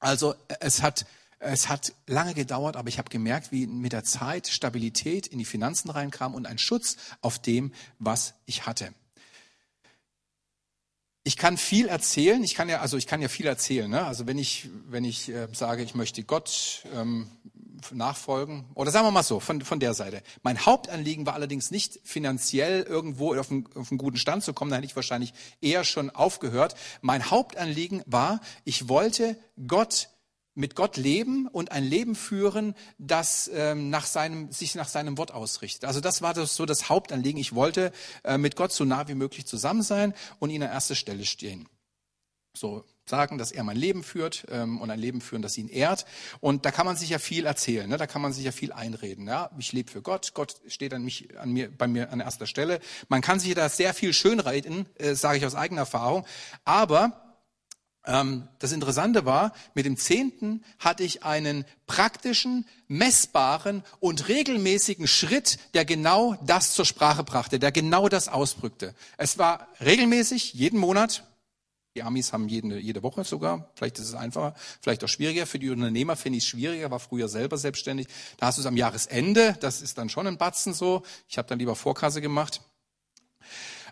Also 0.01 0.35
es 0.61 0.83
hat 0.83 1.07
es 1.41 1.69
hat 1.69 1.93
lange 2.07 2.35
gedauert, 2.35 2.77
aber 2.77 2.89
ich 2.89 2.99
habe 2.99 3.11
gemerkt, 3.11 3.53
wie 3.53 3.67
mit 3.67 3.93
der 3.93 4.05
Zeit 4.05 4.49
Stabilität 4.49 5.27
in 5.27 5.39
die 5.39 5.45
Finanzen 5.45 5.91
reinkam 5.91 6.35
und 6.35 6.47
ein 6.47 6.59
Schutz 6.59 6.97
auf 7.21 7.39
dem, 7.39 7.73
was 7.99 8.35
ich 8.47 8.67
hatte. 8.67 8.93
Ich 11.23 11.37
kann 11.37 11.59
viel 11.59 11.89
erzählen. 11.89 12.43
Ich 12.43 12.55
kann 12.55 12.69
ja, 12.69 12.81
also 12.81 12.97
ich 12.97 13.07
kann 13.07 13.21
ja 13.21 13.29
viel 13.29 13.47
erzählen. 13.47 13.91
Ne? 13.91 14.05
Also 14.05 14.27
wenn 14.27 14.39
ich, 14.39 14.71
wenn 14.89 15.05
ich 15.05 15.29
äh, 15.29 15.49
sage, 15.53 15.83
ich 15.83 15.95
möchte 15.95 16.25
Gott 16.25 16.85
ähm, 16.95 17.29
nachfolgen, 17.93 18.65
oder 18.75 18.91
sagen 18.91 19.07
wir 19.07 19.11
mal 19.11 19.23
so, 19.23 19.39
von, 19.39 19.61
von 19.61 19.79
der 19.79 19.95
Seite. 19.95 20.23
Mein 20.43 20.65
Hauptanliegen 20.65 21.27
war 21.27 21.35
allerdings 21.35 21.71
nicht 21.71 22.01
finanziell 22.03 22.83
irgendwo 22.83 23.35
auf 23.35 23.51
einen, 23.51 23.69
auf 23.75 23.91
einen 23.91 23.99
guten 23.99 24.17
Stand 24.17 24.43
zu 24.43 24.53
kommen. 24.53 24.71
Da 24.71 24.79
hätte 24.79 24.87
ich 24.87 24.97
wahrscheinlich 24.97 25.35
eher 25.61 25.85
schon 25.85 26.11
aufgehört. 26.11 26.75
Mein 27.03 27.31
Hauptanliegen 27.31 28.03
war, 28.07 28.41
ich 28.65 28.89
wollte 28.89 29.37
Gott 29.67 30.09
mit 30.59 30.75
Gott 30.75 30.97
leben 30.97 31.47
und 31.47 31.71
ein 31.71 31.85
Leben 31.85 32.17
führen, 32.17 32.75
das 32.99 33.49
ähm, 33.55 33.91
nach 33.91 34.07
seinem, 34.07 34.51
sich 34.51 34.75
nach 34.75 34.89
seinem 34.89 35.17
Wort 35.17 35.33
ausrichtet. 35.33 35.85
Also 35.85 36.01
das 36.01 36.21
war 36.21 36.35
das, 36.35 36.57
so 36.57 36.67
das 36.67 36.89
Hauptanliegen. 36.89 37.41
Ich 37.41 37.55
wollte 37.55 37.93
äh, 38.25 38.39
mit 38.39 38.57
Gott 38.57 38.73
so 38.73 38.85
nah 38.85 39.07
wie 39.07 39.15
möglich 39.15 39.47
zusammen 39.47 39.83
sein 39.83 40.15
und 40.41 40.51
ihn 40.51 40.63
an 40.63 40.71
erster 40.71 40.97
Stelle 40.97 41.25
stehen. 41.25 41.69
So 42.57 42.85
sagen, 43.07 43.39
dass 43.39 43.53
er 43.53 43.63
mein 43.63 43.77
Leben 43.77 44.03
führt 44.03 44.47
ähm, 44.51 44.81
und 44.81 44.91
ein 44.91 44.99
Leben 44.99 45.21
führen, 45.21 45.43
das 45.43 45.57
ihn 45.57 45.69
ehrt. 45.69 46.05
Und 46.41 46.67
da 46.67 46.73
kann 46.73 46.87
man 46.87 46.97
sich 46.97 47.11
ja 47.11 47.21
viel 47.21 47.47
erzählen, 47.47 47.89
ne? 47.89 47.97
da 47.97 48.09
kann 48.09 48.21
man 48.21 48.33
sich 48.33 48.45
ja 48.45 48.53
viel 48.53 48.73
einreden. 48.73 49.29
Ja? 49.29 49.51
Ich 49.59 49.73
lebe 49.73 49.91
für 49.91 50.03
Gott, 50.03 50.35
Gott 50.35 50.57
steht 50.67 50.93
an 50.93 51.05
mich, 51.05 51.39
an 51.39 51.53
mir, 51.53 51.71
bei 51.71 51.87
mir 51.87 52.13
an 52.13 52.19
erster 52.19 52.47
Stelle. 52.47 52.81
Man 53.09 53.21
kann 53.21 53.39
sich 53.39 53.55
da 53.55 53.69
sehr 53.69 53.95
viel 53.95 54.13
schönreden, 54.13 54.87
äh, 54.97 55.15
sage 55.15 55.39
ich 55.39 55.47
aus 55.47 55.55
eigener 55.55 55.83
Erfahrung. 55.83 56.27
Aber 56.65 57.28
das 58.59 58.73
Interessante 58.73 59.27
war, 59.27 59.53
mit 59.75 59.85
dem 59.85 59.99
Zehnten 59.99 60.65
hatte 60.79 61.05
ich 61.05 61.25
einen 61.25 61.67
praktischen, 61.87 62.67
messbaren 62.87 63.83
und 64.01 64.29
regelmäßigen 64.29 65.07
Schritt, 65.07 65.59
der 65.75 65.85
genau 65.85 66.35
das 66.47 66.73
zur 66.73 66.87
Sprache 66.87 67.23
brachte, 67.23 67.59
der 67.59 67.71
genau 67.71 68.09
das 68.09 68.29
ausdrückte. 68.29 68.95
Es 69.19 69.37
war 69.37 69.69
regelmäßig, 69.81 70.55
jeden 70.55 70.79
Monat, 70.81 71.23
Die 71.99 72.05
Amis 72.05 72.33
haben 72.33 72.49
jede, 72.49 72.79
jede 72.79 73.03
Woche 73.03 73.25
sogar. 73.25 73.73
Vielleicht 73.75 73.99
ist 73.99 74.07
es 74.07 74.15
einfacher, 74.15 74.55
vielleicht 74.81 75.03
auch 75.03 75.09
schwieriger. 75.09 75.47
Für 75.47 75.59
die 75.59 75.69
Unternehmer 75.69 76.15
finde 76.15 76.39
ich 76.39 76.45
es 76.45 76.49
schwieriger, 76.49 76.93
war 76.93 77.01
früher 77.01 77.29
selber 77.29 77.59
selbstständig. 77.59 78.07
Da 78.37 78.47
hast 78.47 78.59
du 78.59 78.63
es 78.63 78.67
am 78.67 78.77
Jahresende, 78.77 79.57
das 79.59 79.83
ist 79.83 79.99
dann 79.99 80.09
schon 80.09 80.29
ein 80.29 80.39
Batzen 80.39 80.75
so. 80.75 81.03
Ich 81.29 81.39
habe 81.39 81.49
dann 81.49 81.59
lieber 81.59 81.75
Vorkasse 81.75 82.21
gemacht. 82.21 82.61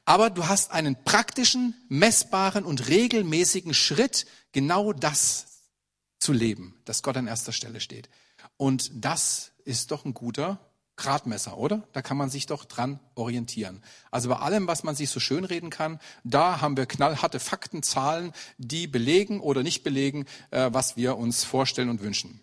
Aber 0.07 0.31
du 0.31 0.47
hast 0.47 0.71
einen 0.71 0.97
praktischen, 1.05 1.75
messbaren 1.89 2.65
und 2.65 2.89
regelmäßigen 2.89 3.75
Schritt, 3.75 4.27
genau 4.53 4.93
das 4.93 5.47
zu 6.19 6.33
leben, 6.33 6.81
dass 6.85 7.03
Gott 7.03 7.17
an 7.17 7.27
erster 7.27 7.53
Stelle 7.53 7.81
steht. 7.81 8.09
Und 8.57 8.91
das 8.95 9.53
ist 9.65 9.91
doch 9.91 10.05
ein 10.05 10.15
guter 10.15 10.61
Gradmesser, 10.95 11.59
oder? 11.59 11.87
Da 11.93 12.03
kann 12.03 12.17
man 12.17 12.31
sich 12.31 12.47
doch 12.47 12.65
dran 12.65 13.01
orientieren. 13.17 13.83
Also 14.11 14.29
bei 14.31 14.37
allem, 14.37 14.67
was 14.67 14.85
man 14.85 14.95
sich 14.95 15.11
so 15.11 15.21
schön 15.21 15.45
reden 15.45 15.71
kann, 15.71 16.01
da 16.25 16.61
haben 16.61 16.77
wir 16.77 16.87
knallharte 16.87 17.39
Fakten, 17.39 17.83
Zahlen, 17.83 18.33
die 18.57 18.87
belegen 18.87 19.41
oder 19.41 19.63
nicht 19.63 19.83
belegen, 19.83 20.25
äh, 20.53 20.71
was 20.73 20.97
wir 20.97 21.19
uns 21.19 21.45
vorstellen 21.45 21.91
und 21.91 22.01
wünschen. 22.01 22.41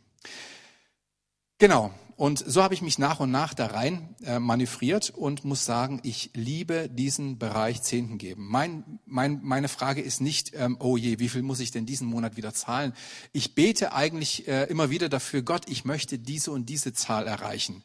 Genau. 1.58 1.94
Und 2.16 2.44
so 2.46 2.62
habe 2.62 2.74
ich 2.74 2.82
mich 2.82 3.00
nach 3.00 3.20
und 3.20 3.32
nach 3.32 3.54
da 3.54 3.68
rein 3.68 4.16
äh, 4.24 4.40
manövriert 4.40 5.10
und 5.10 5.46
muss 5.46 5.66
sagen, 5.66 6.00
ich 6.04 6.32
liebe 6.34 6.90
diesen 6.90 7.40
Bereich 7.40 7.82
Zehnten 7.82 8.18
geben. 8.18 8.48
Mein, 8.48 9.00
mein, 9.06 9.40
meine 9.44 9.68
Frage 9.68 10.02
ist 10.02 10.22
nicht, 10.22 10.52
ähm, 10.56 10.78
oh 10.80 10.98
je, 10.98 11.20
wie 11.20 11.30
viel 11.30 11.42
muss 11.42 11.60
ich 11.60 11.72
denn 11.72 11.86
diesen 11.86 12.08
Monat 12.08 12.38
wieder 12.38 12.54
zahlen? 12.54 12.94
Ich 13.32 13.56
bete 13.56 13.94
eigentlich 13.94 14.48
äh, 14.48 14.64
immer 14.66 14.90
wieder 14.90 15.10
dafür, 15.10 15.42
Gott, 15.42 15.70
ich 15.70 15.86
möchte 15.86 16.20
diese 16.20 16.52
und 16.52 16.70
diese 16.70 16.94
Zahl 16.94 17.28
erreichen 17.28 17.84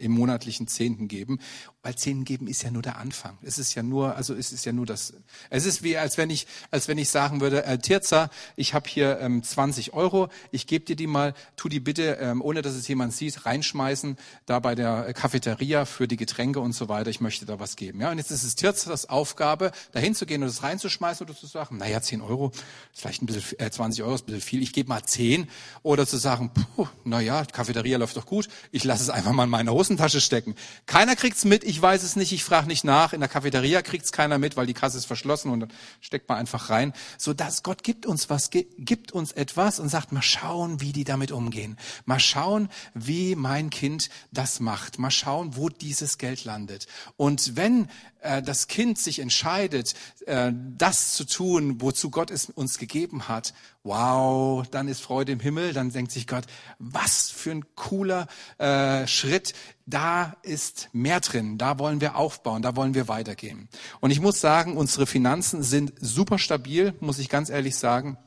im 0.00 0.12
monatlichen 0.12 0.66
Zehnten 0.66 1.08
geben, 1.08 1.38
weil 1.82 1.94
Zehnten 1.94 2.24
geben 2.24 2.46
ist 2.46 2.62
ja 2.62 2.70
nur 2.70 2.82
der 2.82 2.98
Anfang. 2.98 3.38
Es 3.42 3.58
ist 3.58 3.74
ja 3.74 3.82
nur, 3.82 4.16
also 4.16 4.34
es 4.34 4.52
ist 4.52 4.64
ja 4.64 4.72
nur 4.72 4.86
das. 4.86 5.14
Es 5.50 5.66
ist 5.66 5.82
wie 5.82 5.96
als 5.96 6.18
wenn 6.18 6.30
ich, 6.30 6.46
als 6.70 6.88
wenn 6.88 6.98
ich 6.98 7.08
sagen 7.08 7.40
würde, 7.40 7.64
äh, 7.64 7.78
Tirza, 7.78 8.30
ich 8.56 8.74
habe 8.74 8.88
hier 8.88 9.20
ähm, 9.20 9.42
20 9.42 9.92
Euro, 9.92 10.28
ich 10.50 10.66
gebe 10.66 10.84
dir 10.84 10.96
die 10.96 11.06
mal, 11.06 11.34
tu 11.56 11.68
die 11.68 11.80
bitte, 11.80 12.18
ähm, 12.20 12.42
ohne 12.42 12.62
dass 12.62 12.74
es 12.74 12.88
jemand 12.88 13.12
sieht, 13.12 13.46
reinschmeißen 13.46 14.16
da 14.46 14.58
bei 14.58 14.74
der 14.74 15.12
Cafeteria 15.12 15.84
für 15.84 16.08
die 16.08 16.16
Getränke 16.16 16.60
und 16.60 16.72
so 16.72 16.88
weiter. 16.88 17.10
Ich 17.10 17.20
möchte 17.20 17.44
da 17.44 17.60
was 17.60 17.76
geben. 17.76 18.00
Ja, 18.00 18.10
und 18.10 18.18
jetzt 18.18 18.30
ist 18.30 18.42
es 18.42 18.54
Tirzas 18.56 19.08
Aufgabe, 19.08 19.70
dahin 19.92 20.14
zu 20.14 20.26
gehen 20.26 20.42
und 20.42 20.48
das 20.48 20.62
reinzuschmeißen 20.62 21.26
oder 21.26 21.36
zu 21.36 21.46
sagen, 21.46 21.76
naja, 21.76 22.00
10 22.00 22.22
Euro, 22.22 22.52
ist 22.92 23.00
vielleicht 23.00 23.22
ein 23.22 23.26
bisschen, 23.26 23.58
äh, 23.58 23.70
20 23.70 24.02
Euro 24.02 24.14
ist 24.14 24.22
ein 24.22 24.26
bisschen 24.26 24.40
viel, 24.40 24.62
ich 24.62 24.72
gebe 24.72 24.88
mal 24.88 25.02
10 25.02 25.48
oder 25.82 26.06
zu 26.06 26.16
sagen, 26.16 26.50
puh, 26.52 26.88
naja, 27.04 27.44
Cafeteria 27.44 27.98
läuft 27.98 28.16
doch 28.16 28.26
gut, 28.26 28.48
ich 28.70 28.84
lasse 28.84 29.02
es 29.02 29.10
einfach 29.10 29.32
mal 29.32 29.44
in 29.44 29.50
meine 29.50 29.72
Hose 29.72 29.89
Hosentasche 29.90 30.20
stecken. 30.20 30.54
Keiner 30.86 31.16
kriegt's 31.16 31.44
mit, 31.44 31.64
ich 31.64 31.82
weiß 31.82 32.04
es 32.04 32.14
nicht, 32.14 32.30
ich 32.30 32.44
frage 32.44 32.68
nicht 32.68 32.84
nach. 32.84 33.12
In 33.12 33.18
der 33.18 33.28
Cafeteria 33.28 33.82
kriegt's 33.82 34.12
keiner 34.12 34.38
mit, 34.38 34.56
weil 34.56 34.66
die 34.66 34.74
Kasse 34.74 34.96
ist 34.96 35.06
verschlossen 35.06 35.50
und 35.50 35.60
dann 35.60 35.72
steckt 36.00 36.28
man 36.28 36.38
einfach 36.38 36.70
rein. 36.70 36.92
So 37.18 37.34
dass 37.34 37.64
Gott 37.64 37.82
gibt 37.82 38.06
uns 38.06 38.30
was, 38.30 38.50
gibt 38.50 39.10
uns 39.10 39.32
etwas 39.32 39.80
und 39.80 39.88
sagt, 39.88 40.12
mal 40.12 40.22
schauen, 40.22 40.80
wie 40.80 40.92
die 40.92 41.02
damit 41.02 41.32
umgehen. 41.32 41.76
Mal 42.04 42.20
schauen, 42.20 42.68
wie 42.94 43.34
mein 43.34 43.68
Kind 43.70 44.10
das 44.30 44.60
macht. 44.60 45.00
Mal 45.00 45.10
schauen, 45.10 45.56
wo 45.56 45.68
dieses 45.68 46.18
Geld 46.18 46.44
landet. 46.44 46.86
Und 47.16 47.56
wenn 47.56 47.88
äh, 48.20 48.42
das 48.42 48.68
Kind 48.68 48.96
sich 48.96 49.18
entscheidet, 49.18 49.94
äh, 50.26 50.52
das 50.54 51.14
zu 51.14 51.24
tun, 51.24 51.80
wozu 51.80 52.10
Gott 52.10 52.30
es 52.30 52.44
uns 52.50 52.78
gegeben 52.78 53.26
hat, 53.26 53.54
wow, 53.82 54.66
dann 54.70 54.88
ist 54.88 55.00
Freude 55.00 55.32
im 55.32 55.40
Himmel, 55.40 55.72
dann 55.72 55.90
denkt 55.90 56.12
sich 56.12 56.26
Gott, 56.26 56.44
was 56.78 57.30
für 57.30 57.50
ein 57.50 57.64
cooler 57.74 58.26
äh, 58.58 59.06
Schritt, 59.06 59.54
da 59.86 60.36
ist 60.42 60.88
mehr 60.92 61.20
drin, 61.20 61.58
da 61.58 61.78
wollen 61.78 62.00
wir 62.00 62.16
aufbauen, 62.16 62.62
da 62.62 62.76
wollen 62.76 62.94
wir 62.94 63.08
weitergehen. 63.08 63.68
Und 64.00 64.10
ich 64.10 64.20
muss 64.20 64.40
sagen, 64.40 64.76
unsere 64.76 65.06
Finanzen 65.06 65.62
sind 65.62 65.92
super 66.00 66.38
stabil, 66.38 66.94
muss 67.00 67.18
ich 67.18 67.28
ganz 67.28 67.48
ehrlich 67.50 67.76
sagen. 67.76 68.18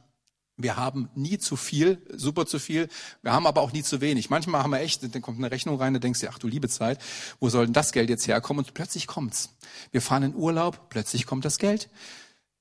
Wir 0.55 0.77
haben 0.77 1.09
nie 1.15 1.39
zu 1.39 1.55
viel, 1.55 2.05
super 2.13 2.45
zu 2.45 2.59
viel. 2.59 2.87
Wir 3.23 3.33
haben 3.33 3.47
aber 3.47 3.61
auch 3.61 3.73
nie 3.73 3.81
zu 3.81 4.01
wenig. 4.01 4.29
Manchmal 4.29 4.61
haben 4.61 4.69
wir 4.69 4.81
echt, 4.81 5.01
dann 5.03 5.21
kommt 5.21 5.39
eine 5.39 5.49
Rechnung 5.49 5.79
rein, 5.79 5.95
da 5.95 5.99
denkst 5.99 6.19
du, 6.19 6.29
ach 6.29 6.37
du 6.37 6.47
liebe 6.47 6.69
Zeit, 6.69 6.99
wo 7.39 7.49
soll 7.49 7.65
denn 7.65 7.73
das 7.73 7.91
Geld 7.91 8.09
jetzt 8.09 8.27
herkommen? 8.27 8.63
Und 8.63 8.75
plötzlich 8.75 9.07
kommt's. 9.07 9.49
Wir 9.91 10.01
fahren 10.01 10.21
in 10.21 10.35
Urlaub, 10.35 10.89
plötzlich 10.89 11.25
kommt 11.25 11.43
das 11.43 11.57
Geld. 11.57 11.89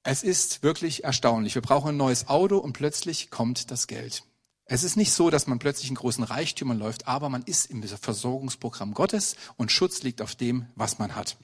Es 0.04 0.24
ist 0.24 0.64
wirklich 0.64 1.04
erstaunlich. 1.04 1.54
Wir 1.54 1.62
brauchen 1.62 1.90
ein 1.90 1.96
neues 1.96 2.28
Auto 2.28 2.58
und 2.58 2.72
plötzlich 2.72 3.30
kommt 3.30 3.70
das 3.70 3.86
Geld. 3.86 4.24
Es 4.64 4.82
ist 4.82 4.96
nicht 4.96 5.12
so, 5.12 5.30
dass 5.30 5.46
man 5.46 5.60
plötzlich 5.60 5.90
in 5.90 5.96
großen 5.96 6.24
Reichtümern 6.24 6.78
läuft, 6.78 7.06
aber 7.06 7.28
man 7.28 7.42
ist 7.42 7.66
im 7.66 7.82
Versorgungsprogramm 7.82 8.94
Gottes 8.94 9.36
und 9.56 9.70
Schutz 9.70 10.02
liegt 10.02 10.20
auf 10.20 10.34
dem, 10.34 10.66
was 10.74 10.98
man 10.98 11.14
hat. 11.14 11.36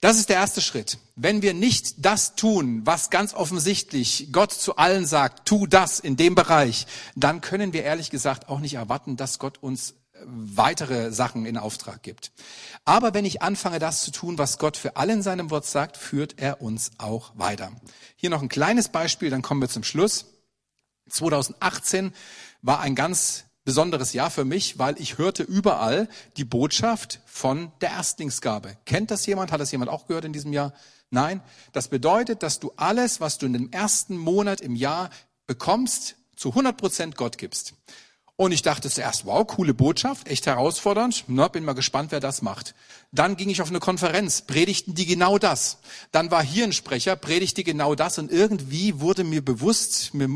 Das 0.00 0.18
ist 0.18 0.28
der 0.28 0.36
erste 0.36 0.60
Schritt. 0.60 0.98
Wenn 1.16 1.42
wir 1.42 1.52
nicht 1.52 2.04
das 2.04 2.34
tun, 2.34 2.82
was 2.86 3.10
ganz 3.10 3.34
offensichtlich 3.34 4.28
Gott 4.32 4.52
zu 4.52 4.76
allen 4.76 5.04
sagt, 5.04 5.46
tu 5.46 5.66
das 5.66 6.00
in 6.00 6.16
dem 6.16 6.34
Bereich, 6.34 6.86
dann 7.16 7.40
können 7.40 7.72
wir 7.72 7.82
ehrlich 7.82 8.10
gesagt 8.10 8.48
auch 8.48 8.60
nicht 8.60 8.74
erwarten, 8.74 9.16
dass 9.16 9.38
Gott 9.38 9.58
uns 9.58 9.94
weitere 10.26 11.12
Sachen 11.12 11.46
in 11.46 11.56
Auftrag 11.56 12.02
gibt. 12.02 12.32
Aber 12.84 13.14
wenn 13.14 13.24
ich 13.24 13.42
anfange, 13.42 13.78
das 13.78 14.02
zu 14.02 14.10
tun, 14.10 14.38
was 14.38 14.58
Gott 14.58 14.76
für 14.76 14.96
alle 14.96 15.12
in 15.12 15.22
seinem 15.22 15.50
Wort 15.50 15.66
sagt, 15.66 15.96
führt 15.96 16.38
er 16.38 16.62
uns 16.62 16.92
auch 16.98 17.32
weiter. 17.36 17.72
Hier 18.16 18.30
noch 18.30 18.42
ein 18.42 18.48
kleines 18.48 18.88
Beispiel, 18.88 19.30
dann 19.30 19.42
kommen 19.42 19.60
wir 19.60 19.68
zum 19.68 19.84
Schluss. 19.84 20.26
2018 21.08 22.12
war 22.62 22.80
ein 22.80 22.94
ganz 22.94 23.44
besonderes 23.64 24.12
Jahr 24.12 24.30
für 24.30 24.44
mich, 24.44 24.78
weil 24.78 25.00
ich 25.00 25.18
hörte 25.18 25.42
überall 25.42 26.08
die 26.36 26.44
Botschaft 26.44 27.20
von 27.26 27.72
der 27.80 27.90
Erstlingsgabe. 27.90 28.76
Kennt 28.84 29.10
das 29.10 29.26
jemand? 29.26 29.52
Hat 29.52 29.60
das 29.60 29.72
jemand 29.72 29.90
auch 29.90 30.06
gehört 30.06 30.24
in 30.24 30.32
diesem 30.32 30.52
Jahr? 30.52 30.72
Nein. 31.10 31.42
Das 31.72 31.88
bedeutet, 31.88 32.42
dass 32.42 32.60
du 32.60 32.72
alles, 32.76 33.20
was 33.20 33.38
du 33.38 33.46
in 33.46 33.52
dem 33.52 33.70
ersten 33.70 34.16
Monat 34.16 34.60
im 34.60 34.76
Jahr 34.76 35.10
bekommst, 35.46 36.16
zu 36.36 36.50
100 36.50 36.76
Prozent 36.76 37.16
Gott 37.16 37.36
gibst. 37.36 37.74
Und 38.40 38.52
ich 38.52 38.62
dachte 38.62 38.88
zuerst, 38.88 39.26
wow, 39.26 39.46
coole 39.46 39.74
Botschaft, 39.74 40.26
echt 40.26 40.46
herausfordernd. 40.46 41.24
Na, 41.26 41.48
bin 41.48 41.62
mal 41.62 41.74
gespannt, 41.74 42.10
wer 42.10 42.20
das 42.20 42.40
macht. 42.40 42.74
Dann 43.12 43.36
ging 43.36 43.50
ich 43.50 43.60
auf 43.60 43.68
eine 43.68 43.80
Konferenz, 43.80 44.40
predigten 44.40 44.94
die 44.94 45.04
genau 45.04 45.36
das. 45.36 45.76
Dann 46.10 46.30
war 46.30 46.42
hier 46.42 46.64
ein 46.64 46.72
Sprecher, 46.72 47.16
predigte 47.16 47.64
genau 47.64 47.94
das. 47.94 48.18
Und 48.18 48.32
irgendwie 48.32 48.98
wurde 48.98 49.24
mir 49.24 49.44
bewusst, 49.44 50.14
mir 50.14 50.26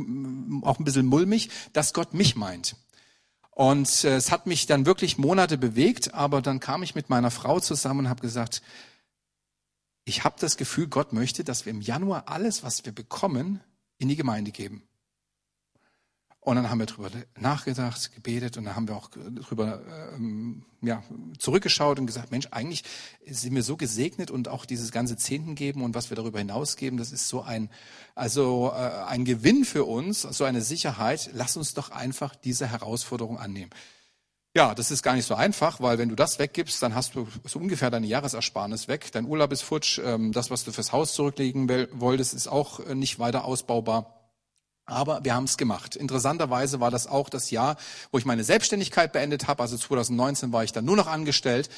auch 0.66 0.78
ein 0.78 0.84
bisschen 0.84 1.06
mulmig, 1.06 1.48
dass 1.72 1.94
Gott 1.94 2.12
mich 2.12 2.36
meint. 2.36 2.76
Und 3.52 4.04
äh, 4.04 4.16
es 4.16 4.30
hat 4.30 4.46
mich 4.46 4.66
dann 4.66 4.84
wirklich 4.84 5.16
Monate 5.16 5.56
bewegt, 5.56 6.12
aber 6.12 6.42
dann 6.42 6.60
kam 6.60 6.82
ich 6.82 6.94
mit 6.94 7.08
meiner 7.08 7.30
Frau 7.30 7.58
zusammen 7.58 8.00
und 8.00 8.08
habe 8.10 8.20
gesagt, 8.20 8.60
ich 10.04 10.24
habe 10.24 10.36
das 10.38 10.58
Gefühl, 10.58 10.88
Gott 10.88 11.14
möchte, 11.14 11.42
dass 11.42 11.64
wir 11.64 11.70
im 11.70 11.80
Januar 11.80 12.24
alles, 12.26 12.62
was 12.62 12.84
wir 12.84 12.92
bekommen, 12.92 13.60
in 13.96 14.10
die 14.10 14.16
Gemeinde 14.16 14.50
geben. 14.50 14.82
Und 16.44 16.56
dann 16.56 16.68
haben 16.68 16.78
wir 16.78 16.84
drüber 16.84 17.08
nachgedacht, 17.40 18.14
gebetet 18.14 18.58
und 18.58 18.66
dann 18.66 18.76
haben 18.76 18.86
wir 18.86 18.96
auch 18.96 19.08
drüber 19.08 19.80
ähm, 20.14 20.62
ja, 20.82 21.02
zurückgeschaut 21.38 21.98
und 21.98 22.04
gesagt, 22.04 22.30
Mensch, 22.32 22.48
eigentlich 22.50 22.84
sind 23.26 23.54
wir 23.54 23.62
so 23.62 23.78
gesegnet 23.78 24.30
und 24.30 24.48
auch 24.48 24.66
dieses 24.66 24.92
ganze 24.92 25.16
Zehnten 25.16 25.54
geben 25.54 25.82
und 25.82 25.94
was 25.94 26.10
wir 26.10 26.16
darüber 26.16 26.38
hinaus 26.38 26.76
geben, 26.76 26.98
das 26.98 27.12
ist 27.12 27.28
so 27.28 27.40
ein, 27.40 27.70
also 28.14 28.70
äh, 28.74 29.04
ein 29.06 29.24
Gewinn 29.24 29.64
für 29.64 29.84
uns, 29.84 30.20
so 30.20 30.44
eine 30.44 30.60
Sicherheit. 30.60 31.30
Lass 31.32 31.56
uns 31.56 31.72
doch 31.72 31.90
einfach 31.90 32.36
diese 32.36 32.66
Herausforderung 32.66 33.38
annehmen. 33.38 33.70
Ja, 34.54 34.74
das 34.74 34.90
ist 34.90 35.02
gar 35.02 35.14
nicht 35.14 35.26
so 35.26 35.34
einfach, 35.34 35.80
weil 35.80 35.96
wenn 35.96 36.10
du 36.10 36.14
das 36.14 36.38
weggibst, 36.38 36.82
dann 36.82 36.94
hast 36.94 37.14
du 37.14 37.26
so 37.44 37.58
ungefähr 37.58 37.90
deine 37.90 38.06
Jahresersparnis 38.06 38.86
weg. 38.86 39.10
Dein 39.12 39.24
Urlaub 39.24 39.50
ist 39.50 39.62
futsch, 39.62 39.98
ähm, 40.04 40.32
das, 40.32 40.50
was 40.50 40.62
du 40.62 40.72
fürs 40.72 40.92
Haus 40.92 41.14
zurücklegen 41.14 41.70
wolltest, 41.92 42.34
ist 42.34 42.48
auch 42.48 42.80
äh, 42.80 42.94
nicht 42.94 43.18
weiter 43.18 43.46
ausbaubar. 43.46 44.23
Aber 44.86 45.24
wir 45.24 45.34
haben 45.34 45.44
es 45.44 45.56
gemacht. 45.56 45.96
Interessanterweise 45.96 46.78
war 46.78 46.90
das 46.90 47.06
auch 47.06 47.30
das 47.30 47.50
Jahr, 47.50 47.76
wo 48.12 48.18
ich 48.18 48.26
meine 48.26 48.44
Selbstständigkeit 48.44 49.12
beendet 49.12 49.46
habe. 49.46 49.62
Also 49.62 49.78
2019 49.78 50.52
war 50.52 50.62
ich 50.62 50.72
dann 50.72 50.84
nur 50.84 50.96
noch 50.96 51.06
angestellt. 51.06 51.70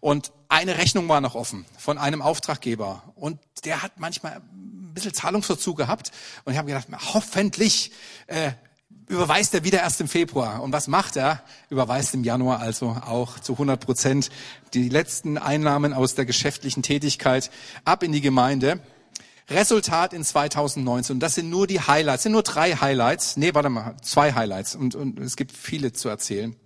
Und 0.00 0.32
eine 0.48 0.78
Rechnung 0.78 1.08
war 1.08 1.20
noch 1.20 1.34
offen 1.34 1.64
von 1.76 1.98
einem 1.98 2.22
Auftraggeber. 2.22 3.02
Und 3.16 3.38
der 3.64 3.82
hat 3.82 3.98
manchmal 3.98 4.34
ein 4.34 4.94
bisschen 4.94 5.12
Zahlungsverzug 5.12 5.76
gehabt. 5.76 6.12
Und 6.44 6.52
ich 6.52 6.58
habe 6.58 6.68
gedacht, 6.68 6.86
hoffentlich 7.14 7.90
äh, 8.28 8.52
überweist 9.08 9.54
er 9.54 9.64
wieder 9.64 9.80
erst 9.80 10.00
im 10.00 10.08
Februar. 10.08 10.62
Und 10.62 10.72
was 10.72 10.86
macht 10.86 11.16
er? 11.16 11.42
Überweist 11.68 12.14
im 12.14 12.22
Januar 12.22 12.60
also 12.60 12.90
auch 12.90 13.40
zu 13.40 13.54
100 13.54 13.84
Prozent 13.84 14.30
die 14.72 14.88
letzten 14.88 15.36
Einnahmen 15.36 15.92
aus 15.92 16.14
der 16.14 16.26
geschäftlichen 16.26 16.82
Tätigkeit 16.82 17.50
ab 17.84 18.02
in 18.02 18.12
die 18.12 18.20
Gemeinde. 18.20 18.80
Resultat 19.48 20.12
in 20.12 20.24
2019. 20.24 21.16
Und 21.16 21.20
das 21.20 21.34
sind 21.34 21.50
nur 21.50 21.66
die 21.66 21.80
Highlights, 21.80 22.22
sind 22.22 22.32
nur 22.32 22.42
drei 22.42 22.74
Highlights. 22.74 23.36
Nee, 23.36 23.54
warte 23.54 23.68
mal, 23.68 23.96
zwei 24.02 24.32
Highlights. 24.32 24.74
Und, 24.74 24.94
und 24.94 25.18
es 25.18 25.36
gibt 25.36 25.52
viele 25.52 25.92
zu 25.92 26.08
erzählen. 26.08 26.56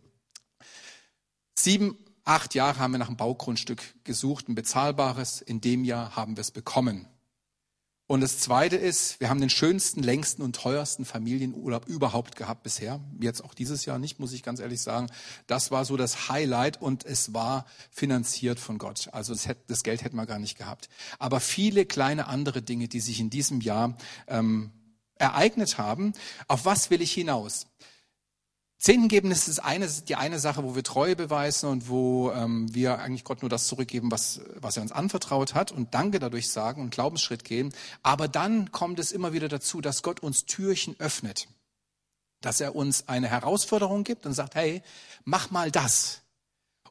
Sieben, 1.59 1.97
acht 2.25 2.55
Jahre 2.55 2.79
haben 2.79 2.93
wir 2.93 2.99
nach 2.99 3.09
einem 3.09 3.17
Baugrundstück 3.17 3.83
gesucht, 4.05 4.49
ein 4.49 4.55
bezahlbares. 4.55 5.41
In 5.41 5.61
dem 5.61 5.85
Jahr 5.85 6.17
haben 6.17 6.37
wir 6.37 6.43
es 6.43 6.51
bekommen. 6.51 7.09
Und 8.09 8.21
das 8.21 8.39
Zweite 8.39 8.77
ist, 8.77 9.19
wir 9.19 9.29
haben 9.29 9.41
den 9.41 9.51
schönsten, 9.51 10.01
längsten 10.01 10.43
und 10.43 10.55
teuersten 10.55 11.05
Familienurlaub 11.05 11.89
überhaupt 11.89 12.37
gehabt 12.37 12.63
bisher. 12.63 13.01
Jetzt 13.21 13.43
auch 13.43 13.53
dieses 13.53 13.85
Jahr 13.85 13.99
nicht, 13.99 14.21
muss 14.21 14.33
ich 14.33 14.45
ganz 14.45 14.61
ehrlich 14.61 14.81
sagen. 14.81 15.09
Das 15.49 15.73
war 15.73 15.85
so 15.85 15.97
das 15.97 16.29
Highlight 16.29 16.81
und 16.81 17.05
es 17.05 17.35
war 17.35 17.67
finanziert 17.91 18.61
von 18.61 18.79
Gott. 18.79 19.09
Also 19.11 19.33
das, 19.33 19.49
hätte, 19.49 19.63
das 19.67 19.83
Geld 19.83 20.05
hätten 20.05 20.17
wir 20.17 20.27
gar 20.27 20.39
nicht 20.39 20.57
gehabt. 20.57 20.89
Aber 21.19 21.41
viele 21.41 21.85
kleine 21.85 22.29
andere 22.29 22.63
Dinge, 22.63 22.87
die 22.87 23.01
sich 23.01 23.19
in 23.19 23.29
diesem 23.29 23.61
Jahr 23.61 23.97
ähm, 24.29 24.71
ereignet 25.17 25.77
haben. 25.77 26.13
Auf 26.47 26.65
was 26.65 26.91
will 26.91 27.03
ich 27.03 27.13
hinaus? 27.13 27.67
Zehnten 28.79 29.09
geben 29.09 29.31
ist 29.31 29.49
das 29.49 29.59
eine, 29.59 29.89
die 29.89 30.17
eine 30.17 30.39
Sache, 30.39 30.63
wo 30.63 30.75
wir 30.75 30.85
Treue 30.85 31.17
beweisen 31.17 31.69
und 31.69 31.89
wo 31.89 32.31
ähm, 32.33 32.73
wir 32.75 32.99
eigentlich 32.99 33.25
Gott 33.25 33.41
nur 33.43 33.49
das 33.49 33.67
zurückgeben, 33.67 34.11
was, 34.11 34.43
was 34.57 34.77
er 34.77 34.83
uns 34.83 34.93
anvertraut 34.93 35.55
hat 35.55 35.73
und 35.73 35.95
Danke 35.95 36.19
dadurch 36.19 36.51
sagen 36.51 36.83
und 36.83 36.91
Glaubensschritt 36.91 37.43
gehen. 37.45 37.73
Aber 38.03 38.29
dann 38.29 38.73
kommt 38.73 38.99
es 38.99 39.13
immer 39.13 39.33
wieder 39.33 39.49
dazu, 39.49 39.81
dass 39.81 40.03
Gott 40.03 40.21
uns 40.21 40.45
Türchen 40.45 40.95
öffnet, 40.99 41.49
dass 42.43 42.61
er 42.61 42.77
uns 42.77 43.09
eine 43.09 43.29
Herausforderung 43.29 44.05
gibt 44.05 44.27
und 44.27 44.35
sagt, 44.35 44.55
hey, 44.55 44.83
mach 45.25 45.51
mal 45.51 45.71
das. 45.71 46.21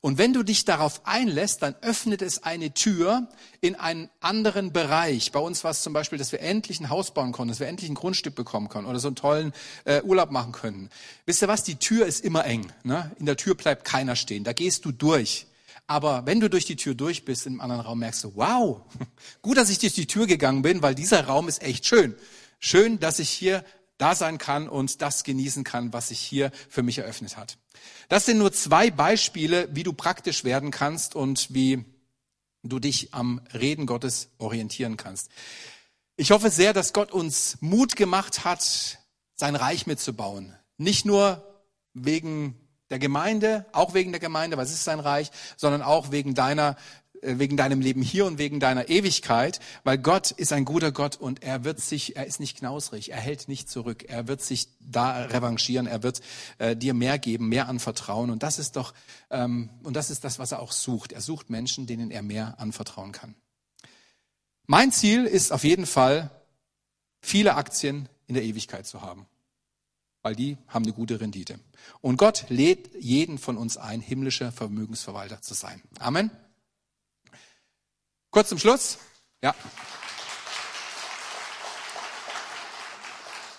Und 0.05 0.19
wenn 0.19 0.33
du 0.33 0.43
dich 0.43 0.65
darauf 0.65 1.01
einlässt, 1.07 1.63
dann 1.63 1.73
öffnet 1.81 2.21
es 2.21 2.43
eine 2.43 2.75
Tür 2.75 3.27
in 3.59 3.73
einen 3.73 4.07
anderen 4.19 4.71
Bereich. 4.71 5.31
Bei 5.31 5.39
uns 5.39 5.63
war 5.63 5.71
es 5.71 5.81
zum 5.81 5.93
Beispiel, 5.93 6.19
dass 6.19 6.31
wir 6.31 6.41
endlich 6.41 6.79
ein 6.79 6.91
Haus 6.91 7.11
bauen 7.11 7.31
konnten, 7.31 7.49
dass 7.49 7.59
wir 7.59 7.65
endlich 7.65 7.89
ein 7.89 7.95
Grundstück 7.95 8.35
bekommen 8.35 8.69
können 8.69 8.85
oder 8.85 8.99
so 8.99 9.07
einen 9.07 9.15
tollen 9.15 9.51
äh, 9.83 10.03
Urlaub 10.03 10.29
machen 10.29 10.51
können. 10.51 10.91
Wisst 11.25 11.41
ihr 11.41 11.47
was? 11.47 11.63
Die 11.63 11.77
Tür 11.77 12.05
ist 12.05 12.23
immer 12.23 12.45
eng. 12.45 12.71
Ne? 12.83 13.09
In 13.17 13.25
der 13.25 13.35
Tür 13.35 13.55
bleibt 13.55 13.83
keiner 13.83 14.15
stehen. 14.15 14.43
Da 14.43 14.53
gehst 14.53 14.85
du 14.85 14.91
durch. 14.91 15.47
Aber 15.87 16.27
wenn 16.27 16.39
du 16.39 16.51
durch 16.51 16.65
die 16.65 16.75
Tür 16.75 16.93
durch 16.93 17.25
bist, 17.25 17.47
im 17.47 17.59
anderen 17.59 17.81
Raum 17.81 17.97
merkst 17.97 18.25
du, 18.25 18.33
wow, 18.35 18.81
gut, 19.41 19.57
dass 19.57 19.71
ich 19.71 19.79
durch 19.79 19.95
die 19.95 20.05
Tür 20.05 20.27
gegangen 20.27 20.61
bin, 20.61 20.83
weil 20.83 20.93
dieser 20.93 21.25
Raum 21.25 21.47
ist 21.47 21.63
echt 21.63 21.83
schön. 21.87 22.13
Schön, 22.59 22.99
dass 22.99 23.17
ich 23.17 23.31
hier 23.31 23.65
da 23.97 24.15
sein 24.15 24.37
kann 24.37 24.67
und 24.67 25.01
das 25.01 25.23
genießen 25.23 25.63
kann, 25.63 25.93
was 25.93 26.09
sich 26.09 26.19
hier 26.19 26.51
für 26.69 26.83
mich 26.83 26.97
eröffnet 26.97 27.37
hat. 27.37 27.57
Das 28.09 28.25
sind 28.25 28.37
nur 28.37 28.51
zwei 28.51 28.91
Beispiele, 28.91 29.67
wie 29.71 29.83
du 29.83 29.93
praktisch 29.93 30.43
werden 30.43 30.71
kannst 30.71 31.15
und 31.15 31.53
wie 31.53 31.85
du 32.63 32.79
dich 32.79 33.13
am 33.13 33.41
Reden 33.53 33.85
Gottes 33.85 34.29
orientieren 34.37 34.97
kannst. 34.97 35.29
Ich 36.17 36.31
hoffe 36.31 36.49
sehr, 36.49 36.73
dass 36.73 36.93
Gott 36.93 37.11
uns 37.11 37.57
Mut 37.61 37.95
gemacht 37.95 38.45
hat, 38.45 38.99
sein 39.35 39.55
Reich 39.55 39.85
mitzubauen. 39.85 40.55
Nicht 40.77 41.05
nur 41.05 41.43
wegen 41.93 42.55
der 42.89 42.99
Gemeinde, 42.99 43.65
auch 43.71 43.93
wegen 43.93 44.11
der 44.11 44.21
Gemeinde, 44.21 44.57
was 44.57 44.71
ist 44.71 44.83
sein 44.83 44.99
Reich, 44.99 45.31
sondern 45.57 45.81
auch 45.81 46.11
wegen 46.11 46.35
deiner 46.35 46.77
wegen 47.25 47.57
deinem 47.57 47.81
Leben 47.81 48.01
hier 48.01 48.25
und 48.25 48.37
wegen 48.37 48.59
deiner 48.59 48.89
Ewigkeit, 48.89 49.59
weil 49.83 49.97
Gott 49.97 50.31
ist 50.31 50.53
ein 50.53 50.65
guter 50.65 50.91
Gott 50.91 51.17
und 51.17 51.43
er 51.43 51.63
wird 51.63 51.79
sich, 51.79 52.15
er 52.15 52.25
ist 52.25 52.39
nicht 52.39 52.57
knausrig, 52.57 53.11
er 53.11 53.19
hält 53.19 53.47
nicht 53.47 53.69
zurück, 53.69 54.05
er 54.07 54.27
wird 54.27 54.41
sich 54.41 54.67
da 54.79 55.23
revanchieren, 55.25 55.87
er 55.87 56.03
wird 56.03 56.21
äh, 56.57 56.75
dir 56.75 56.93
mehr 56.93 57.19
geben, 57.19 57.49
mehr 57.49 57.67
anvertrauen 57.67 58.29
und 58.29 58.43
das 58.43 58.59
ist 58.59 58.75
doch, 58.75 58.93
ähm, 59.29 59.69
und 59.83 59.95
das 59.95 60.09
ist 60.09 60.23
das, 60.23 60.39
was 60.39 60.51
er 60.51 60.61
auch 60.61 60.71
sucht. 60.71 61.11
Er 61.11 61.21
sucht 61.21 61.49
Menschen, 61.49 61.87
denen 61.87 62.11
er 62.11 62.21
mehr 62.21 62.59
anvertrauen 62.59 63.11
kann. 63.11 63.35
Mein 64.67 64.91
Ziel 64.91 65.25
ist 65.25 65.51
auf 65.51 65.63
jeden 65.63 65.85
Fall, 65.85 66.31
viele 67.21 67.55
Aktien 67.55 68.09
in 68.27 68.35
der 68.35 68.43
Ewigkeit 68.43 68.87
zu 68.87 69.01
haben, 69.01 69.25
weil 70.21 70.35
die 70.35 70.57
haben 70.67 70.83
eine 70.83 70.93
gute 70.93 71.19
Rendite. 71.19 71.59
Und 72.01 72.17
Gott 72.17 72.45
lädt 72.49 72.95
jeden 72.99 73.37
von 73.37 73.57
uns 73.57 73.77
ein, 73.77 74.01
himmlischer 74.01 74.51
Vermögensverwalter 74.51 75.41
zu 75.41 75.53
sein. 75.53 75.81
Amen. 75.99 76.31
Kurz 78.35 78.49
zum 78.49 78.59
Schluss. 78.59 78.97
Ja. 79.41 79.55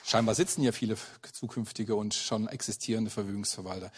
Scheinbar 0.05 0.35
sitzen 0.35 0.61
hier 0.61 0.75
viele 0.75 0.99
zukünftige 1.33 1.97
und 1.97 2.13
schon 2.13 2.47
existierende 2.47 3.11
Vermögensverwalter. 3.11 3.91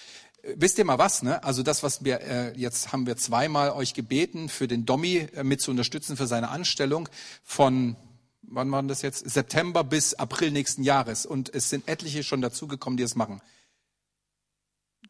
Äh, 0.42 0.54
wisst 0.54 0.78
ihr 0.78 0.84
mal 0.84 0.98
was, 0.98 1.24
ne? 1.24 1.42
Also 1.42 1.64
das, 1.64 1.82
was 1.82 2.04
wir 2.04 2.20
äh, 2.20 2.56
jetzt 2.56 2.92
haben 2.92 3.08
wir 3.08 3.16
zweimal 3.16 3.72
euch 3.72 3.92
gebeten, 3.92 4.48
für 4.48 4.68
den 4.68 4.86
Dommi 4.86 5.26
äh, 5.34 5.42
mit 5.42 5.60
zu 5.60 5.72
unterstützen 5.72 6.16
für 6.16 6.28
seine 6.28 6.50
Anstellung 6.50 7.08
von 7.42 7.96
wann 8.42 8.70
war 8.70 8.80
das 8.84 9.02
jetzt? 9.02 9.28
September 9.28 9.82
bis 9.82 10.14
April 10.14 10.52
nächsten 10.52 10.84
Jahres. 10.84 11.26
Und 11.26 11.52
es 11.52 11.70
sind 11.70 11.88
etliche 11.88 12.22
schon 12.22 12.40
dazugekommen, 12.40 12.96
die 12.96 13.02
es 13.02 13.16
machen 13.16 13.42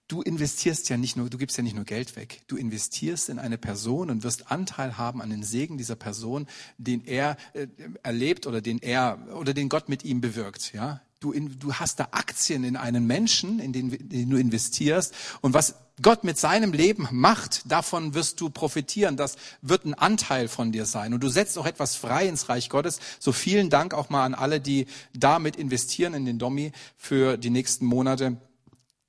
du 0.08 0.22
investierst 0.22 0.88
ja 0.88 0.96
nicht 0.96 1.16
nur, 1.16 1.30
du 1.30 1.38
gibst 1.38 1.56
ja 1.56 1.62
nicht 1.62 1.76
nur 1.76 1.84
Geld 1.84 2.16
weg. 2.16 2.40
Du 2.48 2.56
investierst 2.56 3.28
in 3.28 3.38
eine 3.38 3.58
Person 3.58 4.10
und 4.10 4.24
wirst 4.24 4.50
Anteil 4.50 4.98
haben 4.98 5.22
an 5.22 5.30
den 5.30 5.42
Segen 5.42 5.78
dieser 5.78 5.96
Person, 5.96 6.46
den 6.78 7.04
er 7.04 7.36
äh, 7.52 7.68
erlebt 8.02 8.46
oder 8.46 8.60
den 8.60 8.78
er 8.78 9.18
oder 9.34 9.54
den 9.54 9.68
Gott 9.68 9.88
mit 9.88 10.04
ihm 10.04 10.20
bewirkt. 10.20 10.72
Ja, 10.72 11.02
du, 11.20 11.32
in, 11.32 11.58
du 11.58 11.74
hast 11.74 12.00
da 12.00 12.08
Aktien 12.12 12.64
in 12.64 12.76
einen 12.76 13.06
Menschen, 13.06 13.60
in 13.60 13.72
den, 13.72 14.08
den 14.08 14.30
du 14.30 14.38
investierst 14.38 15.14
und 15.42 15.54
was 15.54 15.74
Gott 16.00 16.22
mit 16.22 16.38
seinem 16.38 16.72
Leben 16.72 17.08
macht, 17.10 17.70
davon 17.70 18.14
wirst 18.14 18.40
du 18.40 18.50
profitieren. 18.50 19.16
Das 19.16 19.36
wird 19.62 19.84
ein 19.84 19.94
Anteil 19.94 20.46
von 20.46 20.70
dir 20.70 20.86
sein. 20.86 21.12
Und 21.12 21.24
du 21.24 21.28
setzt 21.28 21.58
auch 21.58 21.66
etwas 21.66 21.96
frei 21.96 22.28
ins 22.28 22.48
Reich 22.48 22.68
Gottes. 22.70 23.00
So 23.18 23.32
vielen 23.32 23.68
Dank 23.68 23.94
auch 23.94 24.08
mal 24.08 24.24
an 24.24 24.34
alle, 24.34 24.60
die 24.60 24.86
damit 25.12 25.56
investieren 25.56 26.14
in 26.14 26.24
den 26.24 26.38
Dommi 26.38 26.70
für 26.96 27.36
die 27.36 27.50
nächsten 27.50 27.84
Monate. 27.84 28.36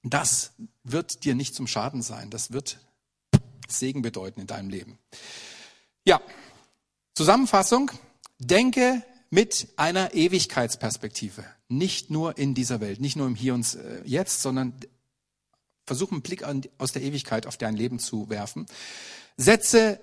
Das 0.04 0.54
wird 0.92 1.24
dir 1.24 1.36
nicht 1.36 1.56
zum 1.56 1.68
Schaden 1.68 2.02
sein. 2.02 2.30
Das 2.30 2.52
wird 2.52 2.80
Segen 3.68 4.02
bedeuten 4.02 4.42
in 4.42 4.48
deinem 4.48 4.70
Leben. 4.70 4.98
Ja, 6.06 6.22
Zusammenfassung. 7.16 7.92
Denke 8.40 9.04
mit 9.30 9.68
einer 9.76 10.14
Ewigkeitsperspektive. 10.14 11.44
Nicht 11.68 12.10
nur 12.10 12.38
in 12.38 12.56
dieser 12.56 12.80
Welt, 12.80 13.00
nicht 13.00 13.16
nur 13.16 13.28
im 13.28 13.36
Hier 13.36 13.54
und 13.54 13.76
äh, 13.76 14.02
Jetzt, 14.06 14.42
sondern 14.42 14.74
versuche 15.86 16.14
einen 16.14 16.22
Blick 16.22 16.44
aus 16.78 16.92
der 16.92 17.02
Ewigkeit 17.02 17.46
auf 17.46 17.58
dein 17.58 17.76
Leben 17.76 18.00
zu 18.00 18.30
werfen. 18.30 18.66
Setze 19.38 20.00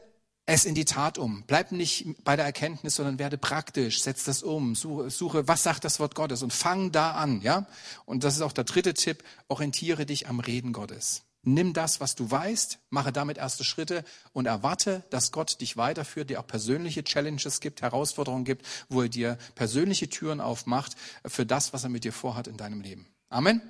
es 0.47 0.65
in 0.65 0.77
die 0.77 0.85
Tat 0.85 1.19
um. 1.19 1.43
Bleib 1.47 1.73
nicht 1.73 2.07
bei 2.25 2.37
der 2.37 2.45
Erkenntnis, 2.45 2.95
sondern 2.95 3.19
werde 3.19 3.37
praktisch. 3.37 4.01
Setz 4.01 4.25
das 4.25 4.45
um. 4.45 4.77
Suche, 4.77 5.11
suche, 5.11 5.49
was 5.49 5.65
sagt 5.65 5.85
das 5.85 5.99
Wort 5.99 6.15
Gottes 6.15 6.43
und 6.43 6.53
fang 6.53 6.93
da 6.93 7.13
an, 7.13 7.41
ja? 7.43 7.67
Und 8.05 8.23
das 8.23 8.37
ist 8.37 8.43
auch 8.43 8.53
der 8.53 8.65
dritte 8.65 8.95
Tipp. 8.95 9.25
Orientiere 9.49 10.07
dich 10.07 10.29
am 10.29 10.39
Reden 10.39 10.73
Gottes. 10.73 11.23
Nimm 11.43 11.73
das, 11.75 12.01
was 12.01 12.17
du 12.17 12.29
weißt, 12.29 12.81
mache 12.91 13.13
damit 13.13 13.39
erste 13.39 13.63
Schritte 13.63 14.05
und 14.33 14.47
erwarte, 14.47 15.05
dass 15.11 15.31
Gott 15.31 15.61
dich 15.61 15.77
weiterführt, 15.77 16.29
dir 16.29 16.41
auch 16.41 16.47
persönliche 16.47 17.05
Challenges 17.05 17.61
gibt, 17.61 17.83
Herausforderungen 17.83 18.45
gibt, 18.45 18.67
wo 18.89 19.03
er 19.03 19.09
dir 19.09 19.39
persönliche 19.55 20.09
Türen 20.09 20.41
aufmacht 20.41 20.97
für 21.25 21.47
das, 21.47 21.73
was 21.73 21.85
er 21.85 21.91
mit 21.91 22.03
dir 22.03 22.13
vorhat 22.13 22.49
in 22.49 22.57
deinem 22.57 22.81
Leben. 22.81 23.07
Amen. 23.29 23.61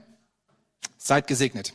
Seid 0.97 1.27
gesegnet. 1.27 1.75